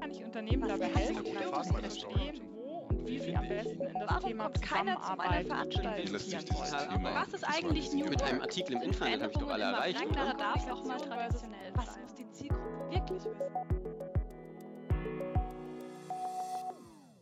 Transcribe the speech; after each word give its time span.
kann 0.00 0.10
ich 0.10 0.24
Unternehmen 0.24 0.68
dabei 0.68 0.86
helfen, 0.86 1.24
zu 1.24 1.74
verstehen, 1.74 2.40
wo 2.54 2.86
und 2.88 3.06
wie 3.06 3.18
sie 3.18 3.36
am 3.36 3.48
besten 3.48 3.80
in 3.82 3.94
das 3.94 4.10
Warum 4.10 4.28
Thema 4.28 4.52
Zusammenarbeit 4.54 5.46
investieren 5.98 6.44
wollen. 6.50 7.14
Was 7.14 7.34
ist 7.34 7.44
eigentlich 7.44 7.92
New 7.92 8.08
Mit 8.08 8.22
einem? 8.22 8.40
Artikel 8.42 8.76
im 8.76 8.82
Internet 8.82 9.22
habe 9.22 9.32
ich 9.32 9.38
doch 9.38 9.50
alle 9.50 9.64
erreicht, 9.64 10.06
oder? 10.06 10.34
Darf 10.34 10.64
Oder 10.64 10.74
noch 10.74 10.84
mal 10.84 10.98
traditionell 10.98 11.72
was 11.74 11.86
sein. 11.86 12.02
muss 12.02 12.14
die 12.14 12.30
Zielgruppe 12.32 12.90
wirklich 12.90 13.24
wissen? 13.24 13.66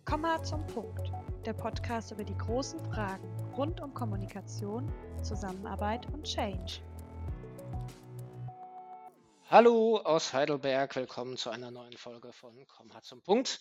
Komma 0.04 0.42
zum 0.42 0.66
Punkt. 0.66 1.10
Der 1.44 1.52
Podcast 1.54 2.12
über 2.12 2.24
die 2.24 2.36
großen 2.38 2.78
Fragen 2.92 3.28
rund 3.56 3.80
um 3.80 3.92
Kommunikation, 3.94 4.90
Zusammenarbeit 5.22 6.06
und 6.12 6.24
Change. 6.24 6.80
Hallo 9.54 9.98
aus 9.98 10.32
Heidelberg, 10.32 10.96
willkommen 10.96 11.36
zu 11.36 11.48
einer 11.48 11.70
neuen 11.70 11.96
Folge 11.96 12.32
von 12.32 12.66
Komma 12.66 13.02
zum 13.02 13.22
Punkt. 13.22 13.60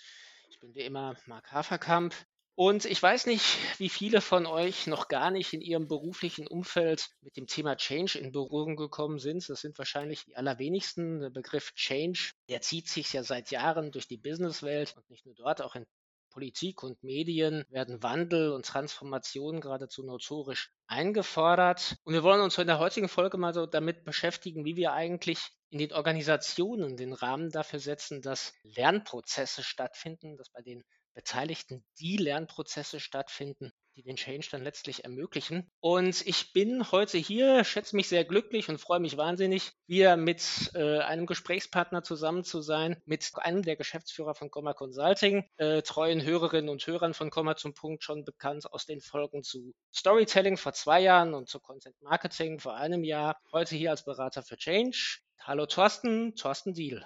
Ich 0.50 0.60
bin 0.60 0.74
wie 0.74 0.82
immer 0.82 1.16
Marc 1.28 1.52
Haferkamp 1.52 2.16
und 2.56 2.86
ich 2.86 3.04
weiß 3.04 3.28
nicht, 3.28 3.46
wie 3.78 3.90
viele 3.90 4.20
von 4.20 4.48
euch 4.48 4.88
noch 4.88 5.08
gar 5.08 5.30
nicht 5.30 5.54
in 5.54 5.62
ihrem 5.62 5.88
beruflichen 5.88 6.48
Umfeld 6.48 7.10
mit 7.22 7.38
dem 7.38 7.46
Thema 7.46 7.76
Change 7.76 8.18
in 8.18 8.32
Berührung 8.32 8.76
gekommen 8.76 9.20
sind. 9.20 9.48
Das 9.48 9.62
sind 9.62 9.78
wahrscheinlich 9.78 10.26
die 10.26 10.36
allerwenigsten. 10.36 11.20
Der 11.20 11.30
Begriff 11.30 11.76
Change, 11.76 12.32
der 12.50 12.62
zieht 12.62 12.90
sich 12.90 13.14
ja 13.14 13.22
seit 13.22 13.52
Jahren 13.52 13.92
durch 13.92 14.08
die 14.08 14.18
Businesswelt 14.18 14.96
und 14.98 15.08
nicht 15.12 15.28
nur 15.28 15.36
dort, 15.36 15.62
auch 15.62 15.76
in 15.76 15.86
Politik 16.34 16.84
und 16.84 17.02
Medien 17.04 17.64
werden 17.70 18.04
Wandel 18.04 18.52
und 18.52 18.66
Transformation 18.66 19.62
geradezu 19.62 20.04
notorisch 20.04 20.72
eingefordert. 20.88 21.96
Und 22.04 22.14
wir 22.14 22.24
wollen 22.24 22.42
uns 22.42 22.58
in 22.58 22.68
der 22.68 22.80
heutigen 22.80 23.08
Folge 23.08 23.38
mal 23.38 23.54
so 23.54 23.66
damit 23.68 24.04
beschäftigen, 24.04 24.66
wie 24.66 24.76
wir 24.76 24.94
eigentlich 24.94 25.52
in 25.70 25.80
den 25.80 25.94
Organisationen 25.94 26.98
den 26.98 27.14
Rahmen 27.14 27.50
dafür 27.50 27.80
setzen, 27.80 28.22
dass 28.22 28.54
Lernprozesse 28.64 29.64
stattfinden, 29.64 30.38
dass 30.38 30.50
bei 30.50 30.62
den 30.62 30.84
Beteiligten 31.14 31.84
die 32.00 32.18
Lernprozesse 32.18 33.00
stattfinden, 33.00 33.72
die 33.96 34.04
den 34.04 34.16
Change 34.16 34.48
dann 34.52 34.64
letztlich 34.64 35.04
ermöglichen. 35.04 35.72
Und 35.80 36.26
ich 36.26 36.54
bin 36.54 36.92
heute 36.92 37.18
hier, 37.18 37.64
schätze 37.64 37.96
mich 37.96 38.08
sehr 38.08 38.26
glücklich 38.26 38.70
und 38.70 38.80
freue 38.80 39.00
mich 39.00 39.18
wahnsinnig, 39.18 39.72
wieder 39.86 40.18
mit 40.18 40.72
äh, 40.74 41.00
einem 41.00 41.26
Gesprächspartner 41.26 42.04
zusammen 42.04 42.44
zu 42.44 42.62
sein, 42.62 43.02
mit 43.06 43.32
einem 43.36 43.62
der 43.62 43.76
Geschäftsführer 43.76 44.34
von 44.34 44.50
Comma 44.50 44.74
Consulting, 44.74 45.46
äh, 45.58 45.82
treuen 45.82 46.24
Hörerinnen 46.24 46.70
und 46.70 46.86
Hörern 46.86 47.14
von 47.14 47.30
Komma 47.30 47.56
zum 47.56 47.74
Punkt 47.74 48.04
schon 48.04 48.26
bekannt 48.26 48.72
aus 48.72 48.86
den 48.86 49.02
Folgen 49.02 49.44
zu 49.44 49.74
Storytelling 49.94 50.58
vor 50.58 50.74
zwei 50.74 51.02
Jahren 51.02 51.34
und 51.34 51.48
zu 51.48 51.60
Content 51.60 52.02
Marketing 52.02 52.60
vor 52.60 52.76
einem 52.76 53.04
Jahr. 53.04 53.38
Heute 53.52 53.76
hier 53.76 53.92
als 53.92 54.06
Berater 54.06 54.44
für 54.44 54.58
Change. 54.58 55.20
Hallo 55.40 55.66
Thorsten, 55.66 56.36
Thorsten 56.36 56.74
Diel. 56.74 57.06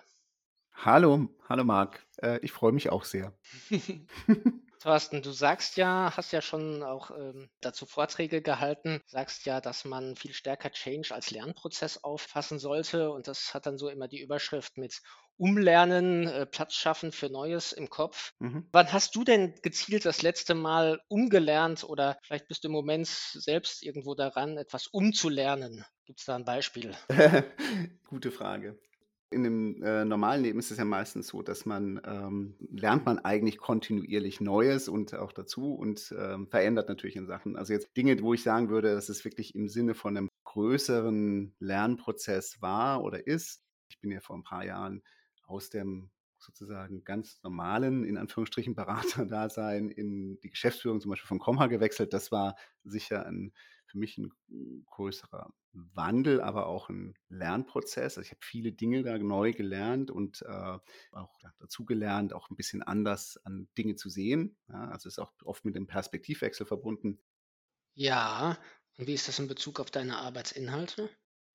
Hallo, 0.79 1.27
hallo 1.49 1.63
Marc. 1.63 2.05
Äh, 2.21 2.39
ich 2.43 2.51
freue 2.51 2.71
mich 2.71 2.91
auch 2.91 3.03
sehr. 3.03 3.33
Thorsten, 4.79 5.23
du 5.23 5.31
sagst 5.31 5.75
ja, 5.75 6.13
hast 6.15 6.31
ja 6.31 6.41
schon 6.41 6.83
auch 6.83 7.09
ähm, 7.09 7.49
dazu 7.61 7.87
Vorträge 7.87 8.43
gehalten, 8.43 9.01
sagst 9.07 9.47
ja, 9.47 9.59
dass 9.59 9.85
man 9.85 10.15
viel 10.15 10.33
stärker 10.33 10.69
Change 10.71 11.15
als 11.15 11.31
Lernprozess 11.31 12.03
auffassen 12.03 12.59
sollte 12.59 13.09
und 13.09 13.27
das 13.27 13.55
hat 13.55 13.65
dann 13.65 13.79
so 13.79 13.89
immer 13.89 14.07
die 14.07 14.21
Überschrift 14.21 14.77
mit 14.77 15.01
Umlernen, 15.35 16.27
äh, 16.27 16.45
Platz 16.45 16.75
schaffen 16.75 17.11
für 17.11 17.29
Neues 17.29 17.73
im 17.73 17.89
Kopf. 17.89 18.33
Mhm. 18.37 18.67
Wann 18.71 18.93
hast 18.93 19.15
du 19.15 19.23
denn 19.23 19.55
gezielt 19.63 20.05
das 20.05 20.21
letzte 20.21 20.53
Mal 20.53 21.01
umgelernt 21.07 21.83
oder 21.83 22.19
vielleicht 22.21 22.47
bist 22.47 22.63
du 22.63 22.67
im 22.67 22.73
Moment 22.73 23.07
selbst 23.07 23.81
irgendwo 23.81 24.13
daran, 24.13 24.57
etwas 24.57 24.85
umzulernen? 24.85 25.83
Gibt 26.05 26.19
es 26.19 26.25
da 26.25 26.35
ein 26.35 26.45
Beispiel? 26.45 26.95
Gute 28.07 28.31
Frage. 28.31 28.79
In 29.29 29.43
dem 29.43 29.83
äh, 29.83 30.05
normalen 30.05 30.41
Leben 30.41 30.59
ist 30.59 30.71
es 30.71 30.77
ja 30.77 30.85
meistens 30.85 31.27
so, 31.27 31.41
dass 31.41 31.65
man 31.65 31.99
ähm, 32.05 32.55
lernt 32.71 33.05
man 33.05 33.19
eigentlich 33.19 33.57
kontinuierlich 33.57 34.39
Neues 34.39 34.87
und 34.87 35.13
auch 35.13 35.33
dazu 35.33 35.75
und 35.75 36.15
ähm, 36.17 36.47
verändert 36.47 36.87
natürlich 36.87 37.17
in 37.17 37.27
Sachen. 37.27 37.57
Also 37.57 37.73
jetzt 37.73 37.95
Dinge, 37.97 38.21
wo 38.21 38.33
ich 38.33 38.43
sagen 38.43 38.69
würde, 38.69 38.93
dass 38.93 39.09
es 39.09 39.25
wirklich 39.25 39.53
im 39.53 39.67
Sinne 39.67 39.95
von 39.95 40.15
einem 40.15 40.29
größeren 40.45 41.53
Lernprozess 41.59 42.61
war 42.61 43.03
oder 43.03 43.27
ist. 43.27 43.63
Ich 43.89 43.99
bin 43.99 44.11
ja 44.11 44.21
vor 44.21 44.37
ein 44.37 44.43
paar 44.43 44.63
Jahren 44.63 45.03
aus 45.45 45.69
dem 45.69 46.09
sozusagen 46.47 47.03
ganz 47.03 47.41
normalen, 47.43 48.03
in 48.03 48.17
Anführungsstrichen, 48.17 48.75
Beraterdasein 48.75 49.89
in 49.89 50.39
die 50.39 50.49
Geschäftsführung 50.49 51.01
zum 51.01 51.11
Beispiel 51.11 51.27
von 51.27 51.39
Comha 51.39 51.67
gewechselt. 51.67 52.13
Das 52.13 52.31
war 52.31 52.55
sicher 52.83 53.25
ein, 53.25 53.53
für 53.85 53.97
mich 53.99 54.17
ein 54.17 54.31
größerer 54.85 55.53
Wandel, 55.73 56.41
aber 56.41 56.65
auch 56.67 56.89
ein 56.89 57.13
Lernprozess. 57.29 58.17
Also 58.17 58.21
ich 58.21 58.31
habe 58.31 58.39
viele 58.43 58.71
Dinge 58.71 59.03
da 59.03 59.17
neu 59.17 59.53
gelernt 59.53 60.09
und 60.09 60.41
äh, 60.41 60.77
auch 61.11 61.39
ja, 61.43 61.53
dazu 61.59 61.85
gelernt, 61.85 62.33
auch 62.33 62.49
ein 62.49 62.55
bisschen 62.55 62.81
anders 62.81 63.37
an 63.43 63.67
Dinge 63.77 63.95
zu 63.95 64.09
sehen. 64.09 64.57
Ja, 64.69 64.89
also 64.89 65.07
ist 65.09 65.19
auch 65.19 65.33
oft 65.43 65.65
mit 65.65 65.75
dem 65.75 65.87
Perspektivwechsel 65.87 66.65
verbunden. 66.65 67.19
Ja, 67.95 68.57
und 68.97 69.07
wie 69.07 69.13
ist 69.13 69.27
das 69.27 69.39
in 69.39 69.47
Bezug 69.49 69.81
auf 69.81 69.91
deine 69.91 70.19
Arbeitsinhalte? 70.19 71.09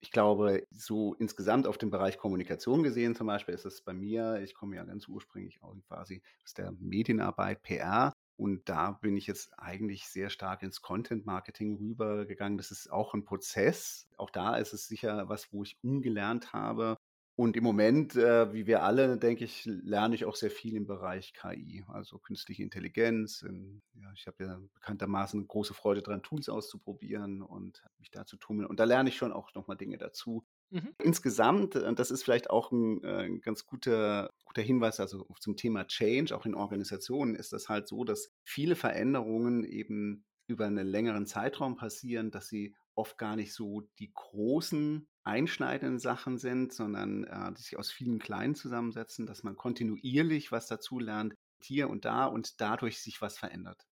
Ich 0.04 0.10
glaube, 0.10 0.66
so 0.72 1.14
insgesamt 1.14 1.68
auf 1.68 1.78
dem 1.78 1.90
Bereich 1.90 2.18
Kommunikation 2.18 2.82
gesehen 2.82 3.14
zum 3.14 3.28
Beispiel 3.28 3.54
ist 3.54 3.64
es 3.64 3.82
bei 3.82 3.94
mir, 3.94 4.40
ich 4.42 4.52
komme 4.52 4.74
ja 4.74 4.82
ganz 4.82 5.06
ursprünglich 5.06 5.62
auch 5.62 5.76
quasi 5.86 6.22
aus 6.44 6.54
der 6.54 6.72
Medienarbeit, 6.72 7.62
PR. 7.62 8.12
Und 8.36 8.68
da 8.68 8.90
bin 8.90 9.16
ich 9.16 9.28
jetzt 9.28 9.56
eigentlich 9.56 10.08
sehr 10.08 10.28
stark 10.28 10.64
ins 10.64 10.80
Content 10.80 11.24
Marketing 11.24 11.76
rübergegangen. 11.76 12.58
Das 12.58 12.72
ist 12.72 12.90
auch 12.90 13.14
ein 13.14 13.24
Prozess. 13.24 14.08
Auch 14.16 14.30
da 14.30 14.56
ist 14.56 14.72
es 14.72 14.88
sicher 14.88 15.28
was, 15.28 15.52
wo 15.52 15.62
ich 15.62 15.78
umgelernt 15.84 16.52
habe. 16.52 16.96
Und 17.34 17.56
im 17.56 17.64
Moment, 17.64 18.14
äh, 18.14 18.52
wie 18.52 18.66
wir 18.66 18.82
alle, 18.82 19.16
denke 19.16 19.44
ich, 19.44 19.64
lerne 19.64 20.14
ich 20.14 20.26
auch 20.26 20.36
sehr 20.36 20.50
viel 20.50 20.76
im 20.76 20.86
Bereich 20.86 21.32
KI, 21.32 21.82
also 21.88 22.18
künstliche 22.18 22.62
Intelligenz. 22.62 23.40
In, 23.40 23.82
ja, 23.94 24.12
ich 24.14 24.26
habe 24.26 24.44
ja 24.44 24.60
bekanntermaßen 24.74 25.48
große 25.48 25.72
Freude 25.72 26.02
daran, 26.02 26.22
Tools 26.22 26.50
auszuprobieren 26.50 27.40
und 27.40 27.82
mich 27.98 28.10
da 28.10 28.26
zu 28.26 28.36
tummeln. 28.36 28.68
Und 28.68 28.80
da 28.80 28.84
lerne 28.84 29.08
ich 29.08 29.16
schon 29.16 29.32
auch 29.32 29.54
nochmal 29.54 29.78
Dinge 29.78 29.96
dazu. 29.96 30.44
Mhm. 30.70 30.94
Insgesamt, 30.98 31.74
und 31.74 31.98
das 31.98 32.10
ist 32.10 32.22
vielleicht 32.22 32.50
auch 32.50 32.70
ein, 32.70 33.02
äh, 33.02 33.24
ein 33.24 33.40
ganz 33.40 33.64
guter, 33.64 34.30
guter 34.44 34.62
Hinweis, 34.62 35.00
also 35.00 35.26
zum 35.40 35.56
Thema 35.56 35.86
Change, 35.86 36.36
auch 36.36 36.44
in 36.44 36.54
Organisationen 36.54 37.34
ist 37.34 37.54
das 37.54 37.70
halt 37.70 37.88
so, 37.88 38.04
dass 38.04 38.30
viele 38.44 38.76
Veränderungen 38.76 39.64
eben 39.64 40.26
über 40.46 40.66
einen 40.66 40.86
längeren 40.86 41.26
Zeitraum 41.26 41.76
passieren, 41.76 42.30
dass 42.30 42.48
sie 42.48 42.74
oft 42.94 43.18
gar 43.18 43.36
nicht 43.36 43.54
so 43.54 43.82
die 43.98 44.12
großen 44.12 45.08
einschneidenden 45.24 45.98
Sachen 45.98 46.38
sind, 46.38 46.72
sondern 46.72 47.24
äh, 47.24 47.52
die 47.54 47.62
sich 47.62 47.78
aus 47.78 47.90
vielen 47.90 48.18
kleinen 48.18 48.54
zusammensetzen, 48.54 49.26
dass 49.26 49.42
man 49.42 49.56
kontinuierlich 49.56 50.52
was 50.52 50.66
dazu 50.66 50.98
lernt, 50.98 51.34
hier 51.62 51.88
und 51.88 52.04
da 52.04 52.26
und 52.26 52.60
dadurch 52.60 53.00
sich 53.00 53.22
was 53.22 53.38
verändert. 53.38 53.86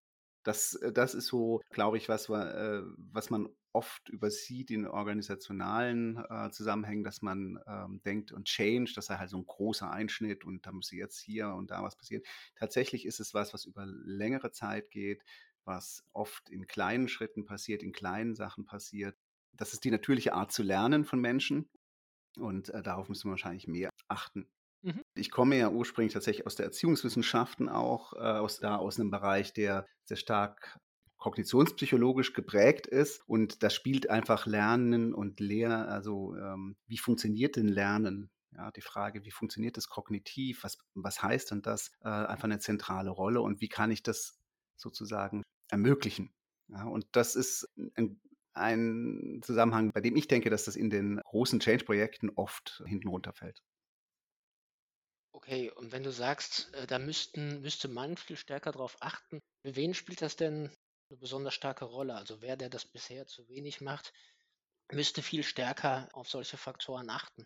Das, 0.43 0.75
äh, 0.75 0.93
das 0.93 1.13
ist 1.13 1.27
so, 1.27 1.61
glaube 1.69 1.97
ich, 1.97 2.07
was, 2.07 2.29
äh, 2.29 2.81
was 2.97 3.29
man 3.29 3.49
oft 3.73 4.09
übersieht 4.09 4.71
in 4.71 4.87
organisationalen 4.87 6.17
äh, 6.29 6.49
Zusammenhängen, 6.49 7.03
dass 7.03 7.21
man 7.21 7.59
ähm, 7.67 8.01
denkt 8.03 8.31
und 8.31 8.45
Change, 8.45 8.93
das 8.95 9.07
sei 9.07 9.17
halt 9.17 9.29
so 9.29 9.37
ein 9.37 9.45
großer 9.45 9.91
Einschnitt 9.91 10.45
und 10.45 10.65
da 10.65 10.71
müsste 10.71 10.95
jetzt 10.95 11.19
hier 11.19 11.49
und 11.49 11.69
da 11.69 11.83
was 11.83 11.95
passieren. 11.95 12.23
Tatsächlich 12.55 13.05
ist 13.05 13.19
es 13.19 13.35
was, 13.35 13.53
was 13.53 13.65
über 13.65 13.85
längere 13.85 14.51
Zeit 14.51 14.89
geht, 14.89 15.21
was 15.67 16.03
oft 16.13 16.49
in 16.49 16.65
kleinen 16.65 17.07
Schritten 17.07 17.45
passiert, 17.45 17.83
in 17.83 17.91
kleinen 17.91 18.35
Sachen 18.35 18.65
passiert. 18.65 19.15
Das 19.53 19.73
ist 19.73 19.83
die 19.83 19.91
natürliche 19.91 20.33
Art 20.33 20.51
zu 20.51 20.63
lernen 20.63 21.05
von 21.05 21.19
Menschen 21.19 21.69
und 22.37 22.69
äh, 22.69 22.81
darauf 22.81 23.09
müssen 23.09 23.27
wir 23.27 23.31
wahrscheinlich 23.31 23.67
mehr 23.67 23.89
achten. 24.07 24.47
Mhm. 24.81 25.03
Ich 25.15 25.31
komme 25.31 25.57
ja 25.57 25.69
ursprünglich 25.69 26.13
tatsächlich 26.13 26.45
aus 26.45 26.55
der 26.55 26.67
Erziehungswissenschaften 26.67 27.69
auch, 27.69 28.13
äh, 28.13 28.17
aus, 28.17 28.59
da 28.59 28.77
aus 28.77 28.99
einem 28.99 29.11
Bereich, 29.11 29.53
der 29.53 29.85
sehr 30.05 30.17
stark 30.17 30.79
kognitionspsychologisch 31.17 32.33
geprägt 32.33 32.85
ist 32.87 33.21
und 33.27 33.63
da 33.63 33.69
spielt 33.69 34.09
einfach 34.09 34.45
Lernen 34.45 35.13
und 35.13 35.39
Lehr, 35.39 35.89
also 35.89 36.35
ähm, 36.35 36.77
wie 36.85 36.99
funktioniert 36.99 37.55
denn 37.55 37.67
Lernen? 37.67 38.29
Ja, 38.51 38.71
die 38.71 38.81
Frage, 38.81 39.25
wie 39.25 39.31
funktioniert 39.31 39.77
das 39.77 39.89
kognitiv? 39.89 40.63
Was, 40.63 40.77
was 40.93 41.21
heißt 41.21 41.51
denn 41.51 41.61
das? 41.61 41.91
Äh, 42.01 42.09
einfach 42.09 42.45
eine 42.45 42.59
zentrale 42.59 43.09
Rolle 43.09 43.41
und 43.41 43.61
wie 43.61 43.67
kann 43.67 43.91
ich 43.91 44.03
das 44.03 44.39
sozusagen 44.77 45.43
ermöglichen? 45.69 46.33
Ja, 46.69 46.83
und 46.85 47.07
das 47.13 47.35
ist 47.35 47.67
ein, 47.95 48.19
ein 48.53 49.41
Zusammenhang, 49.43 49.91
bei 49.93 50.01
dem 50.01 50.15
ich 50.15 50.27
denke, 50.27 50.49
dass 50.49 50.65
das 50.65 50.75
in 50.75 50.89
den 50.89 51.21
großen 51.23 51.59
Change-Projekten 51.59 52.29
oft 52.31 52.83
hinten 52.85 53.07
runterfällt. 53.09 53.61
Okay, 55.31 55.71
und 55.71 55.93
wenn 55.93 56.03
du 56.03 56.11
sagst, 56.11 56.73
äh, 56.73 56.85
da 56.85 56.99
müssten, 56.99 57.61
müsste 57.61 57.87
man 57.87 58.17
viel 58.17 58.35
stärker 58.35 58.71
darauf 58.73 58.97
achten, 59.01 59.39
für 59.65 59.75
wen 59.77 59.93
spielt 59.93 60.21
das 60.21 60.35
denn 60.35 60.73
eine 61.09 61.17
besonders 61.17 61.53
starke 61.53 61.85
Rolle? 61.85 62.15
Also 62.15 62.41
wer, 62.41 62.57
der 62.57 62.69
das 62.69 62.85
bisher 62.85 63.25
zu 63.25 63.47
wenig 63.47 63.79
macht, 63.79 64.11
müsste 64.91 65.21
viel 65.23 65.43
stärker 65.43 66.09
auf 66.13 66.29
solche 66.29 66.57
Faktoren 66.57 67.09
achten. 67.09 67.45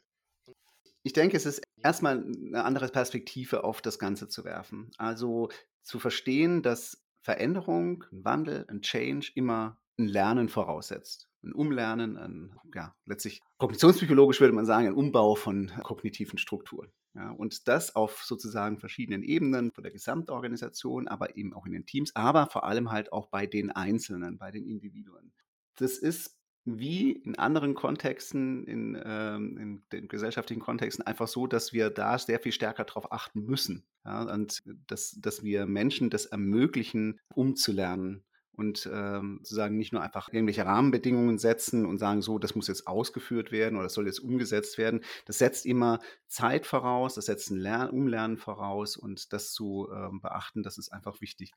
Ich 1.03 1.13
denke, 1.13 1.37
es 1.37 1.45
ist 1.45 1.61
erstmal 1.83 2.17
eine 2.23 2.63
andere 2.63 2.87
Perspektive 2.89 3.63
auf 3.63 3.81
das 3.81 3.99
Ganze 3.99 4.29
zu 4.29 4.43
werfen. 4.43 4.91
Also 4.97 5.49
zu 5.83 5.99
verstehen, 5.99 6.61
dass 6.61 7.03
Veränderung, 7.21 8.03
ein 8.11 8.25
Wandel, 8.25 8.65
ein 8.67 8.81
Change 8.81 9.31
immer 9.35 9.77
ein 9.97 10.07
Lernen 10.07 10.49
voraussetzt. 10.49 11.27
Ein 11.43 11.53
Umlernen, 11.53 12.17
ein, 12.17 12.55
ja, 12.75 12.95
letztlich 13.05 13.41
kognitionspsychologisch 13.57 14.41
würde 14.41 14.53
man 14.53 14.65
sagen, 14.65 14.87
ein 14.87 14.93
Umbau 14.93 15.35
von 15.35 15.71
kognitiven 15.83 16.37
Strukturen. 16.37 16.91
Ja, 17.13 17.31
und 17.31 17.67
das 17.67 17.95
auf 17.95 18.23
sozusagen 18.23 18.77
verschiedenen 18.79 19.21
Ebenen 19.23 19.71
von 19.71 19.83
der 19.83 19.91
Gesamtorganisation, 19.91 21.07
aber 21.07 21.35
eben 21.35 21.53
auch 21.53 21.65
in 21.65 21.73
den 21.73 21.85
Teams, 21.85 22.15
aber 22.15 22.47
vor 22.47 22.63
allem 22.63 22.91
halt 22.91 23.11
auch 23.11 23.27
bei 23.27 23.47
den 23.47 23.71
Einzelnen, 23.71 24.37
bei 24.37 24.51
den 24.51 24.65
Individuen. 24.65 25.33
Das 25.75 25.97
ist 25.97 26.37
wie 26.65 27.11
in 27.11 27.37
anderen 27.37 27.73
Kontexten, 27.73 28.65
in, 28.65 29.01
ähm, 29.03 29.57
in 29.57 29.83
den 29.91 30.07
gesellschaftlichen 30.07 30.61
Kontexten, 30.61 31.05
einfach 31.05 31.27
so, 31.27 31.47
dass 31.47 31.73
wir 31.73 31.89
da 31.89 32.17
sehr 32.17 32.39
viel 32.39 32.51
stärker 32.51 32.83
darauf 32.83 33.11
achten 33.11 33.43
müssen. 33.43 33.83
Ja, 34.05 34.23
und 34.33 34.63
dass, 34.87 35.17
dass 35.19 35.43
wir 35.43 35.65
Menschen 35.65 36.09
das 36.09 36.25
ermöglichen, 36.25 37.19
umzulernen 37.33 38.23
und 38.53 38.89
ähm, 38.91 39.39
sozusagen 39.41 39.77
nicht 39.77 39.93
nur 39.93 40.01
einfach 40.01 40.29
irgendwelche 40.31 40.65
Rahmenbedingungen 40.65 41.37
setzen 41.37 41.85
und 41.85 41.97
sagen, 41.97 42.21
so, 42.21 42.37
das 42.37 42.55
muss 42.55 42.67
jetzt 42.67 42.87
ausgeführt 42.87 43.51
werden 43.51 43.75
oder 43.75 43.83
das 43.83 43.93
soll 43.93 44.07
jetzt 44.07 44.19
umgesetzt 44.19 44.77
werden. 44.77 45.01
Das 45.25 45.39
setzt 45.39 45.65
immer 45.65 45.99
Zeit 46.27 46.65
voraus, 46.65 47.15
das 47.15 47.25
setzt 47.25 47.49
ein 47.49 47.57
Lern 47.57 47.89
Umlernen 47.89 48.37
voraus 48.37 48.97
und 48.97 49.33
das 49.33 49.51
zu 49.51 49.89
ähm, 49.93 50.21
beachten, 50.21 50.63
das 50.63 50.77
ist 50.77 50.91
einfach 50.91 51.21
wichtig 51.21 51.53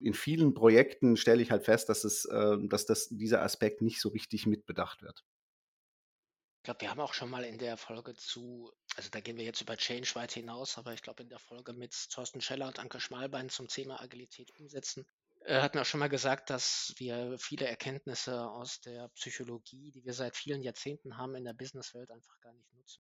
in 0.00 0.14
vielen 0.14 0.54
Projekten 0.54 1.16
stelle 1.16 1.42
ich 1.42 1.50
halt 1.50 1.64
fest, 1.64 1.88
dass, 1.88 2.04
es, 2.04 2.24
äh, 2.24 2.56
dass 2.62 2.86
das, 2.86 3.08
dieser 3.08 3.42
Aspekt 3.42 3.82
nicht 3.82 4.00
so 4.00 4.08
richtig 4.08 4.46
mitbedacht 4.46 5.02
wird. 5.02 5.24
Ich 6.58 6.64
glaube, 6.64 6.80
wir 6.82 6.90
haben 6.90 7.00
auch 7.00 7.14
schon 7.14 7.30
mal 7.30 7.44
in 7.44 7.58
der 7.58 7.76
Folge 7.76 8.14
zu, 8.14 8.70
also 8.96 9.08
da 9.10 9.20
gehen 9.20 9.38
wir 9.38 9.44
jetzt 9.44 9.62
über 9.62 9.76
Change 9.76 10.10
weit 10.14 10.32
hinaus, 10.32 10.76
aber 10.76 10.92
ich 10.92 11.00
glaube 11.00 11.22
in 11.22 11.28
der 11.30 11.38
Folge 11.38 11.72
mit 11.72 11.94
Thorsten 12.10 12.40
Scheller 12.40 12.66
und 12.66 12.78
Anke 12.78 13.00
Schmalbein 13.00 13.48
zum 13.48 13.68
Thema 13.68 14.00
Agilität 14.00 14.50
umsetzen, 14.58 15.06
äh, 15.44 15.60
hatten 15.60 15.74
wir 15.74 15.82
auch 15.82 15.86
schon 15.86 16.00
mal 16.00 16.08
gesagt, 16.08 16.50
dass 16.50 16.92
wir 16.98 17.38
viele 17.38 17.66
Erkenntnisse 17.66 18.48
aus 18.48 18.80
der 18.80 19.08
Psychologie, 19.10 19.90
die 19.90 20.04
wir 20.04 20.12
seit 20.12 20.36
vielen 20.36 20.62
Jahrzehnten 20.62 21.16
haben, 21.16 21.34
in 21.34 21.44
der 21.44 21.54
Businesswelt 21.54 22.10
einfach 22.10 22.38
gar 22.40 22.52
nicht 22.52 22.72
nutzen. 22.74 23.02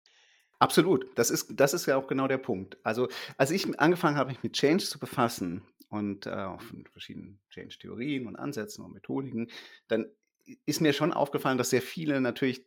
Absolut, 0.58 1.06
das 1.16 1.30
ist, 1.30 1.52
das 1.58 1.72
ist 1.72 1.86
ja 1.86 1.96
auch 1.96 2.08
genau 2.08 2.26
der 2.26 2.38
Punkt. 2.38 2.78
Also 2.82 3.08
als 3.36 3.50
ich 3.50 3.78
angefangen 3.78 4.16
habe, 4.16 4.30
mich 4.30 4.42
mit 4.42 4.54
Change 4.54 4.84
zu 4.84 4.98
befassen, 4.98 5.62
und 5.88 6.26
äh, 6.26 6.30
auch 6.30 6.60
von 6.60 6.84
verschiedenen 6.86 7.40
Change-Theorien 7.50 8.26
und 8.26 8.36
Ansätzen 8.36 8.84
und 8.84 8.92
Methodiken, 8.92 9.50
dann 9.88 10.06
ist 10.64 10.80
mir 10.80 10.92
schon 10.92 11.12
aufgefallen, 11.12 11.58
dass 11.58 11.70
sehr 11.70 11.82
viele 11.82 12.20
natürlich, 12.20 12.64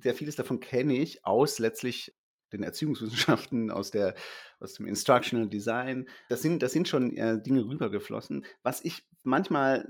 sehr 0.00 0.14
vieles 0.14 0.36
davon 0.36 0.60
kenne 0.60 0.96
ich 0.96 1.24
aus 1.24 1.58
letztlich 1.58 2.14
den 2.52 2.62
Erziehungswissenschaften, 2.62 3.70
aus, 3.72 3.90
der, 3.90 4.14
aus 4.60 4.74
dem 4.74 4.86
Instructional 4.86 5.48
Design. 5.48 6.08
Das 6.28 6.42
sind, 6.42 6.62
das 6.62 6.72
sind 6.72 6.88
schon 6.88 7.16
äh, 7.16 7.40
Dinge 7.42 7.64
rübergeflossen. 7.64 8.44
Was 8.62 8.84
ich 8.84 9.06
manchmal 9.22 9.88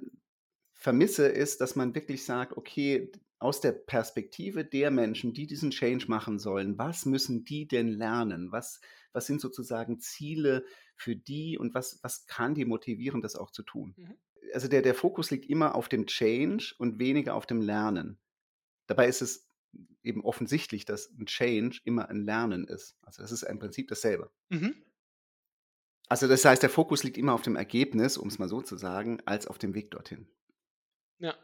vermisse, 0.73 1.27
ist, 1.27 1.61
dass 1.61 1.77
man 1.77 1.95
wirklich 1.95 2.25
sagt, 2.25 2.57
okay, 2.57 3.11
aus 3.47 3.61
der 3.61 3.71
Perspektive 3.71 4.65
der 4.65 4.91
Menschen, 4.91 5.33
die 5.33 5.47
diesen 5.47 5.71
Change 5.71 6.07
machen 6.09 6.41
sollen, 6.41 6.79
was 6.79 7.07
müssen 7.07 7.45
die 7.45 7.69
denn 7.69 7.87
lernen? 7.87 8.51
Was, 8.51 8.81
was 9.13 9.27
sind 9.27 9.41
sozusagen 9.41 10.01
Ziele 10.01 10.65
für 10.97 11.15
die 11.15 11.57
und 11.57 11.73
was, 11.73 12.01
was 12.03 12.27
kann 12.27 12.57
die 12.57 12.65
motivieren, 12.65 13.23
das 13.23 13.37
auch 13.37 13.53
zu 13.53 13.63
tun? 13.63 13.95
Mhm. 13.97 14.15
Also 14.53 14.67
der, 14.67 14.83
der 14.83 14.97
Fokus 14.97 15.31
liegt 15.31 15.47
immer 15.47 15.77
auf 15.77 15.89
dem 15.89 16.07
Change 16.07 16.75
und 16.79 16.99
weniger 16.99 17.37
auf 17.37 17.47
dem 17.47 17.61
Lernen. 17.61 18.19
Dabei 18.89 19.07
ist 19.07 19.23
es 19.23 19.49
eben 20.03 20.25
offensichtlich, 20.25 20.85
dass 20.85 21.09
ein 21.17 21.27
Change 21.27 21.81
immer 21.85 22.09
ein 22.09 22.25
Lernen 22.25 22.67
ist. 22.67 22.97
Also 23.03 23.23
es 23.23 23.31
ist 23.31 23.45
im 23.45 23.61
Prinzip 23.61 23.87
dasselbe. 23.87 24.33
Mhm. 24.49 24.75
Also 26.09 26.27
das 26.27 26.45
heißt, 26.45 26.63
der 26.63 26.71
Fokus 26.71 27.05
liegt 27.05 27.17
immer 27.17 27.33
auf 27.33 27.43
dem 27.43 27.55
Ergebnis, 27.55 28.19
um 28.19 28.27
es 28.27 28.41
mal 28.41 28.49
so 28.49 28.61
zu 28.61 28.77
sagen, 28.77 29.21
als 29.25 29.47
auf 29.47 29.59
dem 29.59 29.75
Weg 29.75 29.93
dorthin. 29.93 30.27
Ja. 31.19 31.37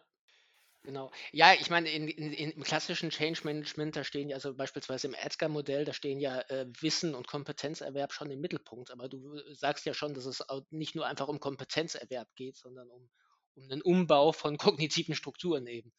Genau. 0.85 1.13
Ja, 1.31 1.53
ich 1.55 1.71
meine, 1.71 1.89
in, 1.91 2.09
in, 2.09 2.33
im 2.33 2.63
klassischen 2.65 3.11
Change 3.11 3.43
Management, 3.45 3.95
da 3.95 4.03
stehen 4.03 4.29
ja, 4.29 4.35
also 4.35 4.53
beispielsweise 4.55 5.07
im 5.07 5.15
Edgar-Modell, 5.15 5.85
da 5.85 5.93
stehen 5.93 6.19
ja 6.19 6.41
äh, 6.49 6.67
Wissen 6.81 7.15
und 7.15 7.29
Kompetenzerwerb 7.29 8.13
schon 8.13 8.31
im 8.33 8.41
Mittelpunkt. 8.41 8.91
Aber 8.91 9.09
du 9.09 9.37
äh, 9.37 9.55
sagst 9.55 9.87
ja 9.87 9.95
schon, 9.95 10.13
dass 10.15 10.27
es 10.27 10.43
nicht 10.71 10.97
nur 10.97 11.07
einfach 11.07 11.29
um 11.29 11.39
Kompetenzerwerb 11.39 12.35
geht, 12.35 12.57
sondern 12.57 12.91
um, 12.91 13.09
um 13.55 13.65
einen 13.65 13.81
Umbau 13.81 14.33
von 14.33 14.57
kognitiven 14.59 15.15
Strukturen 15.15 15.69
eben. 15.69 15.93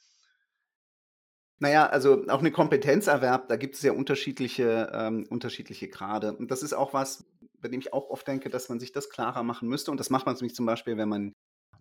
Naja, 1.59 1.87
also 1.87 2.25
auch 2.27 2.39
eine 2.39 2.51
Kompetenzerwerb, 2.51 3.47
da 3.47 3.55
gibt 3.55 3.75
es 3.75 3.83
ja 3.83 3.93
unterschiedliche, 3.93 4.91
ähm, 4.93 5.25
unterschiedliche 5.29 5.87
Grade. 5.87 6.35
Und 6.35 6.51
das 6.51 6.61
ist 6.61 6.73
auch 6.73 6.93
was, 6.93 7.25
bei 7.61 7.69
dem 7.69 7.79
ich 7.79 7.93
auch 7.93 8.09
oft 8.09 8.27
denke, 8.27 8.49
dass 8.49 8.67
man 8.67 8.81
sich 8.81 8.91
das 8.91 9.09
klarer 9.09 9.43
machen 9.43 9.69
müsste. 9.69 9.91
Und 9.91 9.99
das 10.01 10.09
macht 10.09 10.25
man 10.25 10.35
nämlich 10.35 10.55
zum 10.55 10.65
Beispiel, 10.65 10.97
wenn 10.97 11.07
man 11.07 11.33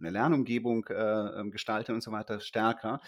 eine 0.02 0.10
Lernumgebung 0.10 0.87
äh, 0.87 1.40
ähm, 1.40 1.50
gestaltet 1.50 1.94
und 1.94 2.02
so 2.02 2.12
weiter, 2.12 2.40
stärker. 2.40 3.00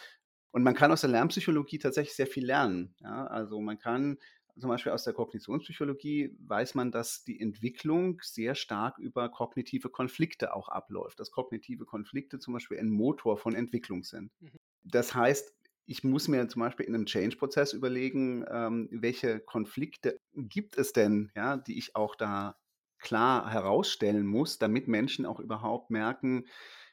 Und 0.50 0.62
man 0.62 0.74
kann 0.74 0.92
aus 0.92 1.00
der 1.00 1.10
Lernpsychologie 1.10 1.78
tatsächlich 1.78 2.14
sehr 2.14 2.26
viel 2.26 2.46
lernen. 2.46 2.94
Ja? 3.00 3.26
Also 3.26 3.60
man 3.60 3.78
kann 3.78 4.18
zum 4.58 4.70
Beispiel 4.70 4.92
aus 4.92 5.02
der 5.02 5.14
Kognitionspsychologie 5.14 6.36
weiß 6.46 6.76
man, 6.76 6.92
dass 6.92 7.24
die 7.24 7.40
Entwicklung 7.40 8.20
sehr 8.22 8.54
stark 8.54 8.98
über 8.98 9.28
kognitive 9.28 9.90
Konflikte 9.90 10.54
auch 10.54 10.68
abläuft. 10.68 11.18
Dass 11.18 11.32
kognitive 11.32 11.84
Konflikte 11.84 12.38
zum 12.38 12.54
Beispiel 12.54 12.78
ein 12.78 12.90
Motor 12.90 13.36
von 13.36 13.54
Entwicklung 13.54 14.04
sind. 14.04 14.30
Mhm. 14.40 14.52
Das 14.84 15.14
heißt, 15.14 15.52
ich 15.86 16.04
muss 16.04 16.28
mir 16.28 16.48
zum 16.48 16.60
Beispiel 16.60 16.86
in 16.86 16.94
einem 16.94 17.06
Change-Prozess 17.06 17.72
überlegen, 17.72 18.44
ähm, 18.48 18.88
welche 18.90 19.40
Konflikte 19.40 20.20
gibt 20.34 20.78
es 20.78 20.92
denn, 20.92 21.30
ja, 21.34 21.56
die 21.56 21.76
ich 21.76 21.96
auch 21.96 22.14
da 22.14 22.56
klar 22.98 23.50
herausstellen 23.50 24.24
muss, 24.24 24.58
damit 24.58 24.88
Menschen 24.88 25.26
auch 25.26 25.40
überhaupt 25.40 25.90
merken, 25.90 26.46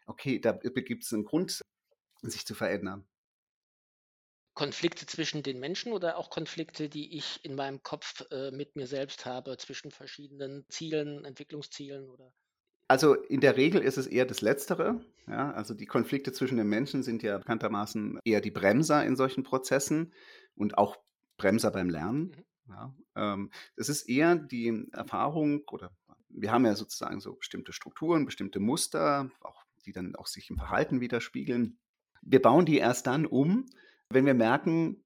okay, 0.06 0.40
da 0.40 0.52
gibt 0.54 1.04
es 1.04 1.14
einen 1.14 1.26
Grund, 1.26 1.62
sich 2.22 2.46
zu 2.46 2.56
verändern. 2.56 3.08
Konflikte 4.54 5.06
zwischen 5.06 5.44
den 5.44 5.60
Menschen 5.60 5.94
oder 5.94 6.18
auch 6.18 6.30
Konflikte, 6.30 6.90
die 6.90 7.18
ich 7.18 7.44
in 7.44 7.56
meinem 7.56 7.82
Kopf 7.84 8.26
äh, 8.32 8.52
mit 8.52 8.76
mir 8.76 8.86
selbst 8.86 9.26
habe, 9.26 9.58
zwischen 9.58 9.92
verschiedenen 9.92 10.66
Zielen, 10.70 11.24
Entwicklungszielen 11.24 12.10
oder? 12.10 12.34
Also 12.88 13.14
in 13.14 13.40
der 13.40 13.56
Regel 13.56 13.82
ist 13.82 13.98
es 13.98 14.06
eher 14.06 14.26
das 14.26 14.42
Letztere. 14.42 15.06
Ja? 15.26 15.52
Also 15.54 15.74
die 15.74 15.86
Konflikte 15.86 16.34
zwischen 16.34 16.58
den 16.58 16.68
Menschen 16.68 17.04
sind 17.04 17.24
ja 17.24 17.38
bekanntermaßen 17.38 18.20
eher 18.26 18.42
die 18.42 18.52
Bremser 18.52 19.06
in 19.06 19.16
solchen 19.16 19.44
Prozessen 19.44 20.14
und 20.56 20.78
auch 20.78 20.98
Bremser 21.38 21.72
beim 21.72 21.90
Lernen. 21.90 22.36
Mhm. 22.66 22.74
Ja? 22.74 22.96
Ähm, 23.16 23.52
es 23.78 23.88
ist 23.88 24.10
eher 24.10 24.36
die 24.36 24.90
Erfahrung 24.92 25.64
oder 25.72 25.96
wir 26.28 26.52
haben 26.52 26.66
ja 26.66 26.76
sozusagen 26.76 27.22
so 27.22 27.36
bestimmte 27.36 27.72
Strukturen, 27.72 28.26
bestimmte 28.26 28.60
Muster, 28.60 29.32
auch, 29.40 29.61
die 29.86 29.92
dann 29.92 30.16
auch 30.16 30.28
sich 30.28 30.50
im 30.50 30.58
Verhalten 30.58 31.02
widerspiegeln. 31.02 31.78
Wir 32.22 32.42
bauen 32.42 32.66
die 32.66 32.78
erst 32.78 33.08
dann 33.08 33.26
um, 33.26 33.66
wenn 34.10 34.26
wir 34.26 34.34
merken, 34.34 35.04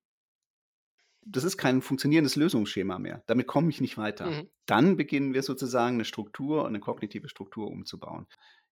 das 1.25 1.44
ist 1.44 1.57
kein 1.57 1.81
funktionierendes 1.81 2.36
Lösungsschema 2.36 3.00
mehr. 3.00 3.24
Damit 3.25 3.48
komme 3.48 3.69
ich 3.69 3.81
nicht 3.81 3.98
weiter. 3.98 4.27
Mhm. 4.27 4.50
Dann 4.66 4.95
beginnen 4.95 5.33
wir 5.33 5.42
sozusagen 5.42 5.95
eine 5.95 6.06
Struktur, 6.06 6.68
eine 6.68 6.80
kognitive 6.80 7.30
Struktur 7.30 7.68
umzubauen. 7.68 8.27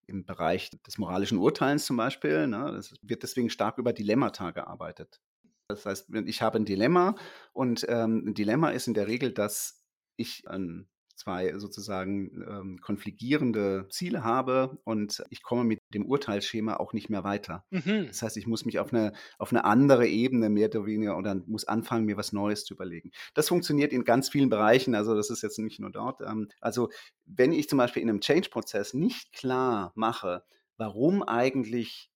Im 0.06 0.26
Bereich 0.26 0.70
des 0.86 0.98
moralischen 0.98 1.40
Urteilens 1.40 1.86
zum 1.86 1.98
Beispiel, 1.98 2.48
ne, 2.48 2.72
das 2.76 2.94
wird 3.02 3.24
deswegen 3.24 3.50
stark 3.50 3.78
über 3.78 3.94
Dilemmata 3.94 4.52
gearbeitet. 4.52 5.22
Das 5.68 5.86
heißt, 5.86 6.10
ich 6.26 6.42
habe 6.42 6.60
ein 6.60 6.66
Dilemma 6.66 7.16
und 7.54 7.86
ähm, 7.88 8.24
ein 8.28 8.34
Dilemma 8.34 8.70
ist 8.70 8.88
in 8.88 8.94
der 8.94 9.08
Regel, 9.08 9.32
dass 9.32 9.84
ich 10.18 10.48
ein 10.48 10.88
zwei 11.16 11.58
sozusagen 11.58 12.44
ähm, 12.48 12.80
konfligierende 12.82 13.88
Ziele 13.90 14.24
habe 14.24 14.80
und 14.84 15.24
ich 15.30 15.44
komme 15.44 15.64
mit 15.64 15.80
dem 15.94 16.06
Urteilsschema 16.06 16.76
auch 16.78 16.94
nicht 16.94 17.10
mehr 17.10 17.24
weiter. 17.24 17.66
Mhm. 17.70 18.08
Das 18.08 18.22
heißt, 18.22 18.38
ich 18.38 18.48
muss 18.48 18.66
mich 18.66 18.80
auf 18.80 18.94
eine, 18.94 19.14
auf 19.38 19.52
eine 19.52 19.66
andere 19.66 20.08
Ebene 20.08 20.50
mehr 20.50 20.70
oder 20.70 20.86
weniger 20.86 21.18
oder 21.18 21.36
muss 21.46 21.66
anfangen, 21.66 22.06
mir 22.06 22.18
was 22.18 22.34
Neues 22.34 22.66
zu 22.66 22.74
überlegen. 22.74 23.12
Das 23.34 23.48
funktioniert 23.48 23.94
in 23.94 24.04
ganz 24.04 24.30
vielen 24.30 24.50
Bereichen, 24.50 24.96
also 24.96 25.16
das 25.16 25.30
ist 25.30 25.44
jetzt 25.44 25.60
nicht 25.60 25.80
nur 25.80 25.92
dort. 25.92 26.22
Ähm, 26.22 26.50
also 26.60 26.90
wenn 27.26 27.54
ich 27.54 27.70
zum 27.70 27.78
Beispiel 27.78 28.02
in 28.02 28.10
einem 28.10 28.22
Change-Prozess 28.22 28.94
nicht 28.94 29.34
klar 29.34 29.92
mache, 29.96 30.44
warum 30.78 31.24
eigentlich 31.24 32.10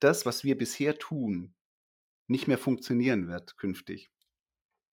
das, 0.00 0.26
was 0.26 0.44
wir 0.44 0.56
bisher 0.56 0.98
tun, 0.98 1.54
nicht 2.26 2.48
mehr 2.48 2.58
funktionieren 2.58 3.28
wird 3.28 3.56
künftig, 3.56 4.10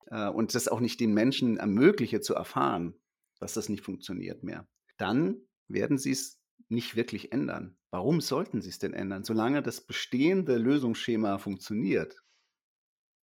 äh, 0.09 0.29
und 0.29 0.55
das 0.55 0.67
auch 0.67 0.79
nicht 0.79 0.99
den 0.99 1.13
Menschen 1.13 1.57
ermögliche 1.57 2.21
zu 2.21 2.33
erfahren, 2.33 2.95
dass 3.39 3.53
das 3.53 3.69
nicht 3.69 3.83
funktioniert 3.83 4.43
mehr. 4.43 4.67
Dann 4.97 5.41
werden 5.67 5.97
sie 5.97 6.11
es 6.11 6.39
nicht 6.69 6.95
wirklich 6.95 7.31
ändern. 7.31 7.77
Warum 7.91 8.21
sollten 8.21 8.61
sie 8.61 8.69
es 8.69 8.79
denn 8.79 8.93
ändern? 8.93 9.23
Solange 9.23 9.61
das 9.61 9.81
bestehende 9.81 10.57
Lösungsschema 10.57 11.37
funktioniert, 11.37 12.21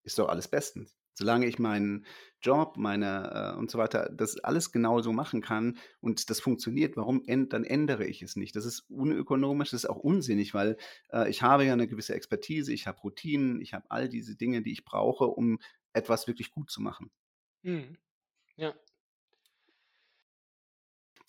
ist 0.03 0.19
doch 0.19 0.29
alles 0.29 0.47
bestens. 0.47 0.97
Solange 1.17 1.45
ich 1.45 1.59
meinen 1.59 2.05
Job, 2.41 2.75
meine 2.75 3.53
äh, 3.55 3.57
und 3.57 3.71
so 3.71 3.77
weiter, 3.77 4.09
das 4.13 4.37
alles 4.39 4.73
genauso 4.73 5.13
machen 5.13 5.41
kann 5.41 5.77
und 6.01 6.29
das 6.29 6.41
funktioniert, 6.41 6.97
warum 6.97 7.23
dann 7.25 7.63
ändere 7.63 8.05
ich 8.05 8.21
es 8.21 8.35
nicht? 8.35 8.55
Das 8.55 8.65
ist 8.65 8.81
unökonomisch, 8.89 9.71
das 9.71 9.85
ist 9.85 9.89
auch 9.89 9.97
unsinnig, 9.97 10.53
weil 10.53 10.77
äh, 11.13 11.29
ich 11.29 11.41
habe 11.41 11.63
ja 11.63 11.71
eine 11.71 11.87
gewisse 11.87 12.13
Expertise, 12.15 12.73
ich 12.73 12.85
habe 12.85 12.99
Routinen, 12.99 13.61
ich 13.61 13.73
habe 13.73 13.85
all 13.89 14.09
diese 14.09 14.35
Dinge, 14.35 14.61
die 14.61 14.73
ich 14.73 14.83
brauche, 14.83 15.25
um 15.25 15.59
etwas 15.93 16.27
wirklich 16.27 16.51
gut 16.51 16.69
zu 16.69 16.81
machen. 16.81 17.09
Mhm. 17.63 17.97
Ja, 18.57 18.75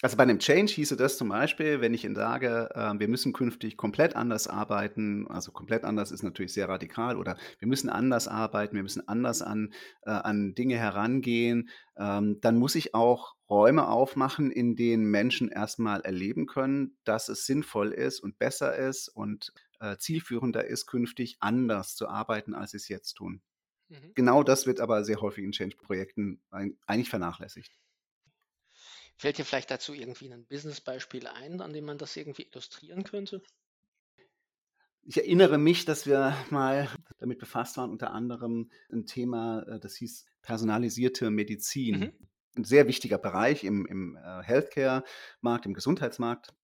Also 0.02 0.18
bei 0.18 0.24
einem 0.24 0.38
Change 0.38 0.74
hieße 0.74 0.94
das 0.94 1.16
zum 1.16 1.30
Beispiel, 1.30 1.80
wenn 1.80 1.94
ich 1.94 2.04
Ihnen 2.04 2.14
sage, 2.14 2.68
äh, 2.74 2.92
wir 2.98 3.08
müssen 3.08 3.32
künftig 3.32 3.78
komplett 3.78 4.14
anders 4.14 4.46
arbeiten, 4.46 5.26
also 5.28 5.52
komplett 5.52 5.84
anders 5.84 6.12
ist 6.12 6.22
natürlich 6.22 6.52
sehr 6.52 6.68
radikal, 6.68 7.16
oder 7.16 7.38
wir 7.58 7.66
müssen 7.66 7.88
anders 7.88 8.28
arbeiten, 8.28 8.76
wir 8.76 8.82
müssen 8.82 9.08
anders 9.08 9.40
an, 9.40 9.72
äh, 10.02 10.10
an 10.10 10.54
Dinge 10.54 10.76
herangehen, 10.76 11.70
ähm, 11.96 12.38
dann 12.42 12.58
muss 12.58 12.74
ich 12.74 12.94
auch 12.94 13.36
Räume 13.48 13.88
aufmachen, 13.88 14.50
in 14.50 14.76
denen 14.76 15.06
Menschen 15.06 15.48
erstmal 15.48 16.02
erleben 16.02 16.44
können, 16.44 16.98
dass 17.04 17.30
es 17.30 17.46
sinnvoll 17.46 17.92
ist 17.92 18.20
und 18.20 18.38
besser 18.38 18.76
ist 18.76 19.08
und 19.08 19.54
äh, 19.80 19.96
zielführender 19.96 20.66
ist, 20.66 20.86
künftig 20.86 21.38
anders 21.40 21.94
zu 21.96 22.06
arbeiten, 22.06 22.54
als 22.54 22.72
sie 22.72 22.76
es 22.76 22.88
jetzt 22.88 23.14
tun. 23.14 23.40
Mhm. 23.88 24.12
Genau 24.14 24.42
das 24.42 24.66
wird 24.66 24.80
aber 24.80 25.04
sehr 25.04 25.22
häufig 25.22 25.42
in 25.44 25.52
Change-Projekten 25.52 26.42
eigentlich 26.50 27.08
vernachlässigt. 27.08 27.72
Fällt 29.16 29.38
dir 29.38 29.44
vielleicht 29.44 29.70
dazu 29.70 29.94
irgendwie 29.94 30.32
ein 30.32 30.46
Business-Beispiel 30.46 31.26
ein, 31.26 31.60
an 31.60 31.72
dem 31.72 31.84
man 31.84 31.98
das 31.98 32.16
irgendwie 32.16 32.42
illustrieren 32.42 33.04
könnte? 33.04 33.42
Ich 35.02 35.16
erinnere 35.16 35.56
mich, 35.58 35.84
dass 35.84 36.06
wir 36.06 36.36
mal 36.50 36.88
damit 37.18 37.38
befasst 37.38 37.76
waren, 37.76 37.90
unter 37.90 38.10
anderem 38.12 38.70
ein 38.90 39.06
Thema, 39.06 39.62
äh, 39.62 39.80
das 39.80 39.96
hieß 39.96 40.26
personalisierte 40.42 41.30
Medizin. 41.30 41.98
Mhm. 41.98 42.12
Ein 42.56 42.64
sehr 42.64 42.86
wichtiger 42.88 43.18
Bereich 43.18 43.64
im, 43.64 43.86
im 43.86 44.16
äh, 44.16 44.42
Healthcare-Markt, 44.42 45.66
im 45.66 45.74
Gesundheitsmarkt 45.74 46.54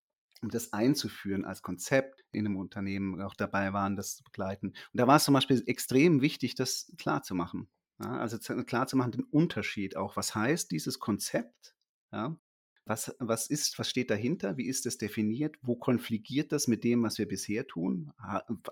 um 0.43 0.51
das 0.51 0.73
einzuführen 0.73 1.45
als 1.45 1.63
Konzept 1.63 2.25
in 2.33 2.47
einem 2.47 2.57
Unternehmen 2.57 3.21
auch 3.23 3.35
dabei 3.35 3.73
waren, 3.73 3.97
das 3.97 4.17
zu 4.17 4.25
begleiten. 4.25 4.69
Und 4.69 4.77
da 4.93 5.07
war 5.07 5.17
es 5.17 5.25
zum 5.25 5.35
Beispiel 5.35 5.63
extrem 5.67 6.21
wichtig, 6.21 6.57
das 6.57 6.93
klar 6.99 7.23
zu 7.23 7.35
machen. 7.35 7.69
Ja, 8.03 8.19
also 8.19 8.39
klar 8.65 8.89
zu 8.89 8.97
machen, 8.97 9.13
den 9.13 9.25
Unterschied 9.25 9.97
auch. 9.97 10.17
Was 10.17 10.35
heißt 10.35 10.71
dieses 10.73 10.99
Konzept? 10.99 11.77
Ja, 12.11 12.37
was, 12.85 13.15
was 13.21 13.47
ist, 13.49 13.79
was 13.79 13.89
steht 13.89 14.11
dahinter? 14.11 14.57
Wie 14.57 14.67
ist 14.67 14.87
es 14.87 14.99
definiert? 14.99 15.57
Wo 15.62 15.77
konfligiert 15.77 16.53
das 16.53 16.67
mit 16.67 16.83
dem, 16.85 17.03
was 17.03 17.19
wir 17.19 17.29
bisher 17.29 17.67
tun? 17.67 18.12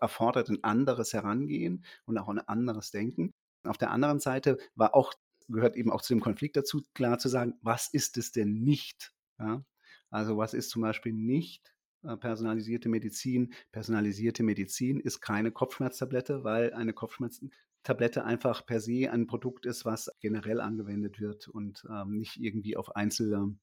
Erfordert 0.01 0.49
ein 0.49 0.65
anderes 0.65 1.13
Herangehen 1.13 1.85
und 2.07 2.19
auch 2.19 2.29
ein 2.29 2.41
anderes 2.41 2.91
Denken. 2.91 3.33
Auf 3.63 3.79
der 3.79 3.91
anderen 3.91 4.21
Seite 4.21 4.59
war 4.75 4.95
auch, 4.95 5.15
gehört 5.49 5.77
eben 5.77 5.93
auch 5.93 6.03
zu 6.03 6.15
dem 6.15 6.21
Konflikt 6.21 6.57
dazu, 6.57 6.83
klar 6.95 7.19
zu 7.19 7.29
sagen, 7.29 7.55
was 7.63 7.89
ist 7.93 8.17
es 8.17 8.33
denn 8.33 8.53
nicht? 8.63 9.13
Ja? 9.39 9.65
Also 10.11 10.37
was 10.37 10.55
ist 10.55 10.71
zum 10.71 10.83
Beispiel 10.83 11.13
nicht 11.13 11.73
äh, 12.03 12.17
personalisierte 12.17 12.89
Medizin? 12.89 13.53
Personalisierte 13.71 14.43
Medizin 14.43 14.99
ist 14.99 15.21
keine 15.21 15.53
Kopfschmerztablette, 15.53 16.43
weil 16.43 16.73
eine 16.73 16.93
Kopfschmerztablette 16.93 18.25
einfach 18.25 18.67
per 18.67 18.81
se 18.81 19.11
ein 19.11 19.29
Produkt 19.29 19.67
ist, 19.67 19.85
was 19.85 20.11
generell 20.21 20.61
angewendet 20.61 21.21
wird 21.21 21.47
und 21.47 21.87
ähm, 21.89 22.19
nicht 22.19 22.39
irgendwie 22.39 22.77
auf 22.77 22.97
einzelne 22.97 23.57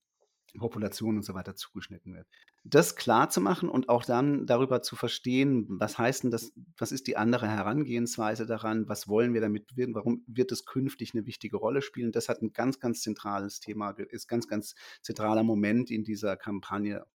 Population 0.58 1.18
und 1.18 1.24
so 1.24 1.34
weiter 1.34 1.56
zugeschnitten 1.56 2.14
wird. 2.14 2.28
Das 2.64 2.96
klar 2.96 3.30
zu 3.30 3.42
machen 3.42 3.70
und 3.70 3.90
auch 3.90 4.04
dann 4.04 4.46
darüber 4.46 4.82
zu 4.82 4.96
verstehen, 4.96 5.66
was 5.70 5.98
heißt 5.98 6.24
denn 6.24 6.32
das, 6.32 6.54
was 6.78 6.92
ist 6.92 7.08
die 7.08 7.18
andere 7.18 7.48
Herangehensweise 7.48 8.46
daran, 8.46 8.88
was 8.90 9.08
wollen 9.08 9.34
wir 9.34 9.42
damit 9.42 9.76
wirken, 9.76 9.96
warum 9.96 10.24
wird 10.28 10.52
es 10.52 10.66
künftig 10.66 11.14
eine 11.14 11.26
wichtige 11.26 11.58
Rolle 11.58 11.82
spielen, 11.82 12.12
das 12.12 12.30
hat 12.30 12.42
ein 12.42 12.54
ganz, 12.54 12.80
ganz 12.80 13.02
zentrales 13.02 13.60
Thema, 13.60 13.92
ist 13.92 14.28
ganz, 14.28 14.48
ganz 14.48 14.76
zentraler 15.02 15.44
Moment 15.44 15.92
in 15.92 16.04
dieser 16.04 16.38
Kampagne. 16.38 17.06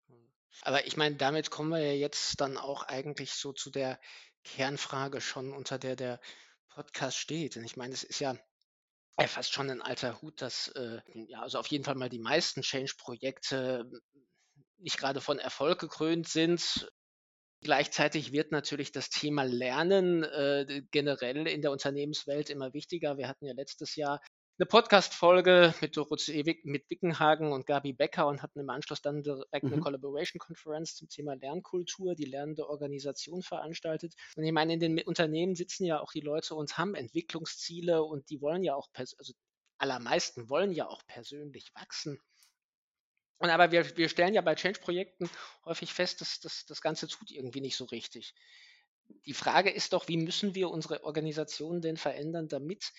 Aber 0.62 0.86
ich 0.86 0.96
meine, 0.96 1.16
damit 1.16 1.50
kommen 1.50 1.70
wir 1.70 1.80
ja 1.80 1.92
jetzt 1.92 2.40
dann 2.40 2.56
auch 2.56 2.84
eigentlich 2.84 3.32
so 3.32 3.52
zu 3.52 3.70
der 3.70 3.98
Kernfrage 4.44 5.20
schon, 5.20 5.52
unter 5.52 5.78
der 5.78 5.96
der 5.96 6.20
Podcast 6.68 7.18
steht. 7.18 7.56
Und 7.56 7.64
ich 7.64 7.76
meine, 7.76 7.94
es 7.94 8.04
ist 8.04 8.20
ja 8.20 8.36
ja, 9.20 9.26
fast 9.26 9.52
schon 9.52 9.70
ein 9.70 9.82
alter 9.82 10.20
Hut, 10.22 10.40
dass 10.40 10.68
äh, 10.68 11.00
ja, 11.14 11.42
also 11.42 11.58
auf 11.58 11.66
jeden 11.68 11.84
Fall 11.84 11.94
mal 11.94 12.08
die 12.08 12.18
meisten 12.18 12.62
Change-Projekte 12.62 13.90
nicht 14.78 14.98
gerade 14.98 15.20
von 15.20 15.38
Erfolg 15.38 15.78
gekrönt 15.80 16.28
sind. 16.28 16.90
Gleichzeitig 17.60 18.32
wird 18.32 18.50
natürlich 18.50 18.90
das 18.90 19.10
Thema 19.10 19.44
Lernen 19.44 20.24
äh, 20.24 20.82
generell 20.90 21.46
in 21.46 21.62
der 21.62 21.70
Unternehmenswelt 21.70 22.50
immer 22.50 22.72
wichtiger. 22.74 23.18
Wir 23.18 23.28
hatten 23.28 23.46
ja 23.46 23.52
letztes 23.54 23.94
Jahr 23.94 24.20
eine 24.58 24.66
Podcast-Folge 24.66 25.74
mit 25.80 25.96
Dorothee 25.96 26.60
mit 26.64 26.88
Wickenhagen 26.90 27.52
und 27.52 27.66
Gabi 27.66 27.94
Becker 27.94 28.26
und 28.26 28.42
hatten 28.42 28.60
im 28.60 28.68
Anschluss 28.68 29.00
dann 29.00 29.22
direkt 29.22 29.64
eine 29.64 29.76
mhm. 29.76 29.80
Collaboration-Konferenz 29.80 30.94
zum 30.94 31.08
Thema 31.08 31.34
Lernkultur, 31.34 32.14
die 32.14 32.26
lernende 32.26 32.68
Organisation 32.68 33.42
veranstaltet. 33.42 34.14
Und 34.36 34.44
ich 34.44 34.52
meine, 34.52 34.74
in 34.74 34.80
den 34.80 35.00
Unternehmen 35.00 35.54
sitzen 35.54 35.84
ja 35.86 36.00
auch 36.00 36.12
die 36.12 36.20
Leute 36.20 36.54
und 36.54 36.76
haben 36.76 36.94
Entwicklungsziele 36.94 38.02
und 38.02 38.28
die 38.28 38.42
wollen 38.42 38.62
ja 38.62 38.74
auch, 38.74 38.88
also 38.94 39.32
allermeisten 39.78 40.50
wollen 40.50 40.72
ja 40.72 40.86
auch 40.86 41.02
persönlich 41.06 41.72
wachsen. 41.74 42.20
Und 43.38 43.50
aber 43.50 43.72
wir, 43.72 43.96
wir 43.96 44.08
stellen 44.08 44.34
ja 44.34 44.42
bei 44.42 44.54
Change-Projekten 44.54 45.30
häufig 45.64 45.92
fest, 45.92 46.20
dass, 46.20 46.40
dass 46.40 46.66
das 46.66 46.80
Ganze 46.82 47.08
tut 47.08 47.30
irgendwie 47.30 47.60
nicht 47.62 47.76
so 47.76 47.86
richtig. 47.86 48.34
Die 49.26 49.34
Frage 49.34 49.70
ist 49.70 49.94
doch, 49.94 50.06
wie 50.08 50.18
müssen 50.18 50.54
wir 50.54 50.70
unsere 50.70 51.02
Organisation 51.04 51.80
denn 51.80 51.96
verändern, 51.96 52.48
damit 52.48 52.92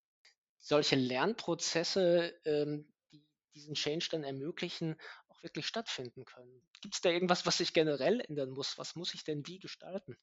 solche 0.63 0.95
Lernprozesse, 0.95 2.33
ähm, 2.45 2.87
die 3.11 3.21
diesen 3.53 3.75
Change 3.75 4.07
dann 4.09 4.23
ermöglichen, 4.23 4.95
auch 5.27 5.43
wirklich 5.43 5.67
stattfinden 5.67 6.25
können. 6.25 6.61
Gibt 6.81 6.95
es 6.95 7.01
da 7.01 7.09
irgendwas, 7.09 7.45
was 7.45 7.57
sich 7.57 7.73
generell 7.73 8.21
ändern 8.21 8.49
muss? 8.49 8.77
Was 8.77 8.95
muss 8.95 9.13
ich 9.13 9.23
denn 9.23 9.45
wie 9.45 9.59
gestalten? 9.59 10.17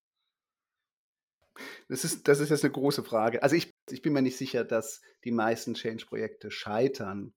Das 1.89 2.05
ist, 2.05 2.27
das 2.27 2.41
ist 2.41 2.49
jetzt 2.49 2.65
eine 2.65 2.73
große 2.73 3.05
Frage. 3.05 3.43
Also 3.43 3.55
ich, 3.55 3.71
ich 3.91 4.03
bin 4.03 4.13
mir 4.13 4.23
nicht 4.23 4.37
sicher, 4.37 4.65
dass 4.65 5.03
die 5.25 5.31
meisten 5.31 5.75
Change-Projekte 5.75 6.51
scheitern. 6.51 7.35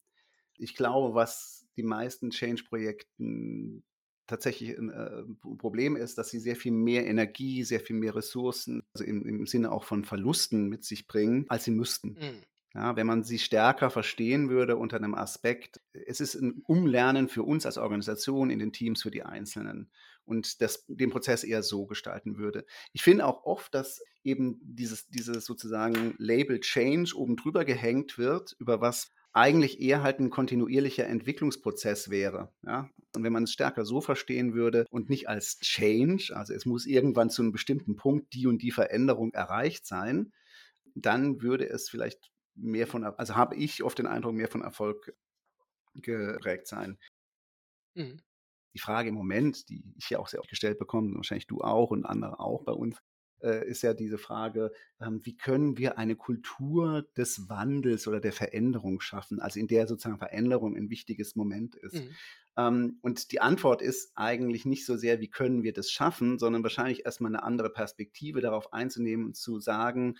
Ich 0.57 0.75
glaube, 0.75 1.13
was 1.13 1.67
die 1.75 1.83
meisten 1.83 2.29
Change-Projekten 2.29 3.83
tatsächlich 4.27 4.77
ein 4.77 4.89
äh, 4.89 5.23
Problem 5.57 5.97
ist, 5.97 6.17
dass 6.17 6.29
sie 6.29 6.39
sehr 6.39 6.55
viel 6.55 6.71
mehr 6.71 7.05
Energie, 7.05 7.63
sehr 7.65 7.81
viel 7.81 7.97
mehr 7.97 8.15
Ressourcen, 8.15 8.83
also 8.93 9.03
im, 9.03 9.25
im 9.25 9.45
Sinne 9.45 9.71
auch 9.71 9.83
von 9.83 10.05
Verlusten 10.05 10.69
mit 10.69 10.85
sich 10.85 11.07
bringen, 11.07 11.45
als 11.49 11.65
sie 11.65 11.71
müssten. 11.71 12.13
Mhm. 12.13 12.43
Ja, 12.75 12.95
wenn 12.95 13.05
man 13.05 13.23
sie 13.23 13.37
stärker 13.37 13.91
verstehen 13.91 14.49
würde 14.49 14.77
unter 14.77 14.97
einem 14.97 15.13
Aspekt, 15.13 15.79
es 15.93 16.19
ist 16.19 16.33
ein 16.33 16.63
Umlernen 16.65 17.29
für 17.29 17.43
uns 17.43 17.67
als 17.67 17.77
Organisation 17.77 18.49
in 18.49 18.57
den 18.57 18.73
Teams 18.73 19.03
für 19.03 19.11
die 19.11 19.21
Einzelnen 19.21 19.91
und 20.25 20.59
das, 20.59 20.83
den 20.87 21.11
Prozess 21.11 21.43
eher 21.43 21.61
so 21.61 21.85
gestalten 21.85 22.37
würde. 22.37 22.65
Ich 22.91 23.03
finde 23.03 23.27
auch 23.27 23.43
oft, 23.43 23.75
dass 23.75 24.01
eben 24.23 24.59
dieses, 24.63 25.07
dieses 25.07 25.45
sozusagen 25.45 26.15
Label 26.17 26.59
Change 26.61 27.15
oben 27.15 27.35
drüber 27.35 27.63
gehängt 27.63 28.17
wird, 28.17 28.55
über 28.57 28.81
was 28.81 29.11
eigentlich 29.33 29.79
eher 29.79 30.01
halt 30.01 30.19
ein 30.19 30.29
kontinuierlicher 30.29 31.07
Entwicklungsprozess 31.07 32.09
wäre. 32.09 32.51
Ja? 32.65 32.89
Und 33.15 33.23
wenn 33.23 33.33
man 33.33 33.43
es 33.43 33.51
stärker 33.51 33.85
so 33.85 34.01
verstehen 34.01 34.53
würde 34.53 34.85
und 34.89 35.09
nicht 35.09 35.27
als 35.27 35.59
Change, 35.59 36.33
also 36.35 36.53
es 36.53 36.65
muss 36.65 36.85
irgendwann 36.85 37.29
zu 37.29 37.41
einem 37.41 37.51
bestimmten 37.51 37.95
Punkt 37.95 38.33
die 38.33 38.47
und 38.47 38.61
die 38.61 38.71
Veränderung 38.71 39.31
erreicht 39.33 39.85
sein, 39.85 40.31
dann 40.95 41.41
würde 41.41 41.67
es 41.69 41.89
vielleicht 41.89 42.32
mehr 42.55 42.87
von, 42.87 43.03
also 43.03 43.35
habe 43.35 43.55
ich 43.55 43.83
oft 43.83 43.97
den 43.97 44.07
Eindruck, 44.07 44.33
mehr 44.33 44.47
von 44.47 44.61
Erfolg 44.61 45.15
geprägt 45.95 46.67
sein. 46.67 46.97
Mhm. 47.95 48.21
Die 48.73 48.79
Frage 48.79 49.09
im 49.09 49.15
Moment, 49.15 49.69
die 49.69 49.83
ich 49.95 50.09
ja 50.09 50.19
auch 50.19 50.27
sehr 50.27 50.39
oft 50.39 50.49
gestellt 50.49 50.79
bekomme, 50.79 51.15
wahrscheinlich 51.15 51.47
du 51.47 51.61
auch 51.61 51.91
und 51.91 52.05
andere 52.05 52.39
auch 52.39 52.63
bei 52.63 52.71
uns, 52.71 52.97
äh, 53.43 53.67
ist 53.67 53.83
ja 53.83 53.93
diese 53.93 54.17
Frage, 54.17 54.71
ähm, 54.99 55.19
wie 55.23 55.35
können 55.35 55.77
wir 55.77 55.97
eine 55.97 56.15
Kultur 56.15 57.05
des 57.17 57.49
Wandels 57.49 58.07
oder 58.07 58.19
der 58.19 58.31
Veränderung 58.31 58.99
schaffen, 59.01 59.39
also 59.39 59.59
in 59.59 59.67
der 59.67 59.85
sozusagen 59.85 60.17
Veränderung 60.17 60.75
ein 60.75 60.89
wichtiges 60.89 61.35
Moment 61.35 61.75
ist. 61.75 61.95
Mhm. 61.95 62.15
Ähm, 62.57 62.99
und 63.01 63.31
die 63.31 63.41
Antwort 63.41 63.81
ist 63.81 64.11
eigentlich 64.15 64.65
nicht 64.65 64.85
so 64.85 64.95
sehr, 64.95 65.19
wie 65.19 65.29
können 65.29 65.63
wir 65.63 65.73
das 65.73 65.91
schaffen, 65.91 66.39
sondern 66.39 66.63
wahrscheinlich 66.63 67.05
erstmal 67.05 67.31
eine 67.31 67.43
andere 67.43 67.69
Perspektive 67.69 68.41
darauf 68.41 68.73
einzunehmen 68.73 69.25
und 69.25 69.35
zu 69.35 69.59
sagen, 69.59 70.15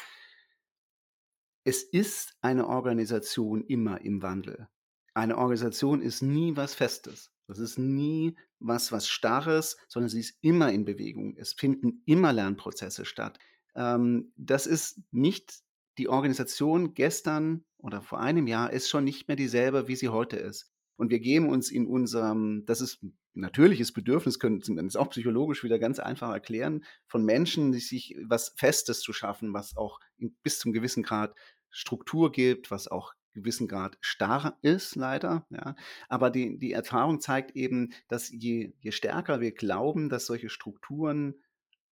es 1.63 1.84
ist 1.84 2.36
eine 2.41 2.67
Organisation 2.67 3.63
immer 3.63 4.01
im 4.01 4.22
Wandel. 4.22 4.67
Eine 5.13 5.38
Organisation 5.38 6.01
ist 6.01 6.22
nie 6.22 6.55
was 6.55 6.74
Festes. 6.74 7.32
Das 7.48 7.60
ist 7.60 7.77
nie 7.77 8.36
was, 8.60 8.91
was 8.91 9.08
Starres, 9.08 9.77
sondern 9.88 10.10
sie 10.10 10.22
ist 10.22 10.38
immer 10.41 10.72
in 10.72 10.86
Bewegung. 10.86 11.36
Es 11.38 11.53
finden 11.53 12.01
immer 12.05 12.34
Lernprozesse 12.34 13.05
statt. 13.05 13.38
Ähm, 13.75 14.34
das 14.38 14.65
ist 14.65 15.01
nicht 15.12 15.62
die 15.98 16.10
Organisation 16.10 16.93
gestern 16.93 17.65
oder 17.77 18.01
vor 18.01 18.20
einem 18.20 18.48
Jahr 18.48 18.72
ist 18.72 18.89
schon 18.89 19.03
nicht 19.03 19.27
mehr 19.27 19.38
dieselbe, 19.38 19.88
wie 19.88 19.96
sie 19.96 20.10
heute 20.10 20.38
ist. 20.38 20.73
Und 21.03 21.10
wir 21.10 21.19
geben 21.19 21.50
uns 21.50 21.69
in 21.69 21.86
unserem, 21.86 22.63
das 22.65 22.79
ist 22.79 23.05
natürliches 23.33 23.91
Bedürfnis, 23.91 24.39
können 24.39 24.62
es 24.88 24.95
auch 24.95 25.10
psychologisch 25.10 25.62
wieder 25.62 25.77
ganz 25.77 26.00
einfach 26.00 26.31
erklären, 26.31 26.86
von 27.07 27.25
Menschen, 27.25 27.74
die 27.74 27.81
sich 27.81 28.15
was 28.25 28.53
Festes 28.55 29.01
zu 29.01 29.12
schaffen, 29.12 29.53
was 29.53 29.75
auch 29.75 30.00
bis 30.43 30.60
zum 30.60 30.72
gewissen 30.72 31.03
Grad 31.03 31.36
Struktur 31.69 32.31
gibt, 32.31 32.72
was 32.72 32.88
auch 32.88 33.15
gewissen 33.33 33.67
Grad 33.67 33.98
starr 34.00 34.57
ist, 34.62 34.95
leider. 34.95 35.45
Ja. 35.50 35.75
Aber 36.07 36.29
die, 36.29 36.57
die 36.57 36.72
Erfahrung 36.72 37.19
zeigt 37.19 37.53
eben, 37.53 37.91
dass 38.07 38.29
je, 38.29 38.72
je 38.79 38.91
stärker 38.93 39.41
wir 39.41 39.51
glauben, 39.51 40.07
dass 40.07 40.25
solche 40.25 40.48
Strukturen 40.48 41.36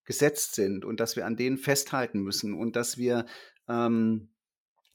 gesetzt 0.06 0.56
sind 0.56 0.86
und 0.86 1.02
dass 1.02 1.18
wir 1.18 1.26
an 1.26 1.36
denen 1.36 1.58
festhalten 1.58 2.22
müssen 2.22 2.54
und 2.54 2.78
dass 2.78 2.98
wir, 2.98 3.26
ähm, 3.68 4.30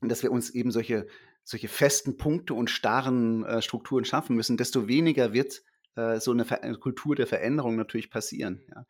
dass 0.00 0.23
wir 0.23 0.32
uns 0.32 0.49
eben 0.49 0.70
solche, 0.70 1.06
solche 1.46 1.68
festen 1.68 2.16
Punkte 2.16 2.54
und 2.54 2.70
starren 2.70 3.44
äh, 3.44 3.62
Strukturen 3.62 4.04
schaffen 4.04 4.34
müssen, 4.34 4.56
desto 4.56 4.88
weniger 4.88 5.32
wird 5.32 5.62
äh, 5.94 6.18
so 6.18 6.32
eine, 6.32 6.44
Ver 6.44 6.64
eine 6.64 6.76
Kultur 6.76 7.14
der 7.14 7.28
Veränderung 7.28 7.76
natürlich 7.76 8.10
passieren. 8.10 8.64
Ja. 8.68 8.84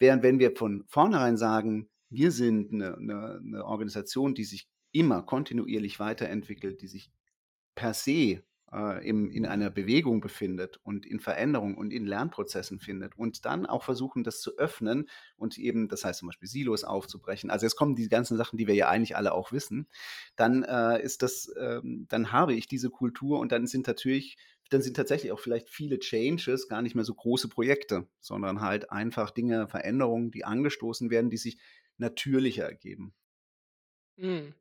Während 0.00 0.24
wenn 0.24 0.40
wir 0.40 0.56
von 0.56 0.84
vornherein 0.88 1.36
sagen, 1.36 1.88
wir 2.10 2.32
sind 2.32 2.72
eine, 2.72 2.96
eine, 2.96 3.40
eine 3.46 3.64
Organisation, 3.64 4.34
die 4.34 4.42
sich 4.42 4.68
immer 4.90 5.22
kontinuierlich 5.22 6.00
weiterentwickelt, 6.00 6.82
die 6.82 6.88
sich 6.88 7.12
per 7.76 7.94
se 7.94 8.42
äh, 8.72 9.06
im, 9.06 9.30
in 9.30 9.46
einer 9.46 9.70
Bewegung 9.70 10.20
befindet 10.20 10.80
und 10.82 11.06
in 11.06 11.20
Veränderung 11.20 11.76
und 11.76 11.92
in 11.92 12.06
Lernprozessen 12.06 12.78
findet 12.80 13.16
und 13.16 13.44
dann 13.44 13.66
auch 13.66 13.82
versuchen, 13.82 14.24
das 14.24 14.40
zu 14.40 14.56
öffnen 14.58 15.08
und 15.36 15.58
eben, 15.58 15.88
das 15.88 16.04
heißt 16.04 16.20
zum 16.20 16.28
Beispiel 16.28 16.48
Silos 16.48 16.84
aufzubrechen. 16.84 17.50
Also 17.50 17.66
jetzt 17.66 17.76
kommen 17.76 17.94
die 17.94 18.08
ganzen 18.08 18.36
Sachen, 18.36 18.56
die 18.56 18.66
wir 18.66 18.74
ja 18.74 18.88
eigentlich 18.88 19.16
alle 19.16 19.32
auch 19.32 19.52
wissen. 19.52 19.88
Dann 20.36 20.62
äh, 20.62 21.02
ist 21.02 21.22
das, 21.22 21.52
ähm, 21.60 22.06
dann 22.08 22.32
habe 22.32 22.54
ich 22.54 22.66
diese 22.66 22.90
Kultur 22.90 23.38
und 23.38 23.52
dann 23.52 23.66
sind 23.66 23.86
natürlich 23.86 24.36
dann 24.70 24.80
sind 24.80 24.96
tatsächlich 24.96 25.32
auch 25.32 25.38
vielleicht 25.38 25.68
viele 25.68 25.98
Changes 25.98 26.66
gar 26.66 26.80
nicht 26.80 26.94
mehr 26.94 27.04
so 27.04 27.12
große 27.12 27.48
Projekte, 27.48 28.08
sondern 28.20 28.62
halt 28.62 28.90
einfach 28.90 29.30
Dinge, 29.30 29.68
Veränderungen, 29.68 30.30
die 30.30 30.46
angestoßen 30.46 31.10
werden, 31.10 31.28
die 31.28 31.36
sich 31.36 31.58
natürlicher 31.98 32.64
ergeben. 32.64 33.12
Mhm. 34.16 34.54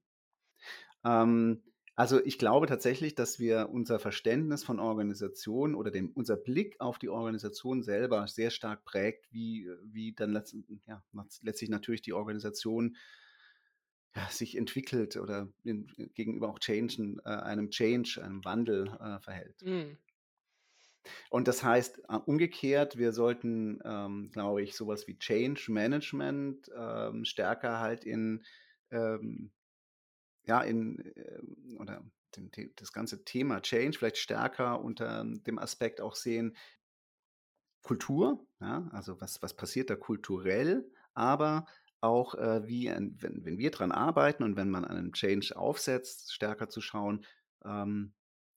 Ähm, 1.05 1.61
also 2.01 2.19
ich 2.25 2.39
glaube 2.39 2.65
tatsächlich, 2.65 3.13
dass 3.13 3.37
wir 3.37 3.69
unser 3.71 3.99
Verständnis 3.99 4.63
von 4.63 4.79
Organisation 4.79 5.75
oder 5.75 5.91
dem, 5.91 6.09
unser 6.15 6.35
Blick 6.35 6.81
auf 6.81 6.97
die 6.97 7.09
Organisation 7.09 7.83
selber 7.83 8.27
sehr 8.27 8.49
stark 8.49 8.83
prägt, 8.85 9.31
wie, 9.31 9.69
wie 9.83 10.11
dann 10.11 10.31
letzt, 10.31 10.55
ja, 10.87 11.03
letztlich 11.43 11.69
natürlich 11.69 12.01
die 12.01 12.13
Organisation 12.13 12.97
ja, 14.15 14.27
sich 14.31 14.57
entwickelt 14.57 15.15
oder 15.15 15.47
in, 15.63 15.93
gegenüber 16.15 16.49
auch 16.49 16.57
Change, 16.57 17.17
äh, 17.23 17.29
einem 17.29 17.69
Change, 17.69 18.19
einem 18.23 18.43
Wandel 18.43 18.87
äh, 18.99 19.19
verhält. 19.19 19.61
Mhm. 19.61 19.95
Und 21.29 21.47
das 21.47 21.63
heißt 21.63 21.99
äh, 22.09 22.15
umgekehrt, 22.15 22.97
wir 22.97 23.13
sollten, 23.13 23.79
ähm, 23.85 24.31
glaube 24.31 24.63
ich, 24.63 24.75
sowas 24.75 25.07
wie 25.07 25.19
Change 25.19 25.71
Management 25.71 26.67
ähm, 26.75 27.25
stärker 27.25 27.79
halt 27.79 28.05
in 28.05 28.43
ähm, 28.89 29.51
ja, 30.43 30.61
in, 30.61 30.99
äh, 31.15 31.75
oder 31.77 32.03
das 32.75 32.93
ganze 32.93 33.25
Thema 33.25 33.61
Change 33.61 33.97
vielleicht 33.97 34.17
stärker 34.17 34.81
unter 34.81 35.25
dem 35.25 35.59
Aspekt 35.59 35.99
auch 35.99 36.15
sehen, 36.15 36.55
Kultur, 37.83 38.45
ja, 38.59 38.87
also 38.91 39.19
was, 39.19 39.41
was 39.41 39.55
passiert 39.55 39.89
da 39.89 39.95
kulturell, 39.95 40.89
aber 41.13 41.65
auch 41.99 42.35
äh, 42.35 42.67
wie, 42.67 42.87
wenn, 42.87 43.45
wenn 43.45 43.57
wir 43.57 43.71
dran 43.71 43.91
arbeiten 43.91 44.43
und 44.43 44.55
wenn 44.55 44.69
man 44.69 44.85
einen 44.85 45.13
Change 45.13 45.55
aufsetzt, 45.55 46.33
stärker 46.33 46.69
zu 46.69 46.81
schauen, 46.81 47.25
ähm, 47.65 48.13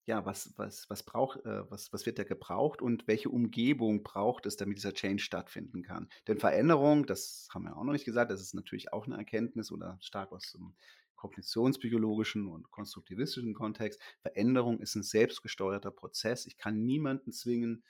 ja, 0.06 0.26
was, 0.26 0.52
was, 0.56 0.88
was 0.90 1.02
braucht, 1.02 1.44
äh, 1.46 1.70
was, 1.70 1.92
was 1.92 2.04
wird 2.04 2.18
da 2.18 2.24
gebraucht 2.24 2.82
und 2.82 3.06
welche 3.06 3.30
Umgebung 3.30 4.02
braucht 4.02 4.44
es, 4.46 4.56
damit 4.56 4.76
dieser 4.76 4.92
Change 4.92 5.22
stattfinden 5.22 5.82
kann. 5.82 6.08
Denn 6.28 6.38
Veränderung, 6.38 7.06
das 7.06 7.48
haben 7.52 7.64
wir 7.64 7.76
auch 7.76 7.84
noch 7.84 7.92
nicht 7.92 8.04
gesagt, 8.04 8.30
das 8.30 8.42
ist 8.42 8.54
natürlich 8.54 8.92
auch 8.92 9.06
eine 9.06 9.16
Erkenntnis 9.16 9.72
oder 9.72 9.96
stark 10.00 10.32
aus 10.32 10.52
dem 10.52 10.74
kognitionspsychologischen 11.16 12.49
und 12.49 12.71
konstruktivistischen 12.71 13.54
Kontext. 13.54 14.00
Veränderung 14.21 14.80
ist 14.80 14.94
ein 14.94 15.02
selbstgesteuerter 15.02 15.90
Prozess. 15.90 16.47
Ich 16.47 16.56
kann 16.56 16.85
niemanden 16.85 17.33
zwingen, 17.33 17.85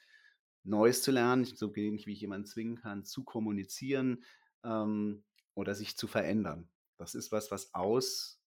Neues 0.64 1.02
zu 1.02 1.11
lernen, 1.11 1.45
so 1.45 1.76
wenig 1.76 2.07
wie 2.07 2.12
ich 2.12 2.21
jemanden 2.21 2.47
zwingen 2.47 2.76
kann, 2.76 3.04
zu 3.04 3.23
kommunizieren 3.23 4.25
ähm, 4.64 5.23
oder 5.54 5.75
sich 5.75 5.97
zu 5.97 6.07
verändern. 6.07 6.71
Das 6.97 7.14
ist 7.14 7.33
was, 7.33 7.50
was 7.50 7.75
aus 7.75 8.40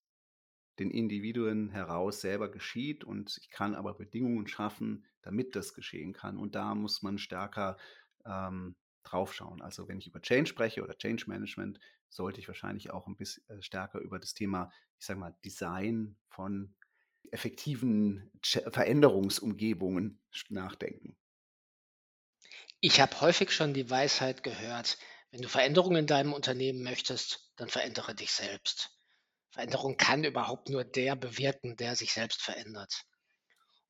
den 0.78 0.90
Individuen 0.90 1.70
heraus 1.70 2.20
selber 2.20 2.50
geschieht 2.50 3.04
und 3.04 3.36
ich 3.40 3.50
kann 3.50 3.74
aber 3.74 3.94
Bedingungen 3.94 4.46
schaffen, 4.46 5.04
damit 5.22 5.56
das 5.56 5.74
geschehen 5.74 6.12
kann. 6.12 6.38
Und 6.38 6.54
da 6.54 6.74
muss 6.74 7.02
man 7.02 7.18
stärker 7.18 7.76
ähm, 8.24 8.76
draufschauen. 9.02 9.60
Also 9.62 9.88
wenn 9.88 9.98
ich 9.98 10.06
über 10.06 10.20
Change 10.20 10.46
spreche 10.48 10.82
oder 10.82 10.96
Change 10.96 11.24
Management, 11.26 11.80
sollte 12.08 12.40
ich 12.40 12.48
wahrscheinlich 12.48 12.90
auch 12.90 13.06
ein 13.06 13.16
bisschen 13.16 13.48
äh, 13.48 13.62
stärker 13.62 13.98
über 13.98 14.18
das 14.18 14.34
Thema, 14.34 14.72
ich 14.98 15.06
sage 15.06 15.20
mal, 15.20 15.36
Design 15.44 16.16
von 16.28 16.74
effektiven 17.30 18.30
Veränderungsumgebungen 18.42 20.20
nachdenken. 20.48 21.16
Ich 22.80 23.00
habe 23.00 23.20
häufig 23.20 23.50
schon 23.50 23.74
die 23.74 23.90
Weisheit 23.90 24.42
gehört, 24.42 24.98
wenn 25.30 25.42
du 25.42 25.48
Veränderungen 25.48 25.98
in 25.98 26.06
deinem 26.06 26.32
Unternehmen 26.32 26.82
möchtest, 26.82 27.52
dann 27.56 27.68
verändere 27.68 28.14
dich 28.14 28.32
selbst. 28.32 28.90
Veränderung 29.50 29.96
kann 29.96 30.24
überhaupt 30.24 30.68
nur 30.68 30.84
der 30.84 31.16
bewirken, 31.16 31.76
der 31.76 31.96
sich 31.96 32.12
selbst 32.12 32.40
verändert. 32.40 33.04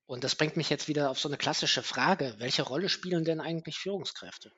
Und 0.06 0.24
das 0.24 0.34
bringt 0.34 0.56
mich 0.56 0.70
jetzt 0.70 0.88
wieder 0.88 1.10
auf 1.10 1.20
so 1.20 1.28
eine 1.28 1.36
klassische 1.36 1.82
Frage. 1.82 2.34
Welche 2.38 2.62
Rolle 2.62 2.88
spielen 2.88 3.24
denn 3.24 3.40
eigentlich 3.40 3.78
Führungskräfte? 3.78 4.50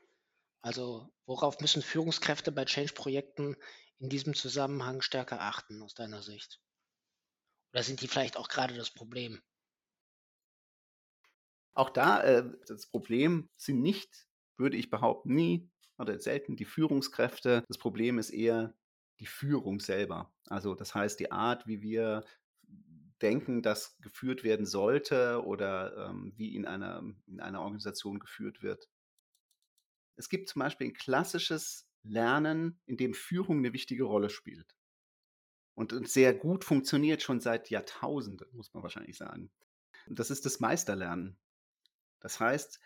Also 0.62 1.08
worauf 1.26 1.60
müssen 1.60 1.82
Führungskräfte 1.82 2.52
bei 2.52 2.64
Change-Projekten 2.64 3.56
in 3.98 4.08
diesem 4.08 4.34
Zusammenhang 4.34 5.00
stärker 5.00 5.40
achten 5.40 5.82
aus 5.82 5.94
deiner 5.94 6.22
Sicht? 6.22 6.60
Oder 7.72 7.82
sind 7.82 8.00
die 8.00 8.08
vielleicht 8.08 8.36
auch 8.36 8.48
gerade 8.48 8.74
das 8.74 8.90
Problem? 8.90 9.40
Auch 11.74 11.90
da, 11.90 12.22
äh, 12.22 12.44
das 12.66 12.86
Problem 12.86 13.48
sind 13.56 13.80
nicht, 13.80 14.26
würde 14.56 14.76
ich 14.76 14.90
behaupten, 14.90 15.34
nie 15.34 15.70
oder 15.98 16.18
selten 16.18 16.56
die 16.56 16.64
Führungskräfte. 16.64 17.64
Das 17.68 17.78
Problem 17.78 18.18
ist 18.18 18.30
eher 18.30 18.74
die 19.20 19.26
Führung 19.26 19.80
selber. 19.80 20.32
Also 20.46 20.74
das 20.74 20.94
heißt, 20.94 21.20
die 21.20 21.30
Art, 21.30 21.66
wie 21.66 21.82
wir 21.82 22.24
denken, 23.22 23.62
dass 23.62 23.98
geführt 23.98 24.44
werden 24.44 24.66
sollte 24.66 25.44
oder 25.44 26.08
ähm, 26.08 26.32
wie 26.36 26.54
in 26.54 26.66
einer, 26.66 27.02
in 27.26 27.40
einer 27.40 27.60
Organisation 27.60 28.18
geführt 28.18 28.62
wird. 28.62 28.88
Es 30.20 30.28
gibt 30.28 30.50
zum 30.50 30.60
Beispiel 30.60 30.88
ein 30.88 30.92
klassisches 30.92 31.88
Lernen, 32.02 32.78
in 32.84 32.98
dem 32.98 33.14
Führung 33.14 33.58
eine 33.58 33.72
wichtige 33.72 34.04
Rolle 34.04 34.28
spielt. 34.28 34.76
Und 35.74 36.06
sehr 36.06 36.34
gut 36.34 36.62
funktioniert 36.62 37.22
schon 37.22 37.40
seit 37.40 37.70
Jahrtausenden, 37.70 38.46
muss 38.52 38.74
man 38.74 38.82
wahrscheinlich 38.82 39.16
sagen. 39.16 39.50
Und 40.06 40.18
das 40.18 40.30
ist 40.30 40.44
das 40.44 40.60
Meisterlernen. 40.60 41.38
Das 42.20 42.38
heißt, 42.38 42.80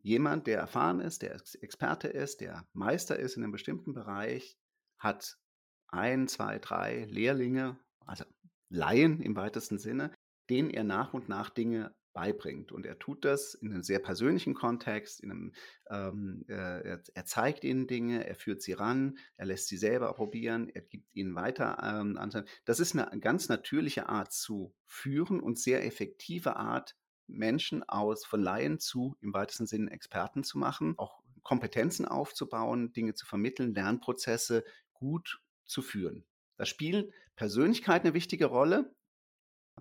jemand, 0.00 0.48
der 0.48 0.58
erfahren 0.58 1.00
ist, 1.00 1.22
der 1.22 1.40
Experte 1.60 2.08
ist, 2.08 2.40
der 2.40 2.66
Meister 2.72 3.16
ist 3.16 3.36
in 3.36 3.44
einem 3.44 3.52
bestimmten 3.52 3.92
Bereich, 3.92 4.58
hat 4.98 5.38
ein, 5.86 6.26
zwei, 6.26 6.58
drei 6.58 7.04
Lehrlinge, 7.04 7.78
also 8.06 8.24
Laien 8.70 9.20
im 9.20 9.36
weitesten 9.36 9.78
Sinne, 9.78 10.12
denen 10.50 10.70
er 10.70 10.82
nach 10.82 11.14
und 11.14 11.28
nach 11.28 11.48
Dinge 11.48 11.94
beibringt. 12.12 12.72
Und 12.72 12.86
er 12.86 12.98
tut 12.98 13.24
das 13.24 13.54
in 13.54 13.72
einem 13.72 13.82
sehr 13.82 13.98
persönlichen 13.98 14.54
Kontext, 14.54 15.20
in 15.20 15.30
einem, 15.30 15.52
ähm, 15.90 16.44
äh, 16.48 16.98
er, 17.14 17.24
zeigt 17.24 17.64
ihnen 17.64 17.86
Dinge, 17.86 18.26
er 18.26 18.34
führt 18.34 18.62
sie 18.62 18.72
ran, 18.72 19.18
er 19.36 19.46
lässt 19.46 19.68
sie 19.68 19.76
selber 19.76 20.12
probieren, 20.14 20.68
er 20.68 20.82
gibt 20.82 21.14
ihnen 21.14 21.34
weiter 21.34 21.78
ähm, 21.82 22.18
Das 22.64 22.80
ist 22.80 22.96
eine 22.96 23.18
ganz 23.20 23.48
natürliche 23.48 24.08
Art 24.08 24.32
zu 24.32 24.74
führen 24.84 25.40
und 25.40 25.58
sehr 25.58 25.84
effektive 25.84 26.56
Art, 26.56 26.96
Menschen 27.26 27.82
aus 27.88 28.24
von 28.24 28.42
Laien 28.42 28.78
zu 28.78 29.16
im 29.20 29.32
weitesten 29.32 29.66
Sinne 29.66 29.90
Experten 29.90 30.44
zu 30.44 30.58
machen, 30.58 30.94
auch 30.98 31.22
Kompetenzen 31.42 32.06
aufzubauen, 32.06 32.92
Dinge 32.92 33.14
zu 33.14 33.26
vermitteln, 33.26 33.74
Lernprozesse 33.74 34.64
gut 34.92 35.40
zu 35.64 35.82
führen. 35.82 36.24
Da 36.56 36.66
spielen 36.66 37.10
Persönlichkeit 37.36 38.02
eine 38.02 38.14
wichtige 38.14 38.46
Rolle, 38.46 38.94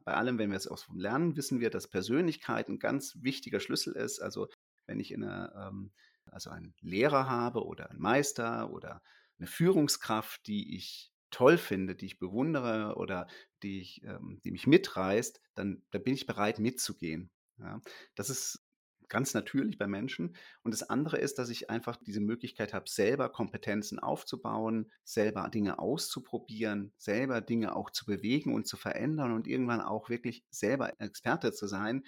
bei 0.04 0.14
allem, 0.14 0.38
wenn 0.38 0.50
wir 0.50 0.58
es 0.58 0.68
aus 0.68 0.84
vom 0.84 0.98
Lernen 0.98 1.36
wissen 1.36 1.60
wir, 1.60 1.70
dass 1.70 1.88
Persönlichkeit 1.88 2.70
ein 2.70 2.80
ganz 2.80 3.18
wichtiger 3.22 3.60
Schlüssel 3.60 3.96
ist. 3.96 4.20
Also 4.20 4.48
wenn 4.86 5.00
ich 5.00 5.14
eine, 5.14 5.54
ähm, 5.56 5.92
also 6.26 6.50
einen 6.50 6.74
Lehrer 6.82 7.30
habe 7.30 7.66
oder 7.66 7.90
einen 7.90 8.00
Meister 8.00 8.72
oder 8.72 9.02
eine 9.38 9.48
Führungskraft, 9.48 10.48
die 10.48 10.76
ich 10.76 11.12
toll 11.30 11.58
finde, 11.58 11.96
die 11.96 12.06
ich 12.06 12.20
bewundere 12.20 12.96
oder 12.98 13.28
die, 13.64 13.82
ich, 13.82 14.04
ähm, 14.04 14.40
die 14.44 14.52
mich 14.52 14.68
mitreißt, 14.68 15.42
dann, 15.56 15.84
dann 15.92 16.04
bin 16.04 16.14
ich 16.14 16.26
bereit 16.26 16.60
mitzugehen. 16.60 17.32
Ja. 17.58 17.82
Das 18.16 18.30
ist 18.30 18.64
ganz 19.12 19.34
natürlich 19.36 19.78
bei 19.78 19.88
Menschen. 19.88 20.36
Und 20.63 20.74
das 20.74 20.89
andere 20.89 21.17
ist, 21.17 21.38
dass 21.38 21.50
ich 21.50 21.69
einfach 21.69 21.97
diese 21.97 22.21
Möglichkeit 22.21 22.74
habe, 22.74 22.89
selber 22.89 23.30
Kompetenzen 23.30 24.00
aufzubauen, 24.00 24.89
selber 25.04 25.50
Dinge 25.50 25.78
auszuprobieren, 25.80 26.93
selber 26.97 27.41
Dinge 27.41 27.76
auch 27.76 27.91
zu 27.91 28.06
bewegen 28.06 28.56
und 28.56 28.65
zu 28.65 28.78
verändern 28.78 29.34
und 29.34 29.47
irgendwann 29.47 29.82
auch 29.82 30.10
wirklich 30.10 30.45
selber 30.50 31.00
Experte 31.00 31.52
zu 31.52 31.67
sein. 31.67 32.04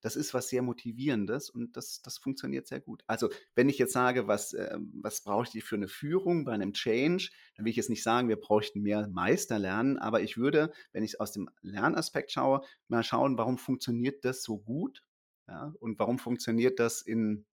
Das 0.00 0.16
ist 0.16 0.34
was 0.34 0.48
sehr 0.48 0.62
Motivierendes 0.62 1.50
und 1.50 1.76
das, 1.76 2.02
das 2.02 2.18
funktioniert 2.18 2.66
sehr 2.66 2.80
gut. 2.80 3.04
Also, 3.06 3.30
wenn 3.54 3.68
ich 3.68 3.78
jetzt 3.78 3.92
sage, 3.92 4.26
was, 4.26 4.52
äh, 4.52 4.76
was 4.92 5.22
brauche 5.22 5.56
ich 5.56 5.64
für 5.64 5.76
eine 5.76 5.88
Führung 5.88 6.44
bei 6.44 6.52
einem 6.52 6.72
Change, 6.72 7.30
dann 7.56 7.64
will 7.64 7.70
ich 7.70 7.76
jetzt 7.76 7.90
nicht 7.90 8.02
sagen, 8.02 8.28
wir 8.28 8.40
bräuchten 8.40 8.82
mehr 8.82 9.08
Meisterlernen, 9.08 9.98
aber 9.98 10.20
ich 10.22 10.36
würde, 10.36 10.72
wenn 10.92 11.04
ich 11.04 11.20
aus 11.20 11.32
dem 11.32 11.48
Lernaspekt 11.62 12.32
schaue, 12.32 12.62
mal 12.88 13.04
schauen, 13.04 13.38
warum 13.38 13.58
funktioniert 13.58 14.24
das 14.24 14.42
so 14.42 14.58
gut 14.58 15.04
ja? 15.52 15.74
Und 15.80 15.98
warum 15.98 16.18
funktioniert 16.18 16.78
das 16.78 17.02
in, 17.02 17.46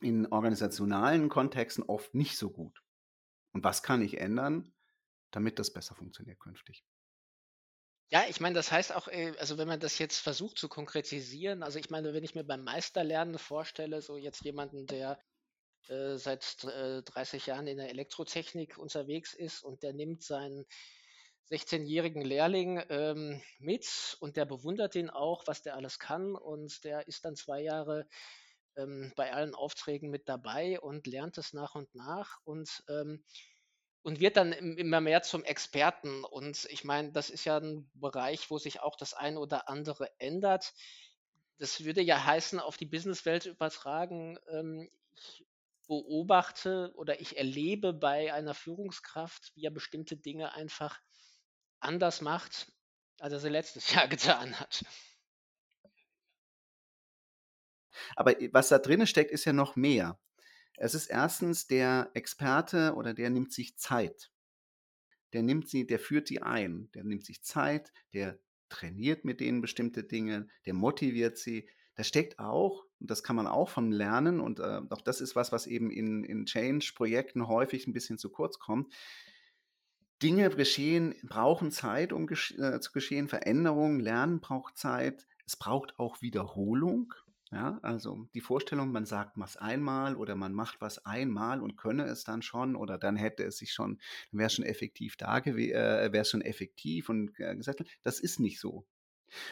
in 0.00 0.26
organisationalen 0.26 1.28
Kontexten 1.28 1.84
oft 1.84 2.14
nicht 2.14 2.36
so 2.36 2.50
gut? 2.50 2.82
Und 3.52 3.64
was 3.64 3.82
kann 3.82 4.02
ich 4.02 4.18
ändern, 4.18 4.72
damit 5.30 5.58
das 5.58 5.72
besser 5.72 5.94
funktioniert 5.94 6.38
künftig? 6.40 6.84
Ja, 8.10 8.24
ich 8.28 8.40
meine, 8.40 8.54
das 8.54 8.72
heißt 8.72 8.94
auch, 8.94 9.08
äh, 9.08 9.34
also 9.38 9.58
wenn 9.58 9.68
man 9.68 9.80
das 9.80 9.98
jetzt 9.98 10.18
versucht 10.18 10.58
zu 10.58 10.68
konkretisieren, 10.68 11.62
also 11.62 11.78
ich 11.78 11.90
meine, 11.90 12.12
wenn 12.12 12.24
ich 12.24 12.34
mir 12.34 12.44
beim 12.44 12.64
Meisterlernen 12.64 13.38
vorstelle, 13.38 14.00
so 14.02 14.16
jetzt 14.16 14.42
jemanden, 14.44 14.86
der 14.86 15.20
äh, 15.88 16.16
seit 16.16 16.64
äh, 16.64 17.02
30 17.02 17.46
Jahren 17.46 17.66
in 17.66 17.76
der 17.76 17.90
Elektrotechnik 17.90 18.78
unterwegs 18.78 19.34
ist 19.34 19.62
und 19.62 19.82
der 19.82 19.92
nimmt 19.92 20.22
seinen 20.22 20.64
16-jährigen 21.50 22.22
Lehrling 22.22 22.82
ähm, 22.90 23.42
mit 23.58 24.16
und 24.20 24.36
der 24.36 24.44
bewundert 24.44 24.94
ihn 24.94 25.10
auch, 25.10 25.46
was 25.46 25.62
der 25.62 25.76
alles 25.76 25.98
kann 25.98 26.34
und 26.34 26.84
der 26.84 27.08
ist 27.08 27.24
dann 27.24 27.36
zwei 27.36 27.62
Jahre 27.62 28.06
ähm, 28.76 29.12
bei 29.16 29.32
allen 29.32 29.54
Aufträgen 29.54 30.10
mit 30.10 30.28
dabei 30.28 30.80
und 30.80 31.06
lernt 31.06 31.38
es 31.38 31.52
nach 31.52 31.74
und 31.74 31.94
nach 31.94 32.38
und 32.44 32.84
ähm, 32.88 33.24
und 34.02 34.20
wird 34.20 34.36
dann 34.36 34.52
immer 34.52 35.00
mehr 35.00 35.22
zum 35.22 35.44
Experten. 35.44 36.24
Und 36.24 36.66
ich 36.70 36.84
meine, 36.84 37.12
das 37.12 37.28
ist 37.28 37.44
ja 37.44 37.58
ein 37.58 37.90
Bereich, 37.94 38.50
wo 38.50 38.56
sich 38.56 38.80
auch 38.80 38.96
das 38.96 39.12
eine 39.12 39.38
oder 39.38 39.68
andere 39.68 40.08
ändert. 40.18 40.72
Das 41.58 41.84
würde 41.84 42.00
ja 42.00 42.24
heißen, 42.24 42.60
auf 42.60 42.76
die 42.76 42.86
Businesswelt 42.86 43.44
übertragen, 43.46 44.38
ähm, 44.50 44.88
ich 45.14 45.44
beobachte 45.88 46.92
oder 46.94 47.20
ich 47.20 47.36
erlebe 47.36 47.92
bei 47.92 48.32
einer 48.32 48.54
Führungskraft, 48.54 49.52
wie 49.54 49.64
er 49.64 49.70
bestimmte 49.70 50.16
Dinge 50.16 50.54
einfach 50.54 51.00
anders 51.80 52.20
macht, 52.20 52.72
als 53.18 53.32
er 53.32 53.40
sie 53.40 53.48
letztes 53.48 53.92
Jahr 53.94 54.08
getan 54.08 54.58
hat. 54.58 54.84
Aber 58.16 58.34
was 58.52 58.68
da 58.68 58.78
drin 58.78 59.06
steckt, 59.06 59.30
ist 59.30 59.44
ja 59.44 59.52
noch 59.52 59.76
mehr. 59.76 60.18
Es 60.76 60.94
ist 60.94 61.06
erstens 61.06 61.66
der 61.66 62.10
Experte 62.14 62.94
oder 62.94 63.12
der 63.12 63.30
nimmt 63.30 63.52
sich 63.52 63.76
Zeit. 63.76 64.30
Der 65.32 65.42
nimmt 65.42 65.68
sie, 65.68 65.86
der 65.86 65.98
führt 65.98 66.30
die 66.30 66.40
ein, 66.40 66.88
der 66.94 67.04
nimmt 67.04 67.24
sich 67.24 67.42
Zeit, 67.42 67.92
der 68.14 68.38
trainiert 68.68 69.24
mit 69.24 69.40
denen 69.40 69.60
bestimmte 69.60 70.04
Dinge, 70.04 70.48
der 70.66 70.74
motiviert 70.74 71.36
sie. 71.36 71.68
Da 71.96 72.04
steckt 72.04 72.38
auch, 72.38 72.84
und 73.00 73.10
das 73.10 73.22
kann 73.22 73.36
man 73.36 73.46
auch 73.46 73.68
von 73.68 73.90
lernen, 73.90 74.40
und 74.40 74.60
äh, 74.60 74.80
auch 74.90 75.02
das 75.02 75.20
ist 75.20 75.34
was, 75.34 75.50
was 75.50 75.66
eben 75.66 75.90
in, 75.90 76.22
in 76.22 76.46
Change-Projekten 76.46 77.48
häufig 77.48 77.86
ein 77.86 77.92
bisschen 77.92 78.18
zu 78.18 78.30
kurz 78.30 78.58
kommt. 78.58 78.94
Dinge 80.22 80.50
geschehen, 80.50 81.14
brauchen 81.22 81.70
Zeit, 81.70 82.12
um 82.12 82.26
gesch 82.26 82.52
äh, 82.58 82.80
zu 82.80 82.92
geschehen. 82.92 83.28
Veränderungen, 83.28 84.00
Lernen 84.00 84.40
braucht 84.40 84.76
Zeit. 84.76 85.26
Es 85.46 85.56
braucht 85.56 85.98
auch 85.98 86.20
Wiederholung. 86.20 87.14
Ja, 87.50 87.78
also 87.80 88.26
die 88.34 88.42
Vorstellung, 88.42 88.92
man 88.92 89.06
sagt 89.06 89.32
was 89.36 89.56
einmal 89.56 90.16
oder 90.16 90.34
man 90.34 90.52
macht 90.52 90.82
was 90.82 91.06
einmal 91.06 91.62
und 91.62 91.78
könne 91.78 92.04
es 92.04 92.22
dann 92.22 92.42
schon 92.42 92.76
oder 92.76 92.98
dann 92.98 93.16
hätte 93.16 93.42
es 93.44 93.56
sich 93.56 93.72
schon, 93.72 93.98
wäre 94.32 94.48
es 94.48 94.52
schon 94.54 94.66
effektiv 94.66 95.16
da 95.16 95.38
äh, 95.38 96.12
wäre 96.12 96.24
schon 96.26 96.42
effektiv 96.42 97.08
und 97.08 97.38
äh, 97.40 97.56
gesagt, 97.56 97.84
das 98.02 98.20
ist 98.20 98.38
nicht 98.38 98.60
so. 98.60 98.86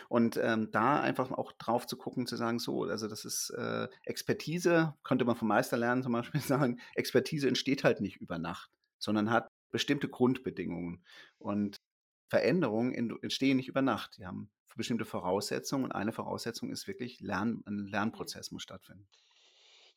Und 0.09 0.39
ähm, 0.43 0.71
da 0.73 1.01
einfach 1.01 1.31
auch 1.31 1.53
drauf 1.53 1.87
zu 1.87 1.97
gucken, 1.97 2.27
zu 2.27 2.37
sagen, 2.37 2.59
so, 2.59 2.85
also 2.85 3.09
das 3.09 3.25
ist 3.25 3.51
äh, 3.51 3.89
Expertise, 4.05 4.95
könnte 5.03 5.25
man 5.25 5.37
vom 5.37 5.49
Meister 5.49 5.79
lernen 5.79 6.03
zum 6.03 6.13
Beispiel 6.13 6.41
sagen, 6.43 6.81
Expertise 6.95 7.49
entsteht 7.49 7.83
halt 7.83 8.01
nicht 8.03 8.17
über 8.19 8.39
Nacht, 8.39 8.71
sondern 8.99 9.31
hat 9.31 9.49
bestimmte 9.77 10.09
Grundbedingungen. 10.09 11.05
Und 11.39 11.83
Veränderungen 12.29 13.21
entstehen 13.23 13.59
nicht 13.59 13.69
über 13.69 13.83
Nacht. 13.83 14.17
Die 14.17 14.25
haben 14.25 14.51
bestimmte 14.75 15.05
Voraussetzungen 15.05 15.85
und 15.85 15.93
eine 15.93 16.12
Voraussetzung 16.12 16.71
ist 16.71 16.87
wirklich, 16.87 17.21
Lern, 17.21 17.62
ein 17.67 17.75
mhm. 17.75 17.87
Lernprozess 17.89 18.53
muss 18.53 18.62
stattfinden. 18.62 19.07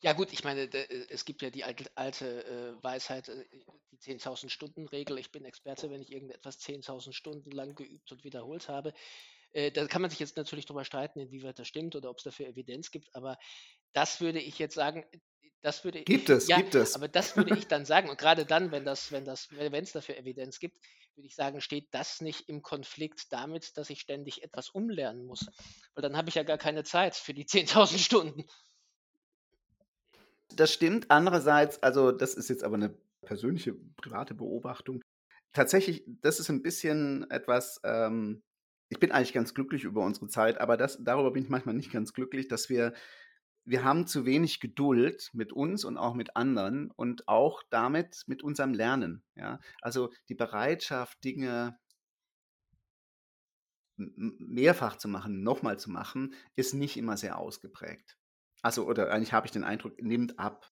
Ja 0.02 0.12
gut, 0.12 0.32
ich 0.34 0.44
meine, 0.44 0.62
äh, 0.62 1.06
es 1.08 1.24
gibt 1.24 1.40
ja 1.40 1.48
die 1.48 1.64
alte, 1.64 1.90
alte 1.94 2.44
äh, 2.44 2.82
Weisheit, 2.84 3.30
äh, 3.30 3.46
die 3.90 3.98
10.000 3.98 4.50
Stunden 4.50 4.86
Regel. 4.86 5.18
Ich 5.18 5.30
bin 5.30 5.46
Experte, 5.46 5.90
wenn 5.90 6.02
ich 6.02 6.12
irgendetwas 6.12 6.60
10.000 6.60 7.14
Stunden 7.14 7.50
lang 7.50 7.74
geübt 7.74 8.12
und 8.12 8.22
wiederholt 8.22 8.68
habe. 8.68 8.92
Da 9.52 9.88
kann 9.88 10.00
man 10.00 10.10
sich 10.10 10.20
jetzt 10.20 10.36
natürlich 10.36 10.66
darüber 10.66 10.84
streiten, 10.84 11.18
inwieweit 11.18 11.58
das 11.58 11.66
stimmt 11.66 11.96
oder 11.96 12.08
ob 12.08 12.18
es 12.18 12.22
dafür 12.22 12.46
Evidenz 12.46 12.92
gibt, 12.92 13.12
aber 13.16 13.36
das 13.92 14.20
würde 14.20 14.38
ich 14.38 14.60
jetzt 14.60 14.76
sagen, 14.76 15.04
das 15.62 15.84
würde 15.84 16.02
gibt 16.02 16.30
es, 16.30 16.48
ja, 16.48 16.56
gibt 16.56 16.74
es. 16.74 16.94
Aber 16.94 17.08
das 17.08 17.36
würde 17.36 17.56
ich 17.56 17.66
dann 17.66 17.84
sagen. 17.84 18.08
Und 18.08 18.18
gerade 18.18 18.46
dann, 18.46 18.72
wenn 18.72 18.84
das, 18.84 19.12
wenn 19.12 19.24
das, 19.24 19.48
wenn 19.50 19.74
es 19.74 19.92
dafür 19.92 20.16
Evidenz 20.16 20.58
gibt, 20.58 20.78
würde 21.16 21.26
ich 21.26 21.34
sagen, 21.34 21.60
steht 21.60 21.88
das 21.92 22.20
nicht 22.20 22.48
im 22.48 22.62
Konflikt 22.62 23.32
damit, 23.32 23.76
dass 23.76 23.90
ich 23.90 24.00
ständig 24.00 24.42
etwas 24.42 24.70
umlernen 24.70 25.26
muss. 25.26 25.46
Weil 25.94 26.02
dann 26.02 26.16
habe 26.16 26.30
ich 26.30 26.34
ja 26.34 26.44
gar 26.44 26.58
keine 26.58 26.84
Zeit 26.84 27.14
für 27.14 27.34
die 27.34 27.44
10.000 27.46 27.98
Stunden. 27.98 28.44
Das 30.56 30.72
stimmt. 30.72 31.10
Andererseits, 31.10 31.82
also 31.82 32.10
das 32.10 32.34
ist 32.34 32.48
jetzt 32.48 32.64
aber 32.64 32.76
eine 32.76 32.96
persönliche, 33.22 33.74
private 33.96 34.34
Beobachtung. 34.34 35.02
Tatsächlich, 35.52 36.04
das 36.06 36.40
ist 36.40 36.48
ein 36.48 36.62
bisschen 36.62 37.30
etwas, 37.30 37.80
ähm, 37.84 38.42
ich 38.88 38.98
bin 38.98 39.12
eigentlich 39.12 39.32
ganz 39.32 39.54
glücklich 39.54 39.84
über 39.84 40.04
unsere 40.04 40.28
Zeit, 40.28 40.60
aber 40.60 40.76
das, 40.76 40.98
darüber 41.02 41.32
bin 41.32 41.44
ich 41.44 41.48
manchmal 41.48 41.74
nicht 41.74 41.92
ganz 41.92 42.12
glücklich, 42.12 42.48
dass 42.48 42.68
wir 42.68 42.94
wir 43.64 43.84
haben 43.84 44.06
zu 44.06 44.24
wenig 44.24 44.60
Geduld 44.60 45.30
mit 45.32 45.52
uns 45.52 45.84
und 45.84 45.96
auch 45.96 46.14
mit 46.14 46.36
anderen 46.36 46.90
und 46.90 47.28
auch 47.28 47.62
damit 47.70 48.24
mit 48.26 48.42
unserem 48.42 48.74
Lernen. 48.74 49.22
Ja? 49.34 49.60
Also 49.80 50.12
die 50.28 50.34
Bereitschaft, 50.34 51.22
Dinge 51.24 51.78
mehrfach 53.96 54.96
zu 54.96 55.08
machen, 55.08 55.42
nochmal 55.42 55.78
zu 55.78 55.90
machen, 55.90 56.34
ist 56.56 56.74
nicht 56.74 56.96
immer 56.96 57.16
sehr 57.16 57.38
ausgeprägt. 57.38 58.16
Also, 58.62 58.86
oder 58.86 59.10
eigentlich 59.10 59.32
habe 59.32 59.46
ich 59.46 59.52
den 59.52 59.64
Eindruck, 59.64 60.00
nimmt 60.00 60.38
ab. 60.38 60.70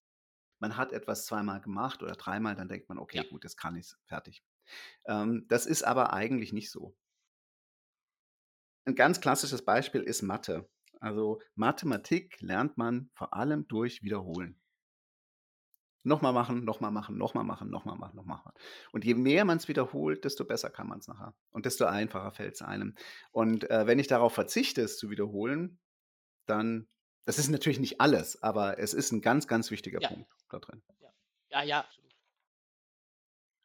Man 0.61 0.77
hat 0.77 0.93
etwas 0.93 1.27
zweimal 1.27 1.61
gemacht 1.61 2.03
oder 2.03 2.15
dreimal, 2.15 2.57
dann 2.57 2.69
denkt 2.69 2.89
man, 2.89 2.99
okay, 2.99 3.19
ja. 3.19 3.23
gut, 3.25 3.45
das 3.45 3.57
kann 3.57 3.77
ich, 3.77 3.95
fertig. 4.07 4.43
Ähm, 5.07 5.47
das 5.49 5.67
ist 5.67 5.85
aber 5.85 6.13
eigentlich 6.13 6.53
nicht 6.53 6.71
so. 6.71 6.97
Ein 8.85 8.95
ganz 8.95 9.21
klassisches 9.21 9.65
Beispiel 9.65 10.03
ist 10.03 10.23
Mathe. 10.23 10.69
Also 11.01 11.41
Mathematik 11.55 12.41
lernt 12.41 12.77
man 12.77 13.11
vor 13.15 13.35
allem 13.35 13.67
durch 13.69 14.03
Wiederholen. 14.03 14.61
Nochmal 16.05 16.33
machen, 16.33 16.65
nochmal 16.65 16.91
machen, 16.91 17.19
nochmal 17.19 17.45
machen, 17.45 17.71
nochmal 17.71 17.97
machen, 17.97 18.17
nochmal 18.17 18.39
machen. 18.39 18.53
Und 18.93 19.05
je 19.05 19.15
mehr 19.15 19.45
man 19.45 19.59
es 19.59 19.69
wiederholt, 19.69 20.25
desto 20.25 20.45
besser 20.45 20.71
kann 20.71 20.89
man 20.89 21.01
es 21.01 21.09
nachher. 21.09 21.35
Und 21.51 21.67
desto 21.67 21.85
einfacher 21.85 22.33
fällt 22.33 22.55
es 22.55 22.63
einem. 22.63 22.95
Und 23.31 23.69
äh, 23.71 23.87
wenn 23.87 23.99
ich 23.99 24.07
darauf 24.07 24.33
verzichte, 24.33 24.81
es 24.83 24.97
zu 24.97 25.11
wiederholen, 25.11 25.79
dann, 26.47 26.89
das 27.27 27.39
ist 27.39 27.49
natürlich 27.49 27.81
nicht 27.81 28.01
alles, 28.01 28.43
aber 28.43 28.79
es 28.79 28.95
ist 28.95 29.13
ein 29.13 29.21
ganz, 29.21 29.47
ganz 29.49 29.71
wichtiger 29.71 30.01
ja. 30.01 30.09
Punkt 30.09 30.31
da 30.49 30.59
drin. 30.61 30.83
Ja, 31.01 31.11
ja, 31.51 31.63
ja 31.63 31.89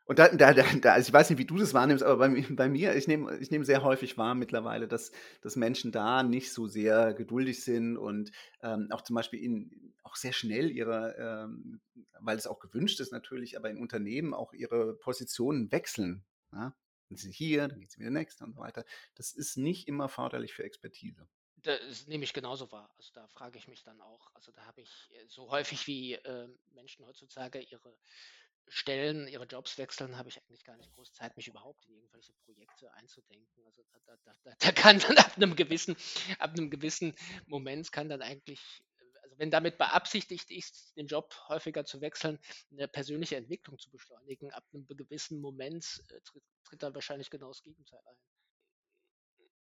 und 0.06 0.20
da, 0.20 0.28
da, 0.30 0.54
da, 0.54 0.94
also 0.94 1.08
ich 1.08 1.14
weiß 1.14 1.30
nicht, 1.30 1.40
wie 1.40 1.46
du 1.46 1.58
das 1.58 1.74
wahrnimmst, 1.74 2.04
aber 2.04 2.18
bei, 2.18 2.46
bei 2.50 2.70
mir, 2.70 2.96
ich 2.96 3.08
nehme 3.08 3.38
ich 3.38 3.52
nehm 3.52 3.64
sehr 3.64 3.84
häufig 3.84 4.18
wahr 4.18 4.36
mittlerweile, 4.36 4.88
dass, 4.88 5.12
dass 5.42 5.56
Menschen 5.56 5.92
da 5.92 6.24
nicht 6.24 6.52
so 6.52 6.68
sehr 6.68 7.14
geduldig 7.14 7.64
sind 7.64 7.98
und 7.98 8.32
ähm, 8.62 8.90
auch 8.92 9.02
zum 9.02 9.16
Beispiel 9.16 9.42
in, 9.42 9.94
auch 10.04 10.16
sehr 10.16 10.34
schnell 10.34 10.72
ihre, 10.72 11.16
ähm, 11.18 11.82
weil 12.20 12.38
es 12.38 12.48
auch 12.48 12.60
gewünscht 12.60 13.00
ist 13.00 13.14
natürlich, 13.14 13.58
aber 13.58 13.70
in 13.70 13.78
Unternehmen 13.78 14.34
auch 14.34 14.54
ihre 14.54 14.96
Positionen 14.96 15.72
wechseln. 15.72 16.26
Ja? 16.52 16.76
Dann 17.10 17.18
sind 17.18 17.32
sie 17.32 17.38
hier, 17.38 17.68
dann 17.70 17.80
geht 17.80 17.92
sie 17.92 18.00
wieder 18.00 18.12
next 18.12 18.42
und 18.42 18.54
so 18.54 18.60
weiter. 18.60 18.84
Das 19.16 19.32
ist 19.32 19.56
nicht 19.56 19.88
immer 19.88 20.10
förderlich 20.10 20.54
für 20.54 20.64
Expertise. 20.64 21.28
Das 21.62 22.08
nehme 22.08 22.26
ich 22.26 22.34
genauso 22.34 22.70
wahr. 22.74 22.94
Also 22.98 23.12
da 23.14 23.26
frage 23.28 23.58
ich 23.58 23.70
mich 23.70 23.84
dann 23.84 24.02
auch. 24.02 24.30
Also 24.34 24.52
da 24.52 24.66
habe 24.66 24.82
ich 24.82 25.12
äh, 25.12 25.26
so 25.28 25.50
häufig 25.50 25.88
wie 25.88 26.14
äh, 26.14 26.50
Menschen 26.74 27.06
heutzutage 27.06 27.62
ihre 27.62 27.98
Stellen, 28.68 29.28
ihre 29.28 29.46
Jobs 29.46 29.78
wechseln, 29.78 30.18
habe 30.18 30.30
ich 30.30 30.38
eigentlich 30.42 30.64
gar 30.64 30.78
nicht 30.78 30.92
groß 30.92 31.14
Zeit, 31.14 31.36
mich 31.38 31.48
überhaupt 31.48 31.86
in 31.86 31.96
irgendwelche 31.96 32.34
Projekte 32.46 32.92
einzudenken. 32.94 33.64
Also 33.66 33.84
da, 34.06 34.16
da, 34.26 34.34
da, 34.44 34.56
da 34.60 34.72
kann 34.72 35.00
dann 35.00 35.18
ab 35.18 35.36
einem 35.36 35.56
gewissen, 35.56 35.96
ab 36.40 36.52
einem 36.52 36.70
gewissen 36.70 37.16
Moment 37.48 37.92
kann 37.92 38.10
dann 38.10 38.22
eigentlich, 38.22 38.84
also 39.24 39.38
wenn 39.38 39.52
damit 39.52 39.78
beabsichtigt 39.78 40.50
ist, 40.52 40.96
den 40.98 41.08
Job 41.08 41.36
häufiger 41.50 41.86
zu 41.86 42.02
wechseln, 42.02 42.40
eine 42.72 42.88
persönliche 42.88 43.36
Entwicklung 43.36 43.78
zu 43.78 43.90
beschleunigen, 43.92 44.52
ab 44.52 44.66
einem 44.74 44.88
gewissen 44.88 45.40
Moment 45.40 46.04
äh, 46.10 46.22
tritt, 46.22 46.44
tritt 46.64 46.84
dann 46.84 46.96
wahrscheinlich 46.96 47.30
genau 47.30 47.50
das 47.50 47.62
Gegenteil 47.62 48.00
ein. 48.06 48.18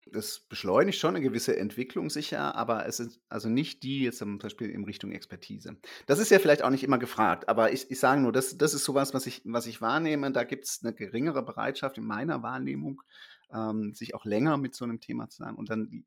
Das 0.07 0.39
beschleunigt 0.39 0.97
schon 0.97 1.15
eine 1.15 1.23
gewisse 1.23 1.55
Entwicklung 1.55 2.09
sicher, 2.09 2.55
aber 2.55 2.85
es 2.85 2.99
ist 2.99 3.21
also 3.29 3.49
nicht 3.49 3.83
die 3.83 4.01
jetzt 4.01 4.17
zum 4.17 4.39
Beispiel 4.39 4.69
in 4.69 4.83
Richtung 4.83 5.11
Expertise. 5.11 5.77
Das 6.07 6.19
ist 6.19 6.31
ja 6.31 6.39
vielleicht 6.39 6.63
auch 6.63 6.69
nicht 6.69 6.83
immer 6.83 6.97
gefragt, 6.97 7.47
aber 7.47 7.71
ich, 7.71 7.89
ich 7.91 7.99
sage 7.99 8.21
nur, 8.21 8.31
das, 8.31 8.57
das 8.57 8.73
ist 8.73 8.83
sowas, 8.83 9.13
was 9.13 9.27
ich, 9.27 9.41
was 9.45 9.67
ich 9.67 9.79
wahrnehme. 9.79 10.31
Da 10.31 10.43
gibt 10.43 10.65
es 10.65 10.81
eine 10.83 10.93
geringere 10.93 11.43
Bereitschaft 11.43 11.97
in 11.97 12.05
meiner 12.05 12.41
Wahrnehmung, 12.43 13.01
ähm, 13.53 13.93
sich 13.93 14.15
auch 14.15 14.25
länger 14.25 14.57
mit 14.57 14.75
so 14.75 14.85
einem 14.85 14.99
Thema 14.99 15.29
zu 15.29 15.37
sagen 15.43 15.57
und 15.57 15.69
dann 15.69 16.03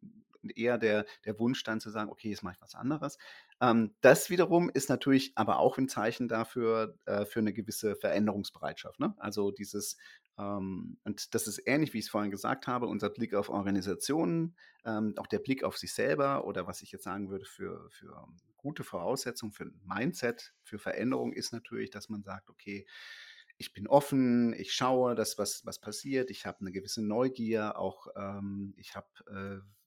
eher 0.50 0.78
der, 0.78 1.06
der 1.24 1.38
Wunsch 1.38 1.62
dann 1.64 1.80
zu 1.80 1.90
sagen, 1.90 2.10
okay, 2.10 2.30
jetzt 2.30 2.42
mache 2.42 2.54
ich 2.56 2.62
was 2.62 2.74
anderes. 2.74 3.18
Ähm, 3.60 3.94
das 4.00 4.30
wiederum 4.30 4.70
ist 4.70 4.88
natürlich 4.88 5.32
aber 5.36 5.58
auch 5.58 5.78
ein 5.78 5.88
Zeichen 5.88 6.28
dafür, 6.28 6.98
äh, 7.06 7.24
für 7.24 7.40
eine 7.40 7.52
gewisse 7.52 7.96
Veränderungsbereitschaft. 7.96 9.00
Ne? 9.00 9.14
Also 9.18 9.50
dieses, 9.50 9.96
ähm, 10.38 10.98
und 11.04 11.34
das 11.34 11.46
ist 11.46 11.62
ähnlich, 11.66 11.94
wie 11.94 11.98
ich 11.98 12.06
es 12.06 12.10
vorhin 12.10 12.30
gesagt 12.30 12.66
habe, 12.66 12.86
unser 12.86 13.10
Blick 13.10 13.34
auf 13.34 13.48
Organisationen, 13.48 14.56
ähm, 14.84 15.14
auch 15.16 15.26
der 15.26 15.38
Blick 15.38 15.64
auf 15.64 15.76
sich 15.76 15.94
selber 15.94 16.46
oder 16.46 16.66
was 16.66 16.82
ich 16.82 16.92
jetzt 16.92 17.04
sagen 17.04 17.30
würde 17.30 17.44
für, 17.44 17.88
für 17.90 18.26
gute 18.56 18.84
Voraussetzungen, 18.84 19.52
für 19.52 19.64
ein 19.64 19.80
Mindset, 19.84 20.54
für 20.62 20.78
Veränderung 20.78 21.32
ist 21.32 21.52
natürlich, 21.52 21.90
dass 21.90 22.08
man 22.08 22.22
sagt, 22.22 22.50
okay, 22.50 22.86
ich 23.56 23.72
bin 23.72 23.86
offen, 23.86 24.52
ich 24.54 24.72
schaue, 24.72 25.14
dass 25.14 25.38
was, 25.38 25.64
was 25.64 25.78
passiert, 25.78 26.30
ich 26.30 26.46
habe 26.46 26.60
eine 26.60 26.72
gewisse 26.72 27.04
Neugier, 27.04 27.78
auch 27.78 28.08
ähm, 28.16 28.74
ich 28.76 28.96
habe 28.96 29.06
äh, 29.28 29.83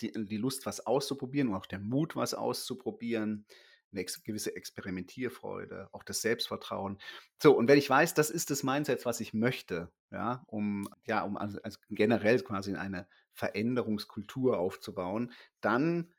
die, 0.00 0.12
die 0.12 0.36
Lust, 0.36 0.66
was 0.66 0.86
auszuprobieren 0.86 1.48
und 1.48 1.54
auch 1.54 1.66
der 1.66 1.80
Mut, 1.80 2.16
was 2.16 2.34
auszuprobieren 2.34 3.46
eine 3.92 4.02
ex 4.02 4.22
gewisse 4.22 4.54
Experimentierfreude, 4.54 5.88
auch 5.92 6.02
das 6.02 6.20
Selbstvertrauen. 6.20 6.98
So, 7.42 7.56
und 7.56 7.68
wenn 7.68 7.78
ich 7.78 7.88
weiß, 7.88 8.14
das 8.14 8.30
ist 8.30 8.50
das 8.50 8.62
Mindset, 8.62 9.04
was 9.04 9.20
ich 9.20 9.34
möchte, 9.34 9.90
ja, 10.10 10.44
um, 10.46 10.88
ja, 11.06 11.22
um 11.22 11.36
also, 11.36 11.60
also 11.62 11.78
generell 11.90 12.40
quasi 12.40 12.74
eine 12.74 13.06
Veränderungskultur 13.32 14.58
aufzubauen, 14.58 15.32
dann 15.60 16.12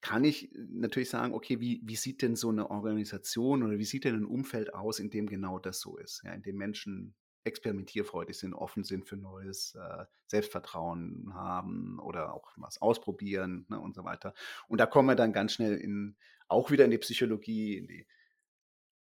kann 0.00 0.24
ich 0.24 0.50
natürlich 0.54 1.10
sagen, 1.10 1.34
okay, 1.34 1.60
wie, 1.60 1.80
wie 1.84 1.96
sieht 1.96 2.22
denn 2.22 2.36
so 2.36 2.50
eine 2.50 2.70
Organisation 2.70 3.64
oder 3.64 3.78
wie 3.78 3.84
sieht 3.84 4.04
denn 4.04 4.14
ein 4.14 4.24
Umfeld 4.24 4.72
aus, 4.74 5.00
in 5.00 5.10
dem 5.10 5.26
genau 5.26 5.58
das 5.58 5.80
so 5.80 5.96
ist, 5.96 6.22
ja, 6.24 6.32
in 6.32 6.42
dem 6.42 6.56
Menschen 6.56 7.14
experimentierfreudig 7.44 8.38
sind, 8.38 8.54
offen 8.54 8.84
sind 8.84 9.06
für 9.06 9.16
Neues, 9.16 9.74
äh, 9.74 10.04
Selbstvertrauen 10.26 11.32
haben 11.34 11.98
oder 12.00 12.34
auch 12.34 12.52
was 12.56 12.80
ausprobieren 12.80 13.66
ne, 13.68 13.80
und 13.80 13.94
so 13.94 14.04
weiter. 14.04 14.34
Und 14.68 14.78
da 14.78 14.86
kommen 14.86 15.08
wir 15.08 15.16
dann 15.16 15.32
ganz 15.32 15.52
schnell 15.54 15.76
in, 15.76 16.16
auch 16.48 16.70
wieder 16.70 16.84
in 16.84 16.90
die 16.90 16.98
Psychologie, 16.98 17.76
in 17.78 17.86
die 17.86 18.06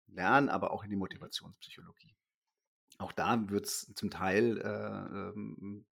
Lern-, 0.07 0.49
aber 0.49 0.73
auch 0.73 0.85
in 0.85 0.91
die 0.91 0.97
Motivationspsychologie. 0.97 2.15
Auch 2.99 3.13
da 3.13 3.49
wird 3.51 3.67
es 3.67 3.93
zum 3.97 4.11
Teil 4.11 4.59
äh, 4.59 5.31
ähm, 5.31 5.85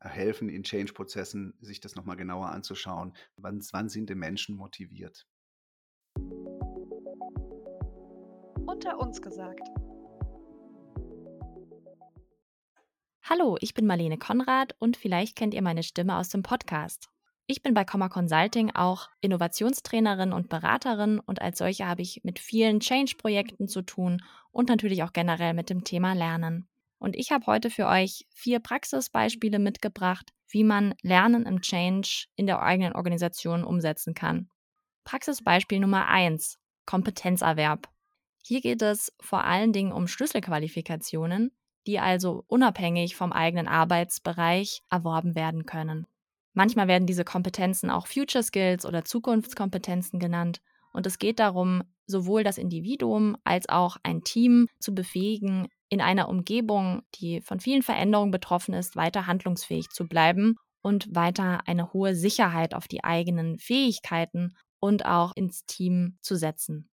helfen, 0.00 0.48
in 0.48 0.64
Change-Prozessen 0.64 1.54
sich 1.60 1.80
das 1.80 1.94
nochmal 1.94 2.16
genauer 2.16 2.48
anzuschauen. 2.48 3.14
Wann, 3.36 3.62
wann 3.72 3.88
sind 3.88 4.10
die 4.10 4.16
Menschen 4.16 4.56
motiviert? 4.56 5.26
Unter 8.66 8.98
uns 8.98 9.22
gesagt. 9.22 9.68
Hallo, 13.30 13.58
ich 13.60 13.74
bin 13.74 13.84
Marlene 13.84 14.16
Konrad 14.16 14.74
und 14.78 14.96
vielleicht 14.96 15.36
kennt 15.36 15.52
ihr 15.52 15.60
meine 15.60 15.82
Stimme 15.82 16.16
aus 16.16 16.30
dem 16.30 16.42
Podcast. 16.42 17.10
Ich 17.46 17.62
bin 17.62 17.74
bei 17.74 17.84
Comma 17.84 18.08
Consulting 18.08 18.70
auch 18.74 19.10
Innovationstrainerin 19.20 20.32
und 20.32 20.48
Beraterin 20.48 21.18
und 21.18 21.42
als 21.42 21.58
solche 21.58 21.86
habe 21.86 22.00
ich 22.00 22.24
mit 22.24 22.38
vielen 22.38 22.80
Change-Projekten 22.80 23.68
zu 23.68 23.82
tun 23.82 24.22
und 24.50 24.70
natürlich 24.70 25.02
auch 25.02 25.12
generell 25.12 25.52
mit 25.52 25.68
dem 25.68 25.84
Thema 25.84 26.14
Lernen. 26.14 26.68
Und 26.98 27.16
ich 27.16 27.30
habe 27.30 27.44
heute 27.44 27.68
für 27.68 27.86
euch 27.86 28.26
vier 28.32 28.60
Praxisbeispiele 28.60 29.58
mitgebracht, 29.58 30.32
wie 30.48 30.64
man 30.64 30.94
Lernen 31.02 31.44
im 31.44 31.60
Change 31.60 32.28
in 32.34 32.46
der 32.46 32.62
eigenen 32.62 32.94
Organisation 32.94 33.62
umsetzen 33.62 34.14
kann. 34.14 34.48
Praxisbeispiel 35.04 35.80
Nummer 35.80 36.06
eins: 36.06 36.58
Kompetenzerwerb. 36.86 37.90
Hier 38.42 38.62
geht 38.62 38.80
es 38.80 39.12
vor 39.20 39.44
allen 39.44 39.74
Dingen 39.74 39.92
um 39.92 40.08
Schlüsselqualifikationen, 40.08 41.52
die 41.88 41.98
also 41.98 42.44
unabhängig 42.48 43.16
vom 43.16 43.32
eigenen 43.32 43.66
Arbeitsbereich 43.66 44.82
erworben 44.90 45.34
werden 45.34 45.64
können. 45.64 46.06
Manchmal 46.52 46.86
werden 46.86 47.06
diese 47.06 47.24
Kompetenzen 47.24 47.88
auch 47.88 48.06
Future 48.06 48.44
Skills 48.44 48.84
oder 48.84 49.06
Zukunftskompetenzen 49.06 50.18
genannt. 50.20 50.60
Und 50.92 51.06
es 51.06 51.18
geht 51.18 51.38
darum, 51.38 51.82
sowohl 52.06 52.44
das 52.44 52.58
Individuum 52.58 53.38
als 53.42 53.70
auch 53.70 53.96
ein 54.02 54.22
Team 54.22 54.68
zu 54.78 54.94
befähigen, 54.94 55.68
in 55.88 56.02
einer 56.02 56.28
Umgebung, 56.28 57.00
die 57.14 57.40
von 57.40 57.58
vielen 57.58 57.82
Veränderungen 57.82 58.32
betroffen 58.32 58.74
ist, 58.74 58.94
weiter 58.94 59.26
handlungsfähig 59.26 59.88
zu 59.88 60.06
bleiben 60.06 60.56
und 60.82 61.14
weiter 61.14 61.66
eine 61.66 61.94
hohe 61.94 62.14
Sicherheit 62.14 62.74
auf 62.74 62.86
die 62.86 63.02
eigenen 63.02 63.58
Fähigkeiten 63.58 64.54
und 64.78 65.06
auch 65.06 65.34
ins 65.34 65.64
Team 65.64 66.18
zu 66.20 66.36
setzen. 66.36 66.90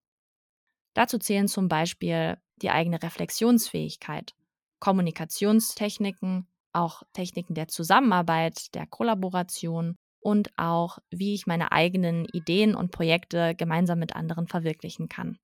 Dazu 0.93 1.17
zählen 1.17 1.49
zum 1.49 1.67
Beispiel 1.67 2.38
die 2.62 2.69
eigene 2.69 3.03
Reflexionsfähigkeit, 3.03 4.34
Kommunikationstechniken, 4.80 6.48
auch 6.74 7.04
Techniken 7.14 7.54
der 7.54 7.68
Zusammenarbeit, 7.68 8.74
der 8.76 8.86
Kollaboration 8.86 9.96
und 10.20 10.50
auch, 10.58 10.98
wie 11.10 11.34
ich 11.34 11.48
meine 11.48 11.72
eigenen 11.72 12.26
Ideen 12.26 12.76
und 12.76 12.92
Projekte 12.92 13.56
gemeinsam 13.56 14.00
mit 14.00 14.16
anderen 14.16 14.48
verwirklichen 14.48 15.08
kann. 15.08 15.38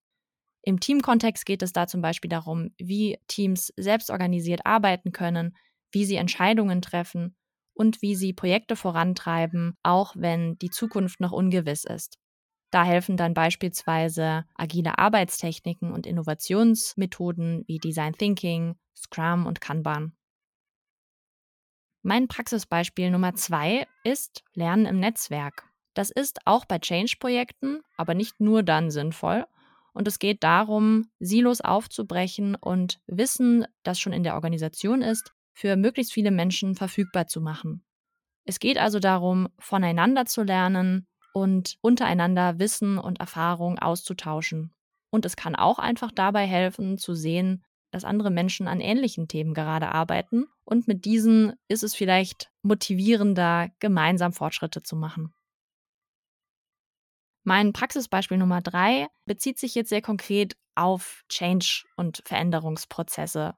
Im 0.64 0.80
Teamkontext 0.80 1.46
geht 1.46 1.64
es 1.64 1.74
da 1.74 1.88
zum 1.88 2.02
Beispiel 2.02 2.30
darum, 2.30 2.72
wie 2.78 3.18
Teams 3.28 3.74
selbstorganisiert 3.78 4.66
arbeiten 4.66 5.12
können, 5.12 5.56
wie 5.92 6.06
sie 6.06 6.16
Entscheidungen 6.16 6.82
treffen 6.82 7.36
und 7.74 8.02
wie 8.02 8.16
sie 8.16 8.34
Projekte 8.34 8.76
vorantreiben, 8.76 9.76
auch 9.84 10.14
wenn 10.16 10.58
die 10.60 10.70
Zukunft 10.70 11.20
noch 11.20 11.32
ungewiss 11.32 11.84
ist. 11.84 12.18
Da 12.72 12.86
helfen 12.86 13.18
dann 13.18 13.34
beispielsweise 13.34 14.46
agile 14.56 14.98
Arbeitstechniken 14.98 15.92
und 15.92 16.08
Innovationsmethoden 16.08 17.66
wie 17.68 17.80
Design 17.80 18.14
Thinking, 18.14 18.76
Scrum 18.96 19.46
und 19.46 19.60
Kanban. 19.60 20.14
Mein 22.02 22.28
Praxisbeispiel 22.30 23.12
Nummer 23.12 23.36
zwei 23.36 23.88
ist 24.04 24.44
Lernen 24.54 24.86
im 24.86 25.00
Netzwerk. 25.00 25.66
Das 25.94 26.10
ist 26.10 26.40
auch 26.46 26.66
bei 26.66 26.80
Change-Projekten, 26.80 27.82
aber 27.98 28.14
nicht 28.14 28.40
nur 28.40 28.64
dann 28.64 28.90
sinnvoll. 28.90 29.46
Und 29.94 30.08
es 30.08 30.18
geht 30.18 30.42
darum, 30.44 31.12
Silos 31.20 31.60
aufzubrechen 31.60 32.56
und 32.56 33.02
Wissen, 33.06 33.66
das 33.84 34.00
schon 34.00 34.14
in 34.14 34.24
der 34.24 34.36
Organisation 34.36 35.02
ist, 35.02 35.34
für 35.52 35.76
möglichst 35.76 36.14
viele 36.14 36.32
Menschen 36.32 36.76
verfügbar 36.76 37.28
zu 37.28 37.42
machen. 37.42 37.84
Es 38.46 38.60
geht 38.60 38.78
also 38.78 39.00
darum, 39.00 39.50
voneinander 39.60 40.26
zu 40.26 40.44
lernen 40.44 41.06
und 41.34 41.78
untereinander 41.82 42.60
Wissen 42.60 42.98
und 42.98 43.20
Erfahrung 43.20 43.80
auszutauschen. 43.80 44.74
Und 45.10 45.26
es 45.26 45.36
kann 45.36 45.56
auch 45.56 45.80
einfach 45.80 46.12
dabei 46.12 46.46
helfen, 46.46 46.98
zu 46.98 47.14
sehen, 47.16 47.64
dass 47.92 48.06
andere 48.06 48.32
Menschen 48.32 48.68
an 48.68 48.80
ähnlichen 48.80 49.28
Themen 49.28 49.54
gerade 49.54 49.90
arbeiten 49.90 50.46
und 50.64 50.88
mit 50.88 51.04
diesen 51.04 51.54
ist 51.68 51.84
es 51.84 51.94
vielleicht 51.94 52.50
motivierender, 52.62 53.70
gemeinsam 53.80 54.32
Fortschritte 54.32 54.82
zu 54.82 54.96
machen. 54.96 55.34
Mein 57.44 57.74
Praxisbeispiel 57.74 58.38
Nummer 58.38 58.62
drei 58.62 59.08
bezieht 59.26 59.60
sich 59.60 59.76
jetzt 59.76 59.90
sehr 59.90 60.02
konkret 60.02 60.56
auf 60.76 61.24
Change- 61.28 61.86
und 61.98 62.22
Veränderungsprozesse. 62.26 63.56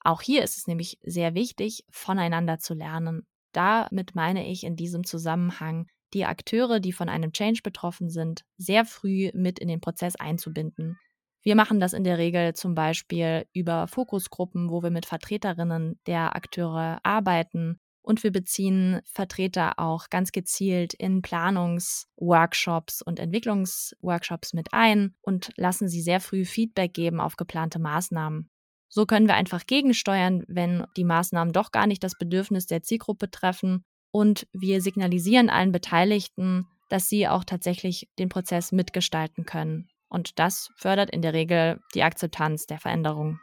Auch 0.00 0.20
hier 0.20 0.44
ist 0.44 0.56
es 0.56 0.66
nämlich 0.66 0.98
sehr 1.02 1.34
wichtig, 1.34 1.84
voneinander 1.90 2.58
zu 2.58 2.74
lernen. 2.74 3.26
Damit 3.52 4.14
meine 4.14 4.46
ich 4.46 4.64
in 4.64 4.76
diesem 4.76 5.04
Zusammenhang, 5.04 5.88
die 6.14 6.24
Akteure, 6.24 6.80
die 6.80 6.92
von 6.92 7.08
einem 7.08 7.32
Change 7.32 7.60
betroffen 7.62 8.10
sind, 8.10 8.44
sehr 8.56 8.84
früh 8.84 9.30
mit 9.34 9.58
in 9.58 9.68
den 9.68 9.80
Prozess 9.80 10.16
einzubinden. 10.16 10.98
Wir 11.42 11.56
machen 11.56 11.80
das 11.80 11.92
in 11.92 12.04
der 12.04 12.18
Regel 12.18 12.54
zum 12.54 12.74
Beispiel 12.74 13.46
über 13.52 13.88
Fokusgruppen, 13.88 14.70
wo 14.70 14.82
wir 14.82 14.90
mit 14.90 15.06
Vertreterinnen 15.06 15.98
der 16.06 16.36
Akteure 16.36 17.00
arbeiten. 17.02 17.80
Und 18.04 18.22
wir 18.24 18.32
beziehen 18.32 19.00
Vertreter 19.04 19.78
auch 19.78 20.08
ganz 20.10 20.32
gezielt 20.32 20.92
in 20.94 21.22
Planungsworkshops 21.22 23.00
und 23.02 23.20
Entwicklungsworkshops 23.20 24.54
mit 24.54 24.72
ein 24.72 25.14
und 25.20 25.52
lassen 25.56 25.88
sie 25.88 26.02
sehr 26.02 26.20
früh 26.20 26.44
Feedback 26.44 26.94
geben 26.94 27.20
auf 27.20 27.36
geplante 27.36 27.78
Maßnahmen. 27.78 28.50
So 28.88 29.06
können 29.06 29.26
wir 29.26 29.36
einfach 29.36 29.66
gegensteuern, 29.66 30.44
wenn 30.48 30.84
die 30.96 31.04
Maßnahmen 31.04 31.52
doch 31.52 31.70
gar 31.70 31.86
nicht 31.86 32.04
das 32.04 32.18
Bedürfnis 32.18 32.66
der 32.66 32.82
Zielgruppe 32.82 33.30
treffen. 33.30 33.84
Und 34.12 34.46
wir 34.52 34.80
signalisieren 34.80 35.50
allen 35.50 35.72
Beteiligten, 35.72 36.68
dass 36.88 37.08
sie 37.08 37.26
auch 37.26 37.44
tatsächlich 37.44 38.08
den 38.18 38.28
Prozess 38.28 38.70
mitgestalten 38.70 39.44
können. 39.46 39.88
Und 40.08 40.38
das 40.38 40.70
fördert 40.76 41.10
in 41.10 41.22
der 41.22 41.32
Regel 41.32 41.80
die 41.94 42.02
Akzeptanz 42.02 42.66
der 42.66 42.78
Veränderung. 42.78 43.40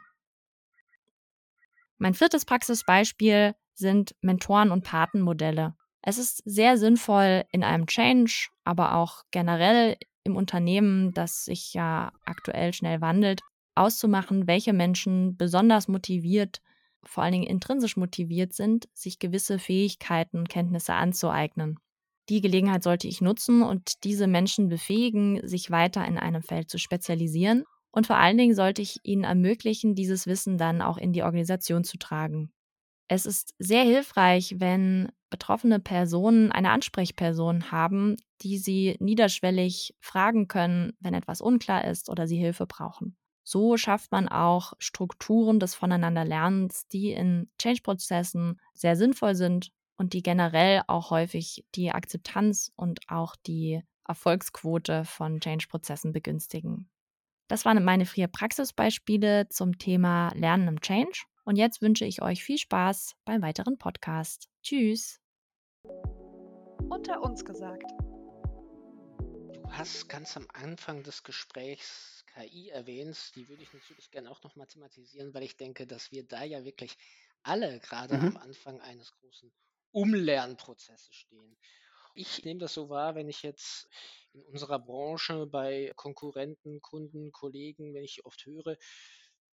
Mein 1.98 2.14
viertes 2.14 2.44
Praxisbeispiel 2.44 3.54
sind 3.74 4.14
Mentoren- 4.22 4.70
und 4.70 4.84
Patenmodelle. 4.84 5.74
Es 6.00 6.16
ist 6.16 6.42
sehr 6.44 6.78
sinnvoll 6.78 7.44
in 7.50 7.64
einem 7.64 7.86
Change, 7.86 8.48
aber 8.64 8.94
auch 8.94 9.24
generell 9.32 9.96
im 10.22 10.36
Unternehmen, 10.36 11.12
das 11.12 11.44
sich 11.44 11.74
ja 11.74 12.12
aktuell 12.24 12.72
schnell 12.72 13.00
wandelt, 13.00 13.40
auszumachen, 13.74 14.46
welche 14.46 14.72
Menschen 14.72 15.36
besonders 15.36 15.88
motiviert, 15.88 16.62
vor 17.04 17.22
allen 17.22 17.32
Dingen 17.32 17.46
intrinsisch 17.46 17.96
motiviert 17.96 18.52
sind, 18.52 18.88
sich 18.94 19.18
gewisse 19.18 19.58
Fähigkeiten 19.58 20.38
und 20.38 20.48
Kenntnisse 20.48 20.94
anzueignen. 20.94 21.78
Die 22.28 22.40
Gelegenheit 22.40 22.82
sollte 22.82 23.08
ich 23.08 23.20
nutzen 23.20 23.62
und 23.62 24.04
diese 24.04 24.26
Menschen 24.26 24.68
befähigen, 24.68 25.46
sich 25.46 25.70
weiter 25.70 26.06
in 26.06 26.18
einem 26.18 26.42
Feld 26.42 26.70
zu 26.70 26.78
spezialisieren. 26.78 27.64
Und 27.90 28.06
vor 28.06 28.16
allen 28.16 28.38
Dingen 28.38 28.54
sollte 28.54 28.82
ich 28.82 29.00
ihnen 29.02 29.24
ermöglichen, 29.24 29.96
dieses 29.96 30.26
Wissen 30.26 30.56
dann 30.56 30.80
auch 30.80 30.96
in 30.96 31.12
die 31.12 31.24
Organisation 31.24 31.82
zu 31.82 31.98
tragen. 31.98 32.52
Es 33.08 33.26
ist 33.26 33.54
sehr 33.58 33.82
hilfreich, 33.82 34.54
wenn 34.58 35.10
betroffene 35.30 35.80
Personen 35.80 36.52
eine 36.52 36.70
Ansprechperson 36.70 37.72
haben, 37.72 38.16
die 38.42 38.58
sie 38.58 38.96
niederschwellig 39.00 39.96
fragen 40.00 40.46
können, 40.48 40.92
wenn 41.00 41.14
etwas 41.14 41.40
unklar 41.40 41.84
ist 41.84 42.08
oder 42.08 42.28
sie 42.28 42.38
Hilfe 42.38 42.66
brauchen. 42.66 43.16
So 43.42 43.76
schafft 43.76 44.12
man 44.12 44.28
auch 44.28 44.74
Strukturen 44.78 45.60
des 45.60 45.74
Voneinanderlernens, 45.74 46.86
die 46.88 47.12
in 47.12 47.50
Change-Prozessen 47.58 48.60
sehr 48.74 48.96
sinnvoll 48.96 49.34
sind 49.34 49.72
und 49.96 50.12
die 50.12 50.22
generell 50.22 50.82
auch 50.86 51.10
häufig 51.10 51.64
die 51.74 51.90
Akzeptanz 51.90 52.72
und 52.76 53.00
auch 53.08 53.36
die 53.36 53.82
Erfolgsquote 54.06 55.04
von 55.04 55.40
Change-Prozessen 55.40 56.12
begünstigen. 56.12 56.88
Das 57.48 57.64
waren 57.64 57.82
meine 57.84 58.06
vier 58.06 58.28
Praxisbeispiele 58.28 59.48
zum 59.48 59.78
Thema 59.78 60.32
Lernen 60.34 60.68
im 60.68 60.80
Change. 60.80 61.24
Und 61.44 61.56
jetzt 61.56 61.82
wünsche 61.82 62.04
ich 62.04 62.22
euch 62.22 62.44
viel 62.44 62.58
Spaß 62.58 63.16
beim 63.24 63.42
weiteren 63.42 63.76
Podcast. 63.76 64.48
Tschüss. 64.62 65.20
Unter 66.88 67.22
uns 67.22 67.44
gesagt. 67.44 67.92
Du 69.70 69.76
hast 69.76 70.08
ganz 70.08 70.36
am 70.36 70.46
Anfang 70.52 71.02
des 71.02 71.22
Gesprächs 71.22 72.24
KI 72.26 72.68
erwähnt. 72.70 73.34
Die 73.36 73.48
würde 73.48 73.62
ich 73.62 73.72
natürlich 73.72 74.10
gerne 74.10 74.30
auch 74.30 74.42
nochmal 74.42 74.66
thematisieren, 74.66 75.32
weil 75.32 75.44
ich 75.44 75.56
denke, 75.56 75.86
dass 75.86 76.10
wir 76.10 76.26
da 76.26 76.42
ja 76.42 76.64
wirklich 76.64 76.96
alle 77.42 77.78
gerade 77.80 78.20
Mhm. 78.20 78.26
am 78.26 78.36
Anfang 78.36 78.80
eines 78.80 79.12
großen 79.12 79.52
Umlernprozesses 79.92 81.14
stehen. 81.14 81.56
Ich 82.14 82.44
nehme 82.44 82.60
das 82.60 82.74
so 82.74 82.88
wahr, 82.90 83.14
wenn 83.14 83.28
ich 83.28 83.42
jetzt 83.42 83.88
in 84.32 84.42
unserer 84.44 84.78
Branche 84.80 85.46
bei 85.46 85.92
Konkurrenten, 85.96 86.80
Kunden, 86.82 87.32
Kollegen, 87.32 87.94
wenn 87.94 88.04
ich 88.04 88.24
oft 88.26 88.46
höre, 88.46 88.76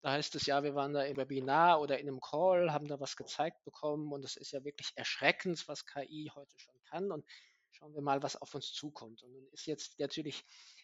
da 0.01 0.11
heißt 0.11 0.35
es 0.35 0.45
ja, 0.45 0.63
wir 0.63 0.75
waren 0.75 0.93
da 0.93 1.03
im 1.03 1.17
Webinar 1.17 1.81
oder 1.81 1.99
in 1.99 2.07
einem 2.07 2.19
Call, 2.21 2.71
haben 2.71 2.87
da 2.87 2.99
was 2.99 3.15
gezeigt 3.15 3.63
bekommen 3.63 4.11
und 4.13 4.23
es 4.23 4.35
ist 4.35 4.51
ja 4.51 4.63
wirklich 4.63 4.91
erschreckend, 4.95 5.67
was 5.67 5.85
KI 5.85 6.31
heute 6.33 6.57
schon 6.59 6.79
kann 6.83 7.11
und 7.11 7.25
schauen 7.77 7.93
wir 7.93 8.01
mal, 8.01 8.23
was 8.23 8.35
auf 8.35 8.55
uns 8.55 8.73
zukommt. 8.73 9.23
Und 9.23 9.33
nun 9.33 9.47
ist 9.51 9.67
jetzt 9.67 9.99
natürlich 9.99 10.43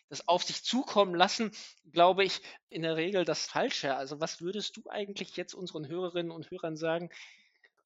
das 0.09 0.27
auf 0.27 0.43
sich 0.43 0.63
zukommen 0.63 1.15
lassen, 1.15 1.51
glaube 1.91 2.23
ich, 2.23 2.41
in 2.69 2.83
der 2.83 2.95
Regel 2.95 3.25
das 3.25 3.47
Falsche. 3.47 3.95
Also 3.95 4.19
was 4.19 4.41
würdest 4.41 4.77
du 4.77 4.83
eigentlich 4.89 5.35
jetzt 5.35 5.53
unseren 5.55 5.87
Hörerinnen 5.87 6.31
und 6.31 6.51
Hörern 6.51 6.77
sagen, 6.77 7.09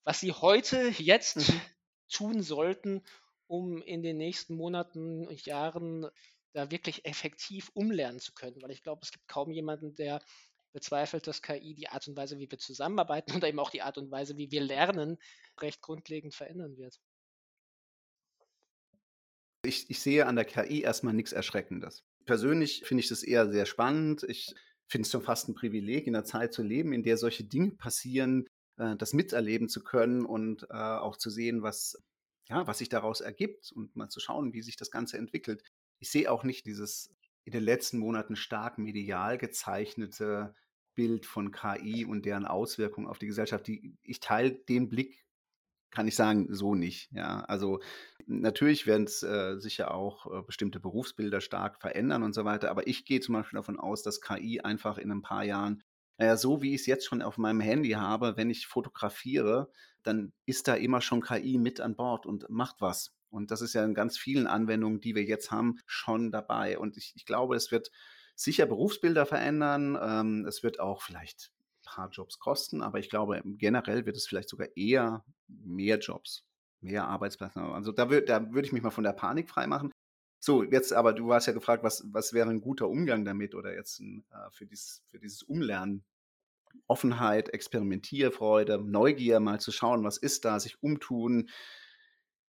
was 0.04 0.20
sie 0.20 0.32
heute, 0.34 0.89
jetzt 0.98 1.38
Mhm. 1.38 1.62
tun 2.10 2.41
sollten, 2.41 3.04
um 3.48 3.82
in 3.82 4.04
den 4.04 4.17
nächsten 4.17 4.56
Monaten 4.56 5.28
und 5.28 5.46
Jahren 5.46 6.08
da 6.54 6.72
wirklich 6.72 7.06
effektiv 7.06 7.70
umlernen 7.74 8.20
zu 8.20 8.34
können? 8.34 8.62
Weil 8.62 8.72
ich 8.72 8.84
glaube, 8.84 9.02
es 9.04 9.12
gibt 9.12 9.28
kaum 9.28 9.52
jemanden, 9.52 9.96
der 9.96 10.22
bezweifelt, 10.74 11.28
dass 11.28 11.41
KI 11.41 11.74
die 11.76 11.89
Art 11.89 12.08
und 12.08 12.17
Weise, 12.17 12.39
wie 12.39 12.52
wir 12.52 12.60
zusammenarbeiten 12.60 13.28
und 13.41 13.43
eben 13.46 13.60
auch 13.60 13.72
die 13.72 13.82
Art 13.82 13.98
und 13.98 14.12
Weise, 14.12 14.38
wie 14.38 14.52
wir 14.52 14.62
lernen, 14.62 15.17
recht 15.62 15.82
grundlegend 15.82 16.36
verändern 16.36 16.78
wird. 16.78 17.00
Ich, 19.67 19.89
ich 19.89 19.99
sehe 19.99 20.25
an 20.25 20.36
der 20.36 20.45
KI 20.45 20.82
erstmal 20.82 21.13
nichts 21.13 21.34
Erschreckendes. 21.34 22.03
Persönlich 22.25 22.84
finde 22.86 23.03
ich 23.03 23.10
das 23.10 23.23
eher 23.23 23.51
sehr 23.51 23.65
spannend. 23.65 24.23
Ich 24.23 24.53
finde 24.88 25.06
es 25.06 25.12
schon 25.12 25.21
fast 25.21 25.49
ein 25.49 25.56
Privileg, 25.56 26.08
in 26.08 26.15
einer 26.15 26.23
Zeit 26.23 26.53
zu 26.53 26.63
leben, 26.63 26.93
in 26.93 27.03
der 27.03 27.17
solche 27.17 27.43
Dinge 27.43 27.71
passieren, 27.71 28.47
äh, 28.77 28.95
das 28.95 29.13
miterleben 29.13 29.67
zu 29.67 29.84
können 29.84 30.25
und 30.25 30.63
äh, 30.69 30.73
auch 30.73 31.17
zu 31.17 31.30
sehen, 31.30 31.62
was, 31.62 32.01
ja, 32.49 32.65
was 32.65 32.77
sich 32.77 32.89
daraus 32.89 33.19
ergibt 33.19 33.71
und 33.73 33.95
mal 33.95 34.10
zu 34.10 34.19
schauen, 34.19 34.53
wie 34.53 34.62
sich 34.62 34.77
das 34.77 34.89
Ganze 34.89 35.17
entwickelt. 35.17 35.63
Ich 35.99 36.10
sehe 36.10 36.32
auch 36.32 36.43
nicht 36.43 36.65
dieses 36.65 37.13
in 37.43 37.51
den 37.51 37.63
letzten 37.63 37.99
Monaten 37.99 38.36
stark 38.36 38.77
medial 38.77 39.38
gezeichnete 39.38 40.53
Bild 40.95 41.25
von 41.25 41.51
KI 41.51 42.06
und 42.06 42.25
deren 42.25 42.45
Auswirkungen 42.45 43.08
auf 43.08 43.19
die 43.19 43.27
Gesellschaft. 43.27 43.67
Die, 43.67 43.95
ich 44.03 44.19
teile 44.19 44.51
den 44.51 44.89
Blick 44.89 45.26
kann 45.91 46.08
ich 46.08 46.15
sagen, 46.15 46.54
so 46.54 46.76
nicht. 46.76 47.10
Ja, 47.12 47.41
also 47.41 47.80
natürlich 48.26 48.88
werden 48.88 49.06
es 49.06 49.23
äh, 49.23 49.60
sicher 49.60 49.93
auch 49.93 50.26
äh, 50.28 50.41
bestimmte 50.43 50.80
Berufsbilder 50.80 51.41
stark 51.41 51.80
verändern 51.80 52.23
und 52.23 52.34
so 52.34 52.45
weiter. 52.45 52.69
Aber 52.69 52.88
ich 52.88 53.06
gehe 53.06 53.19
zum 53.19 53.34
Beispiel 53.34 53.58
davon 53.58 53.80
aus, 53.80 54.04
dass 54.04 54.21
KI 54.21 54.62
einfach 54.62 54.97
in 54.97 55.12
ein 55.12 55.21
paar 55.21 55.43
Jahren, 55.43 55.84
naja, 56.17 56.36
so 56.38 56.62
wie 56.62 56.73
ich 56.73 56.82
es 56.82 56.88
jetzt 56.88 57.06
schon 57.06 57.21
auf 57.21 57.38
meinem 57.38 57.62
Handy 57.62 57.91
habe, 57.91 58.38
wenn 58.38 58.50
ich 58.50 58.67
fotografiere, 58.67 59.71
dann 60.04 60.34
ist 60.45 60.67
da 60.67 60.76
immer 60.76 61.02
schon 61.02 61.21
KI 61.21 61.58
mit 61.58 61.80
an 61.80 61.95
Bord 61.95 62.26
und 62.26 62.50
macht 62.50 62.82
was. 62.82 63.13
Und 63.30 63.52
das 63.52 63.62
ist 63.62 63.73
ja 63.73 63.84
in 63.84 63.93
ganz 63.93 64.17
vielen 64.17 64.47
Anwendungen, 64.47 65.02
die 65.02 65.15
wir 65.15 65.23
jetzt 65.23 65.52
haben, 65.52 65.80
schon 65.86 66.32
dabei. 66.32 66.80
Und 66.80 66.97
ich, 66.97 67.13
ich 67.15 67.26
glaube, 67.26 67.56
es 67.56 67.71
wird 67.71 67.91
sicher 68.36 68.65
Berufsbilder 68.65 69.26
verändern. 69.26 69.97
Ähm, 70.02 70.45
es 70.47 70.63
wird 70.63 70.80
auch 70.80 71.02
vielleicht 71.02 71.52
paar 71.88 72.10
Jobs 72.10 72.39
kosten, 72.39 72.82
aber 72.82 73.00
ich 73.00 73.10
glaube, 73.10 73.41
generell 73.43 74.06
wird 74.06 74.17
es 74.17 74.28
vielleicht 74.28 74.50
sogar 74.50 74.67
eher 74.76 75.23
mehr 75.47 76.00
Jobs, 76.00 76.45
mehr 76.82 77.08
Arbeitsplätze. 77.08 77.62
Also 77.62 77.91
da, 77.91 78.10
würd, 78.10 78.30
da 78.30 78.52
würde 78.52 78.67
ich 78.67 78.73
mich 78.73 78.84
mal 78.84 78.91
von 78.91 79.04
der 79.04 79.13
Panik 79.13 79.50
freimachen. 79.50 79.91
So, 80.39 80.63
jetzt 80.63 80.93
aber, 80.93 81.13
du 81.13 81.34
hast 81.34 81.47
ja 81.47 81.54
gefragt, 81.54 81.84
was, 81.84 82.06
was 82.12 82.34
wäre 82.34 82.50
ein 82.50 82.62
guter 82.62 82.88
Umgang 82.88 83.26
damit 83.26 83.56
oder 83.56 83.73
jetzt 83.73 84.00
ein, 84.00 84.23
äh, 84.32 84.52
für, 84.52 84.65
dieses, 84.65 85.04
für 85.08 85.19
dieses 85.19 85.41
Umlernen? 85.43 86.04
Offenheit, 86.88 87.50
Experimentierfreude, 87.50 88.78
Neugier, 88.78 89.39
mal 89.39 89.60
zu 89.60 89.71
schauen, 89.71 90.04
was 90.04 90.17
ist 90.17 90.45
da, 90.45 90.60
sich 90.60 90.82
umtun. 90.84 91.50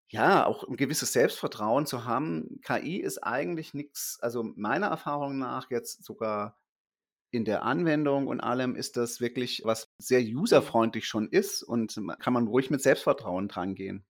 Ja, 0.08 0.46
auch 0.46 0.64
ein 0.64 0.76
gewisses 0.76 1.12
Selbstvertrauen 1.12 1.86
zu 1.86 2.04
haben. 2.04 2.60
KI 2.62 2.96
ist 3.00 3.18
eigentlich 3.18 3.74
nichts, 3.74 4.18
also 4.20 4.42
meiner 4.56 4.86
Erfahrung 4.88 5.38
nach 5.38 5.70
jetzt 5.70 6.04
sogar 6.04 6.58
in 7.36 7.44
der 7.44 7.62
Anwendung 7.62 8.26
und 8.26 8.40
allem 8.40 8.74
ist 8.74 8.96
das 8.96 9.20
wirklich 9.20 9.62
was 9.64 9.88
sehr 9.98 10.22
userfreundlich 10.22 11.06
schon 11.06 11.28
ist 11.28 11.62
und 11.62 12.00
kann 12.18 12.32
man 12.32 12.48
ruhig 12.48 12.70
mit 12.70 12.82
Selbstvertrauen 12.82 13.48
dran 13.48 13.74
gehen. 13.74 14.04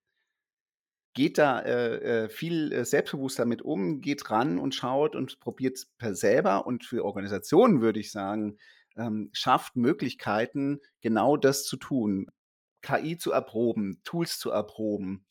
Geht 1.12 1.38
da 1.38 1.62
äh, 1.62 2.28
viel 2.28 2.72
äh, 2.72 2.84
selbstbewusster 2.84 3.46
mit 3.46 3.62
um, 3.62 4.00
geht 4.00 4.30
ran 4.30 4.58
und 4.58 4.74
schaut 4.74 5.16
und 5.16 5.40
probiert 5.40 5.86
per 5.98 6.14
selber 6.14 6.66
und 6.66 6.84
für 6.84 7.04
Organisationen 7.04 7.80
würde 7.80 8.00
ich 8.00 8.12
sagen, 8.12 8.58
ähm, 8.96 9.30
schafft 9.32 9.76
Möglichkeiten, 9.76 10.80
genau 11.00 11.36
das 11.36 11.64
zu 11.64 11.76
tun. 11.76 12.30
KI 12.82 13.16
zu 13.16 13.32
erproben, 13.32 14.00
Tools 14.04 14.38
zu 14.38 14.50
erproben, 14.50 15.26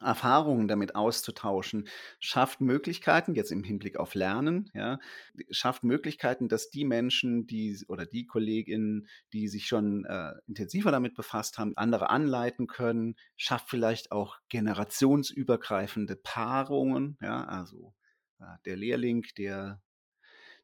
Erfahrungen 0.00 0.68
damit 0.68 0.94
auszutauschen, 0.94 1.88
schafft 2.18 2.60
Möglichkeiten, 2.60 3.34
jetzt 3.34 3.52
im 3.52 3.64
Hinblick 3.64 3.98
auf 3.98 4.14
Lernen, 4.14 4.70
ja, 4.74 4.98
schafft 5.50 5.84
Möglichkeiten, 5.84 6.48
dass 6.48 6.70
die 6.70 6.84
Menschen, 6.84 7.46
die 7.46 7.78
oder 7.88 8.06
die 8.06 8.26
Kolleginnen, 8.26 9.08
die 9.32 9.48
sich 9.48 9.66
schon 9.66 10.04
äh, 10.06 10.32
intensiver 10.46 10.90
damit 10.90 11.14
befasst 11.14 11.58
haben, 11.58 11.76
andere 11.76 12.10
anleiten 12.10 12.66
können, 12.66 13.16
schafft 13.36 13.68
vielleicht 13.68 14.12
auch 14.12 14.38
generationsübergreifende 14.48 16.16
Paarungen, 16.16 17.18
ja, 17.20 17.44
also 17.44 17.94
äh, 18.40 18.44
der 18.64 18.76
Lehrling, 18.76 19.24
der 19.36 19.80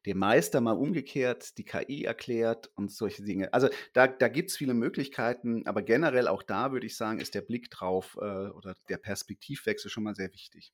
dem 0.05 0.17
Meister 0.19 0.61
mal 0.61 0.73
umgekehrt 0.73 1.57
die 1.57 1.65
KI 1.65 2.03
erklärt 2.05 2.69
und 2.75 2.91
solche 2.91 3.23
Dinge. 3.23 3.53
Also 3.53 3.69
da, 3.93 4.07
da 4.07 4.27
gibt 4.27 4.51
es 4.51 4.57
viele 4.57 4.73
Möglichkeiten, 4.73 5.65
aber 5.67 5.81
generell 5.81 6.27
auch 6.27 6.43
da 6.43 6.71
würde 6.71 6.85
ich 6.85 6.95
sagen, 6.95 7.19
ist 7.19 7.35
der 7.35 7.41
Blick 7.41 7.69
drauf 7.69 8.17
äh, 8.21 8.49
oder 8.49 8.75
der 8.89 8.97
Perspektivwechsel 8.97 9.89
schon 9.89 10.03
mal 10.03 10.15
sehr 10.15 10.31
wichtig. 10.33 10.73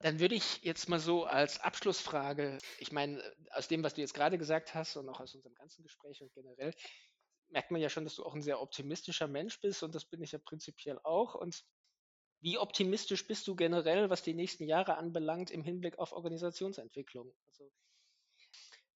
Dann 0.00 0.20
würde 0.20 0.36
ich 0.36 0.62
jetzt 0.62 0.88
mal 0.88 1.00
so 1.00 1.24
als 1.24 1.60
Abschlussfrage, 1.60 2.58
ich 2.78 2.92
meine, 2.92 3.20
aus 3.50 3.66
dem, 3.66 3.82
was 3.82 3.94
du 3.94 4.00
jetzt 4.00 4.14
gerade 4.14 4.38
gesagt 4.38 4.74
hast 4.74 4.96
und 4.96 5.08
auch 5.08 5.20
aus 5.20 5.34
unserem 5.34 5.54
ganzen 5.54 5.82
Gespräch 5.82 6.22
und 6.22 6.32
generell, 6.32 6.72
merkt 7.48 7.70
man 7.70 7.80
ja 7.80 7.88
schon, 7.88 8.04
dass 8.04 8.14
du 8.14 8.24
auch 8.24 8.34
ein 8.34 8.42
sehr 8.42 8.60
optimistischer 8.60 9.26
Mensch 9.26 9.60
bist 9.60 9.82
und 9.82 9.94
das 9.94 10.04
bin 10.04 10.22
ich 10.22 10.32
ja 10.32 10.38
prinzipiell 10.38 10.98
auch. 11.02 11.34
Und 11.34 11.64
wie 12.40 12.58
optimistisch 12.58 13.26
bist 13.26 13.46
du 13.48 13.56
generell, 13.56 14.10
was 14.10 14.22
die 14.22 14.34
nächsten 14.34 14.64
Jahre 14.64 14.96
anbelangt, 14.96 15.50
im 15.50 15.64
Hinblick 15.64 15.98
auf 15.98 16.12
Organisationsentwicklung? 16.12 17.32
Also 17.46 17.70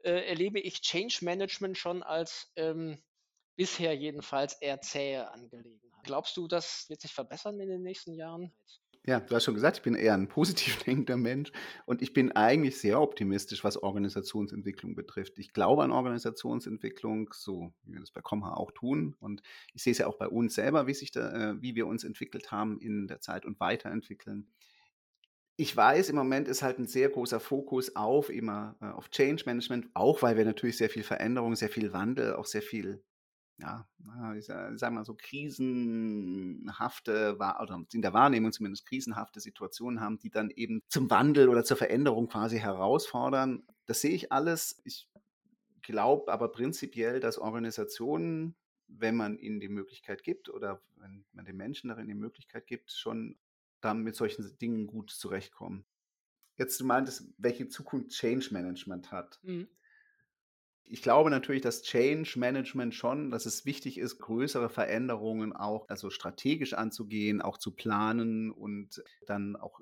äh, 0.05 0.28
erlebe 0.28 0.61
ich 0.61 0.81
Change 0.81 1.18
Management 1.22 1.78
schon 1.78 2.02
als 2.02 2.50
ähm, 2.57 3.02
bisher 3.57 3.96
jedenfalls 3.96 4.55
eher 4.55 4.81
zähe 4.81 5.31
Angelegenheit. 5.31 6.05
Glaubst 6.05 6.37
du, 6.37 6.48
das 6.48 6.88
wird 6.88 7.00
sich 7.00 7.12
verbessern 7.12 7.61
in 7.61 7.68
den 7.68 7.83
nächsten 7.83 8.14
Jahren? 8.14 8.52
Ja, 9.05 9.19
du 9.19 9.35
hast 9.35 9.43
schon 9.45 9.55
gesagt, 9.55 9.79
ich 9.79 9.83
bin 9.83 9.97
eher 9.97 10.15
ein 10.15 10.29
positiv 10.29 10.77
denkender 10.85 11.17
Mensch 11.17 11.51
und 11.87 12.03
ich 12.03 12.12
bin 12.12 12.31
eigentlich 12.33 12.79
sehr 12.79 13.01
optimistisch, 13.01 13.65
was 13.65 13.83
Organisationsentwicklung 13.83 14.95
betrifft. 14.95 15.41
Ich 15.41 15.53
glaube 15.53 15.83
an 15.83 15.91
Organisationsentwicklung, 15.91 17.31
so 17.33 17.73
wie 17.83 17.95
wir 17.95 18.01
das 18.01 18.12
bei 18.12 18.21
Comha 18.21 18.55
auch 18.55 18.71
tun. 18.71 19.17
Und 19.19 19.43
ich 19.75 19.83
sehe 19.83 19.91
es 19.91 19.99
ja 19.99 20.07
auch 20.07 20.19
bei 20.19 20.29
uns 20.29 20.55
selber, 20.55 20.87
wie, 20.87 20.95
sich 20.95 21.11
da, 21.11 21.33
äh, 21.33 21.61
wie 21.61 21.75
wir 21.75 21.88
uns 21.88 22.05
entwickelt 22.05 22.53
haben 22.53 22.79
in 22.79 23.09
der 23.09 23.21
Zeit 23.21 23.45
und 23.45 23.59
weiterentwickeln. 23.59 24.47
Ich 25.57 25.77
weiß, 25.77 26.09
im 26.09 26.17
Moment 26.17 26.47
ist 26.47 26.62
halt 26.62 26.79
ein 26.79 26.87
sehr 26.87 27.09
großer 27.09 27.41
Fokus 27.41 27.97
auf 27.97 28.31
immer 28.31 28.77
äh, 28.81 28.87
auf 28.87 29.11
Change 29.11 29.43
Management, 29.47 29.88
auch 29.95 30.23
weil 30.23 30.37
wir 30.37 30.45
natürlich 30.45 30.77
sehr 30.77 30.91
viel 30.91 31.03
Veränderung, 31.03 31.57
sehr 31.57 31.69
viel 31.71 31.93
Wandel, 31.93 32.37
auch 32.37 32.47
sehr 32.47 32.62
viel 32.62 33.03
ja, 33.59 33.87
ich 34.37 34.47
sage 34.47 34.91
mal 34.91 35.05
so 35.05 35.15
krisenhafte 35.15 37.37
oder 37.37 37.85
in 37.93 38.03
der 38.03 38.12
Wahrnehmung 38.12 38.51
zumindest 38.53 38.87
krisenhafte 38.87 39.38
Situationen 39.41 40.01
haben, 40.01 40.19
die 40.19 40.31
dann 40.31 40.51
eben 40.51 40.83
zum 40.88 41.11
Wandel 41.11 41.49
oder 41.49 41.62
zur 41.65 41.77
Veränderung 41.77 42.29
quasi 42.29 42.59
herausfordern. 42.59 43.65
Das 43.87 44.01
sehe 44.01 44.12
ich 44.12 44.33
alles. 44.33 44.81
Ich 44.85 45.09
glaube 45.83 46.33
aber 46.33 46.51
prinzipiell, 46.51 47.21
dass 47.21 47.38
Organisationen, 47.38 48.57
wenn 48.88 49.15
man 49.17 49.38
ihnen 49.38 49.61
die 49.61 49.69
Möglichkeit 49.69 50.25
gibt 50.25 50.49
oder 50.49 50.81
wenn 50.97 51.25
man 51.33 51.45
den 51.45 51.57
Menschen 51.57 51.88
darin 51.88 52.09
die 52.09 52.15
Möglichkeit 52.15 52.66
gibt, 52.66 52.91
schon 52.93 53.39
dann 53.81 54.03
mit 54.03 54.16
solchen 54.16 54.59
Dingen 54.59 54.87
gut 54.87 55.11
zurechtkommen. 55.11 55.85
Jetzt 56.57 56.79
du 56.81 56.85
meintest, 56.85 57.33
welche 57.39 57.68
Zukunft 57.68 58.11
Change 58.11 58.49
Management 58.53 59.11
hat. 59.11 59.41
Mhm 59.43 59.68
ich 60.85 61.03
glaube 61.03 61.30
natürlich, 61.30 61.62
dass 61.62 61.83
Change 61.83 62.39
Management 62.39 62.95
schon, 62.95 63.30
dass 63.30 63.47
es 63.47 63.64
wichtig 63.64 63.99
ist, 63.99 64.18
größere 64.18 64.68
Veränderungen 64.68 65.53
auch 65.53 65.89
also 65.89 66.11
strategisch 66.11 66.74
anzugehen, 66.74 67.41
auch 67.41 67.59
zu 67.59 67.72
planen 67.74 68.51
und 68.51 69.03
dann 69.26 69.57
auch 69.57 69.80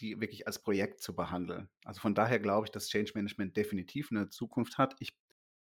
die 0.00 0.20
wirklich 0.20 0.46
als 0.46 0.58
Projekt 0.58 1.02
zu 1.02 1.14
behandeln. 1.14 1.68
Also 1.84 2.00
von 2.00 2.14
daher 2.14 2.38
glaube 2.38 2.66
ich, 2.66 2.70
dass 2.70 2.88
Change 2.88 3.12
Management 3.14 3.56
definitiv 3.56 4.10
eine 4.10 4.28
Zukunft 4.28 4.78
hat. 4.78 4.96
Ich 4.98 5.12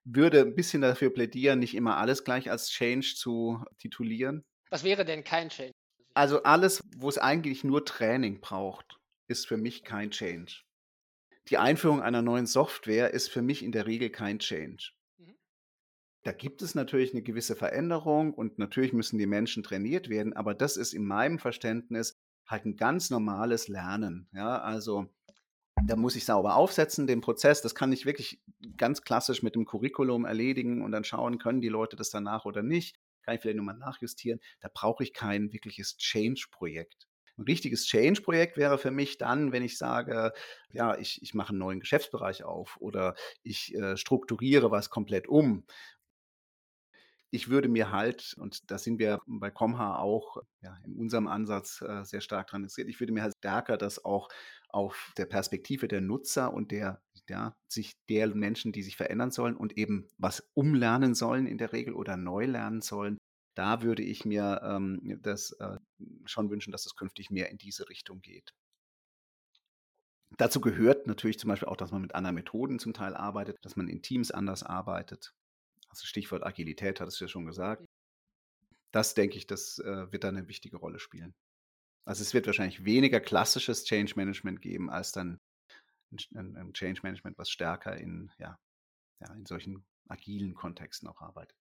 würde 0.04 0.40
ein 0.40 0.54
bisschen 0.54 0.82
dafür 0.82 1.10
plädieren, 1.10 1.58
nicht 1.58 1.74
immer 1.74 1.96
alles 1.96 2.24
gleich 2.24 2.50
als 2.50 2.68
Change 2.70 3.14
zu 3.16 3.62
titulieren. 3.78 4.44
Was 4.70 4.84
wäre 4.84 5.04
denn 5.04 5.24
kein 5.24 5.48
Change? 5.48 5.72
Also 6.14 6.42
alles, 6.42 6.82
wo 6.96 7.08
es 7.08 7.18
eigentlich 7.18 7.64
nur 7.64 7.84
Training 7.84 8.40
braucht, 8.40 8.98
ist 9.28 9.46
für 9.46 9.56
mich 9.56 9.84
kein 9.84 10.10
Change. 10.10 10.62
Die 11.50 11.58
Einführung 11.58 12.02
einer 12.02 12.22
neuen 12.22 12.46
Software 12.46 13.14
ist 13.14 13.28
für 13.28 13.42
mich 13.42 13.64
in 13.64 13.72
der 13.72 13.86
Regel 13.86 14.10
kein 14.10 14.38
Change. 14.38 14.92
Mhm. 15.16 15.34
Da 16.22 16.32
gibt 16.32 16.62
es 16.62 16.74
natürlich 16.74 17.12
eine 17.12 17.22
gewisse 17.22 17.56
Veränderung 17.56 18.34
und 18.34 18.58
natürlich 18.58 18.92
müssen 18.92 19.18
die 19.18 19.26
Menschen 19.26 19.62
trainiert 19.62 20.08
werden, 20.08 20.34
aber 20.34 20.54
das 20.54 20.76
ist 20.76 20.92
in 20.92 21.04
meinem 21.04 21.38
Verständnis 21.38 22.18
halt 22.46 22.64
ein 22.64 22.76
ganz 22.76 23.10
normales 23.10 23.68
Lernen. 23.68 24.28
Ja, 24.32 24.58
also 24.60 25.08
da 25.86 25.96
muss 25.96 26.16
ich 26.16 26.24
sauber 26.24 26.56
aufsetzen, 26.56 27.06
den 27.06 27.20
Prozess. 27.20 27.62
Das 27.62 27.74
kann 27.74 27.92
ich 27.92 28.04
wirklich 28.04 28.42
ganz 28.76 29.02
klassisch 29.02 29.42
mit 29.42 29.54
dem 29.54 29.64
Curriculum 29.64 30.24
erledigen 30.24 30.82
und 30.82 30.92
dann 30.92 31.04
schauen, 31.04 31.38
können 31.38 31.60
die 31.60 31.68
Leute 31.68 31.96
das 31.96 32.10
danach 32.10 32.44
oder 32.44 32.62
nicht. 32.62 32.98
Kann 33.22 33.34
ich 33.34 33.40
vielleicht 33.40 33.58
nochmal 33.58 33.76
nachjustieren. 33.76 34.40
Da 34.60 34.68
brauche 34.72 35.02
ich 35.02 35.12
kein 35.12 35.52
wirkliches 35.52 35.96
Change-Projekt. 35.96 37.07
Ein 37.38 37.44
richtiges 37.44 37.86
Change-Projekt 37.86 38.56
wäre 38.56 38.78
für 38.78 38.90
mich 38.90 39.16
dann, 39.18 39.52
wenn 39.52 39.62
ich 39.62 39.78
sage, 39.78 40.32
ja, 40.70 40.98
ich, 40.98 41.22
ich 41.22 41.34
mache 41.34 41.50
einen 41.50 41.58
neuen 41.58 41.80
Geschäftsbereich 41.80 42.44
auf 42.44 42.76
oder 42.80 43.14
ich 43.42 43.74
äh, 43.74 43.96
strukturiere 43.96 44.70
was 44.70 44.90
komplett 44.90 45.28
um. 45.28 45.64
Ich 47.30 47.50
würde 47.50 47.68
mir 47.68 47.92
halt, 47.92 48.34
und 48.38 48.70
da 48.70 48.78
sind 48.78 48.98
wir 48.98 49.20
bei 49.26 49.50
Comha 49.50 49.98
auch 49.98 50.38
ja, 50.62 50.76
in 50.84 50.96
unserem 50.96 51.28
Ansatz 51.28 51.82
äh, 51.82 52.02
sehr 52.04 52.22
stark 52.22 52.48
dran 52.48 52.62
interessiert, 52.62 52.88
ich 52.88 53.00
würde 53.00 53.12
mir 53.12 53.22
halt 53.22 53.34
stärker 53.38 53.76
das 53.76 54.02
auch 54.04 54.28
auf 54.70 55.12
der 55.18 55.26
Perspektive 55.26 55.88
der 55.88 56.00
Nutzer 56.00 56.52
und 56.52 56.70
der, 56.70 57.02
ja, 57.28 57.54
sich 57.68 57.92
der 58.08 58.34
Menschen, 58.34 58.72
die 58.72 58.82
sich 58.82 58.96
verändern 58.96 59.30
sollen 59.30 59.56
und 59.56 59.76
eben 59.76 60.08
was 60.16 60.50
umlernen 60.54 61.14
sollen 61.14 61.46
in 61.46 61.58
der 61.58 61.72
Regel 61.72 61.94
oder 61.94 62.16
neu 62.16 62.46
lernen 62.46 62.80
sollen, 62.80 63.18
da 63.58 63.82
würde 63.82 64.04
ich 64.04 64.24
mir 64.24 64.60
ähm, 64.62 65.18
das 65.20 65.50
äh, 65.58 65.78
schon 66.26 66.48
wünschen, 66.48 66.70
dass 66.70 66.86
es 66.86 66.94
künftig 66.94 67.30
mehr 67.30 67.50
in 67.50 67.58
diese 67.58 67.88
Richtung 67.88 68.20
geht. 68.22 68.54
Dazu 70.36 70.60
gehört 70.60 71.08
natürlich 71.08 71.40
zum 71.40 71.48
Beispiel 71.48 71.66
auch, 71.66 71.76
dass 71.76 71.90
man 71.90 72.02
mit 72.02 72.14
anderen 72.14 72.36
Methoden 72.36 72.78
zum 72.78 72.92
Teil 72.92 73.16
arbeitet, 73.16 73.56
dass 73.62 73.74
man 73.74 73.88
in 73.88 74.00
Teams 74.00 74.30
anders 74.30 74.62
arbeitet. 74.62 75.34
Also 75.88 76.06
Stichwort 76.06 76.46
Agilität 76.46 77.00
hattest 77.00 77.18
du 77.18 77.24
ja 77.24 77.28
schon 77.28 77.46
gesagt. 77.46 77.84
Das 78.92 79.14
denke 79.14 79.36
ich, 79.36 79.48
das 79.48 79.80
äh, 79.80 80.12
wird 80.12 80.22
dann 80.22 80.36
eine 80.36 80.46
wichtige 80.46 80.76
Rolle 80.76 81.00
spielen. 81.00 81.34
Also 82.04 82.22
es 82.22 82.34
wird 82.34 82.46
wahrscheinlich 82.46 82.84
weniger 82.84 83.18
klassisches 83.20 83.84
Change 83.84 84.12
Management 84.14 84.62
geben, 84.62 84.88
als 84.88 85.10
dann 85.10 85.40
ein, 86.34 86.56
ein 86.56 86.72
Change 86.74 87.00
Management, 87.02 87.36
was 87.38 87.50
stärker 87.50 87.96
in, 87.96 88.30
ja, 88.38 88.56
ja, 89.20 89.34
in 89.34 89.46
solchen 89.46 89.84
agilen 90.06 90.54
Kontexten 90.54 91.08
auch 91.08 91.20
arbeitet. 91.20 91.56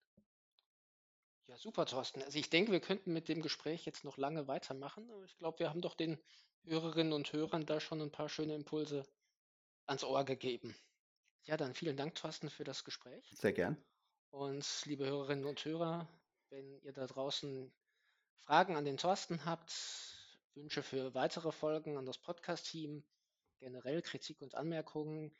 Ja, 1.48 1.58
super, 1.58 1.86
Thorsten. 1.86 2.22
Also 2.22 2.38
ich 2.38 2.50
denke, 2.50 2.74
wir 2.74 2.82
könnten 2.82 3.14
mit 3.14 3.30
dem 3.30 3.42
Gespräch 3.42 3.86
jetzt 3.86 4.04
noch 4.04 4.18
lange 4.18 4.48
weitermachen, 4.48 5.10
aber 5.10 5.24
ich 5.24 5.38
glaube, 5.38 5.60
wir 5.60 5.70
haben 5.70 5.82
doch 5.82 5.96
den 5.96 6.20
Hörerinnen 6.66 7.14
und 7.14 7.32
Hörern 7.32 7.66
da 7.66 7.80
schon 7.80 8.02
ein 8.02 8.12
paar 8.12 8.28
schöne 8.28 8.54
Impulse 8.54 9.06
ans 9.86 10.04
Ohr 10.04 10.26
gegeben. 10.26 10.76
Ja, 11.46 11.56
dann 11.56 11.74
vielen 11.74 11.96
Dank, 11.96 12.16
Thorsten, 12.16 12.50
für 12.50 12.66
das 12.66 12.84
Gespräch. 12.84 13.34
Sehr 13.34 13.54
gern. 13.54 13.82
Und 14.30 14.66
liebe 14.86 15.06
Hörerinnen 15.06 15.46
und 15.46 15.64
Hörer, 15.64 16.10
wenn 16.50 16.82
ihr 16.82 16.92
da 16.92 17.08
draußen 17.08 17.72
Fragen 18.40 18.76
an 18.76 18.84
den 18.84 18.98
Thorsten 18.98 19.46
habt, 19.46 19.74
Wünsche 20.54 20.84
für 20.84 21.14
weitere 21.14 21.54
Folgen 21.54 21.98
an 21.98 22.06
das 22.06 22.18
Podcast-Team, 22.18 23.04
generell 23.60 24.02
Kritik 24.02 24.42
und 24.42 24.56
Anmerkungen, 24.56 25.34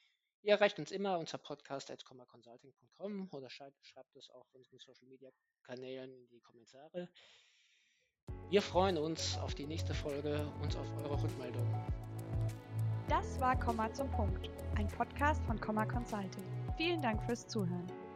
ihr 0.48 0.54
erreicht 0.54 0.80
uns 0.80 0.92
immer 0.92 1.20
unter 1.20 1.38
podcast.consulting.com 1.38 3.28
oder 3.32 3.50
schreibt, 3.50 3.86
schreibt 3.86 4.16
es 4.16 4.30
auch 4.30 4.48
in 4.54 4.62
unseren 4.62 4.80
Social 4.80 5.08
Media 5.08 5.30
Kanälen 5.62 6.10
in 6.10 6.28
die 6.30 6.40
Kommentare. 6.40 7.10
Wir 8.50 8.62
freuen 8.62 8.98
uns 8.98 9.38
auf 9.40 9.56
die 9.56 9.66
nächste 9.66 9.94
Folge 9.94 10.50
und 10.62 10.76
auf 10.78 10.88
eure 11.04 11.22
Rückmeldung. 11.22 11.68
Das 13.10 13.40
war 13.42 13.60
Komma 13.60 13.92
zum 13.92 14.10
Punkt, 14.12 14.50
ein 14.76 14.88
Podcast 14.88 15.44
von 15.44 15.60
Komma 15.60 15.86
Consulting. 15.86 16.46
Vielen 16.78 17.02
Dank 17.02 17.22
fürs 17.24 17.46
Zuhören. 17.46 18.07